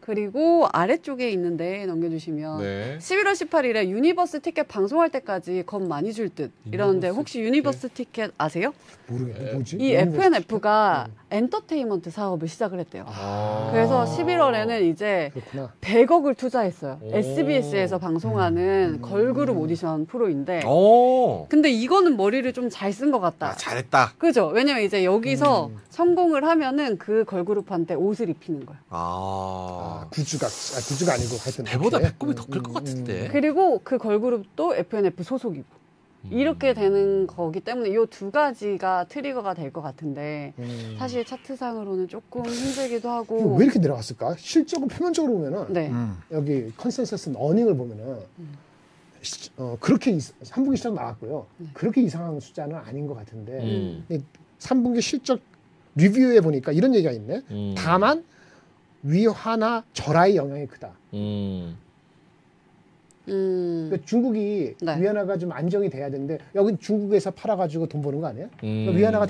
[0.00, 2.98] 그리고 아래쪽에 있는데 넘겨주시면 네.
[2.98, 8.74] 11월 18일에 유니버스 티켓 방송할 때까지 겁 많이 줄 듯 이러는데 혹시 유니버스 티켓 아세요?
[9.08, 9.52] 모르겠네.
[9.54, 9.76] 뭐지?
[9.80, 13.04] 이 FNF가 엔터테인먼트 사업을 시작을 했대요.
[13.06, 13.68] 아.
[13.72, 15.72] 그래서 11월에는 이제 그렇구나.
[15.80, 16.98] 100억을 투자했어요.
[17.02, 17.10] 오.
[17.14, 19.02] SBS에서 방송하는 음.
[19.02, 21.46] 걸그룹 오디션 프로인데 오.
[21.48, 23.50] 근데 이거는 머리를 좀 잘 쓴 것 같다.
[23.50, 24.12] 아, 잘했다.
[24.18, 24.48] 그죠?
[24.48, 25.76] 왜냐면 이제 여기서 음.
[25.90, 28.80] 성공을 하면은 그 걸그룹한테 옷을 입히는 거예요.
[28.90, 30.02] 아.
[30.04, 31.98] 아, 구주가 아, 구주가 아니고 하여튼 배보다.
[31.98, 33.28] 배꼽이 더클 음, 것 음, 같은데.
[33.32, 35.77] 그리고 그 걸그룹도 FNF 소속이고.
[36.30, 40.96] 이렇게 되는 거기 때문에 이 두 가지가 trigger가 될 것 같은데 음.
[40.98, 44.34] 사실 차트상으로는 조금 힘들기도 하고 왜 이렇게 내려갔을까?
[44.38, 45.88] 실적은 표면적으로 보면은 네.
[45.90, 46.16] 음.
[46.32, 48.18] 여기 consensus earning을 보면은
[49.22, 51.46] 시- 어, 그렇게 3분기 시장 나왔고요.
[51.72, 54.04] 그렇게 이상한 숫자는 아닌 것 같은데 음.
[54.58, 55.40] 3분기 실적
[55.94, 57.42] 리뷰에 보니까 이런 얘기가 있네.
[57.50, 57.74] 음.
[57.76, 58.24] 다만
[59.02, 60.90] 위화나 절하의 영향이 크다.
[63.28, 63.32] 음.
[63.32, 65.00] 음, 그러니까 중국이 네.
[65.00, 68.46] 위안화가 좀 안정이 돼야 되는데 여긴 중국에서 팔아가지고 돈 버는 거 아니에요?
[68.64, 68.84] 음.
[68.86, 69.26] 그러니까 위안화가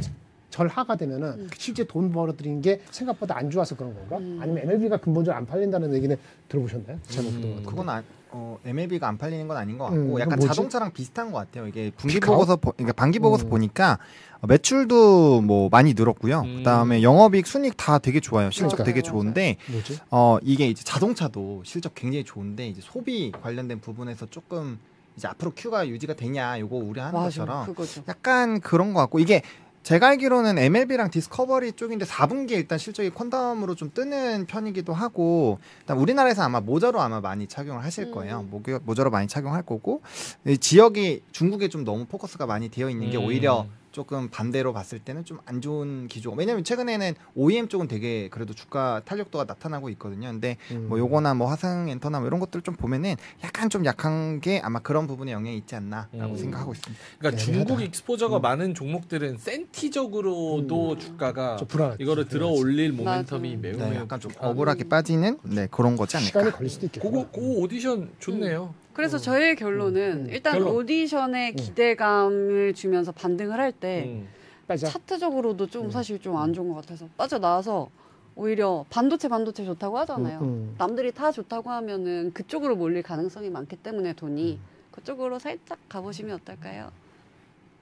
[0.50, 1.48] 절하가 되면은 음.
[1.56, 4.16] 실제 돈 벌어들인 게 생각보다 안 좋아서 그런 건가?
[4.16, 6.16] 아니면 MLB가 근본적으로 안 팔린다는 얘기는
[6.48, 6.98] 들어보셨나요?
[6.98, 7.62] 것 같은데.
[7.66, 10.48] 그건 아, 어, MLB가 안 팔리는 건 아닌 것 같고 음, 약간 뭐지?
[10.48, 11.66] 자동차랑 비슷한 것 같아요.
[11.66, 12.34] 이게 분기 피카오?
[12.36, 13.50] 보고서 보, 그러니까 반기 보고서 음.
[13.50, 13.98] 보니까
[14.40, 16.40] 어, 매출도 뭐 많이 늘었고요.
[16.40, 16.56] 음.
[16.58, 18.50] 그다음에 영업이익 순익 다 되게 좋아요.
[18.50, 18.84] 실적 그러니까요.
[18.86, 19.02] 되게.
[19.02, 19.98] 좋은데 뭐지?
[20.10, 24.78] 어 이게 이제 자동차도 실적 굉장히 좋은데 이제 소비 관련된 부분에서 조금
[25.16, 28.02] 이제 앞으로 큐가 유지가 되냐 요거 우려하는 맞아 것처럼 그거죠.
[28.08, 29.42] 약간 그런 것 같고 이게
[29.82, 36.42] 제가 알기로는 MLB랑 디스커버리 쪽인데 4분기에 일단 실적이 퀀텀으로 좀 뜨는 편이기도 하고 일단 우리나라에서
[36.42, 38.40] 아마 모저로 아마 많이 착용을 하실 거예요.
[38.40, 38.48] 음.
[38.50, 40.02] 모기- 모저로 많이 착용할 거고
[40.46, 43.24] 이 지역이 중국에 좀 너무 포커스가 많이 되어 있는 게 음.
[43.24, 43.66] 오히려
[43.98, 46.32] 조금 반대로 봤을 때는 좀 안 좋은 기조.
[46.32, 50.28] 왜냐면 최근에는 OEM 쪽은 되게 그래도 주가 탄력도가 나타나고 있거든요.
[50.28, 50.86] 근데 음.
[50.88, 54.78] 뭐 요거나 뭐 화성 엔터나 뭐 이런 것들 좀 보면은 약간 좀 약한 게 아마
[54.78, 56.36] 그런 부분에 영향이 있지 않나라고 음.
[56.36, 57.02] 생각하고 있습니다.
[57.18, 57.66] 그러니까 애매하다.
[57.66, 60.98] 중국 익스포저가 많은 종목들은 센티적으로도 음.
[60.98, 61.56] 주가가.
[61.98, 63.36] 이거를 들어 올릴 맞아.
[63.38, 64.30] 모멘텀이 매우 네, 매우 약간 좀.
[64.38, 66.28] 억울하게 빠지는 네 그런 거지 않을까.
[66.28, 67.08] 시간이 걸릴 수도 있겠다.
[67.08, 68.74] 그거 그거 오디션 좋네요.
[68.98, 69.20] 그래서 음.
[69.20, 70.28] 저의 결론은 음.
[70.28, 70.74] 일단 결론.
[70.74, 71.54] 오디션에 음.
[71.56, 74.28] 기대감을 주면서 반등을 할때 음.
[74.76, 75.90] 차트적으로도 좀 음.
[75.92, 77.88] 사실 좀 안 좋은 것 같아서 빠져나와서
[78.34, 80.74] 오히려 반도체 반도체 좋다고 하잖아요.
[80.78, 84.60] 남들이 다 좋다고 하면은 그쪽으로 몰릴 가능성이 많기 때문에 돈이 음.
[84.90, 86.90] 그쪽으로 살짝 가보시면 어떨까요?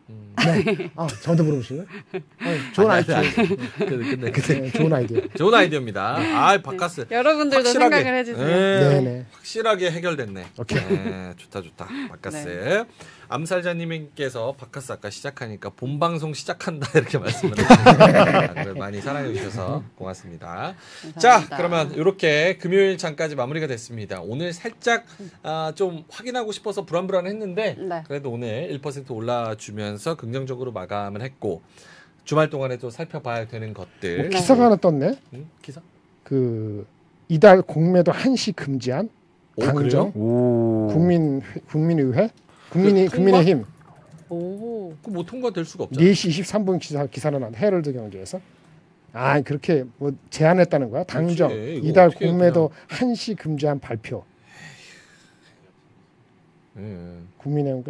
[0.08, 0.34] 음.
[0.36, 0.90] 네.
[0.94, 1.86] 아, 저한테 물어보시는?
[2.40, 3.16] 아, 좋은 아니, 아이디어.
[3.16, 3.56] 아니, 근데
[3.96, 5.20] 근데 근데 네, 좋은 아이디어.
[5.36, 6.16] 좋은 아이디어입니다.
[6.18, 7.06] 아, 바카스.
[7.10, 7.96] 여러분들도 확실하게.
[7.96, 8.46] 생각을 해주세요.
[8.46, 8.88] 네.
[9.00, 9.26] 네네.
[9.32, 10.46] 확실하게 해결됐네.
[10.58, 10.78] 오케이.
[10.80, 11.88] 네, 좋다 좋다.
[12.10, 12.84] 바카스.
[13.28, 18.74] 암살자님께서 바카스 아까 시작하니까 본 방송 시작한다 이렇게 말씀을 해주셨어요.
[18.78, 20.76] 많이 사랑해 주셔서 고맙습니다.
[21.18, 21.56] 자, 감사합니다.
[21.56, 24.20] 그러면 이렇게 금요일 장까지 마무리가 됐습니다.
[24.20, 25.06] 오늘 살짝
[25.42, 28.02] 아, 좀 확인하고 싶어서 불안불안했는데 네.
[28.06, 31.62] 그래도 오늘 1% 올라주면 서 긍정적으로 마감을 했고
[32.24, 34.18] 주말 동안에 또 살펴봐야 되는 것들.
[34.18, 35.18] 뭐 기사가 하나 떴네.
[35.34, 35.80] 음, 기사?
[36.24, 36.86] 그
[37.28, 39.08] 이달 공매도 한시 금지한
[39.56, 40.12] 오, 당정?
[40.14, 40.88] 오.
[40.92, 42.30] 국민 국민의회
[42.70, 43.16] 국민이 그?
[43.16, 43.64] 국민의힘
[44.28, 44.92] 오.
[45.04, 46.04] 그뭐 통과될 수가 없잖아.
[46.04, 48.40] 4시 23분 기사 기사는 난 헤럴드 경제에서
[49.12, 51.76] 아 그렇게 뭐 제안했다는 거야 당정 그렇지.
[51.76, 54.24] 이거 이달 공매도 한시 금지한 발표
[56.76, 57.28] 음.
[57.38, 57.82] 국민의힘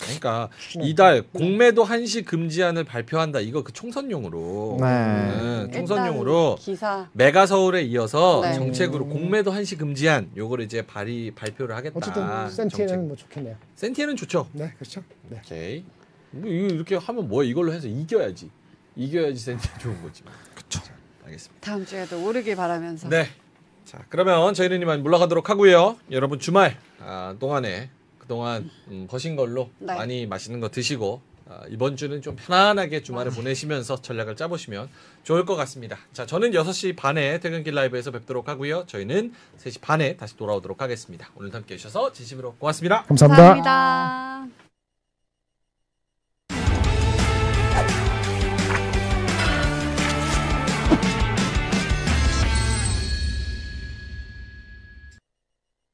[0.00, 0.48] 그러니까.
[0.82, 3.40] 이달 공매도 한시 금지안을 발표한다.
[3.40, 4.78] 이거 그 총선용으로.
[4.80, 5.66] 네.
[5.66, 8.54] 네, 총선용으로 기사 메가 서울에 이어서 네.
[8.54, 11.96] 정책으로 공매도 한시 금지안 요거를 이제 발의 발표를 하겠다.
[11.96, 13.56] 어쨌든 센티는 뭐 좋겠네요.
[13.76, 14.48] 센티는 좋죠.
[14.52, 15.02] 네 그렇죠.
[15.28, 15.38] 네.
[15.38, 15.84] 오케이.
[16.30, 17.46] 뭐 이렇게 하면 뭐야?
[17.48, 18.50] 이걸로 해서 이겨야지.
[18.96, 20.22] 이겨야지 센티 좋은 거지.
[20.54, 20.80] 그렇죠.
[21.24, 21.60] 알겠습니다.
[21.60, 23.26] 다음 주에도 오르길 바라면서 네.
[23.84, 25.96] 자, 그러면 저희는 이만 물러가도록 하고요.
[26.10, 27.90] 여러분 주말 아, 동안에
[28.32, 29.94] 그동안 음, 버신 걸로 네.
[29.94, 31.20] 많이 맛있는 거 드시고
[31.50, 34.88] 아, 이번 주는 좀 편안하게 주말을 보내시면서 전략을 짜보시면
[35.22, 35.98] 좋을 것 같습니다.
[36.14, 38.84] 자, 저는 6시 반에 퇴근길 라이브에서 뵙도록 하고요.
[38.86, 41.28] 저희는 3시 반에 다시 돌아오도록 하겠습니다.
[41.36, 43.02] 오늘도 함께 해주셔서 진심으로 고맙습니다.
[43.02, 43.54] 감사합니다.
[43.54, 44.61] 감사합니다.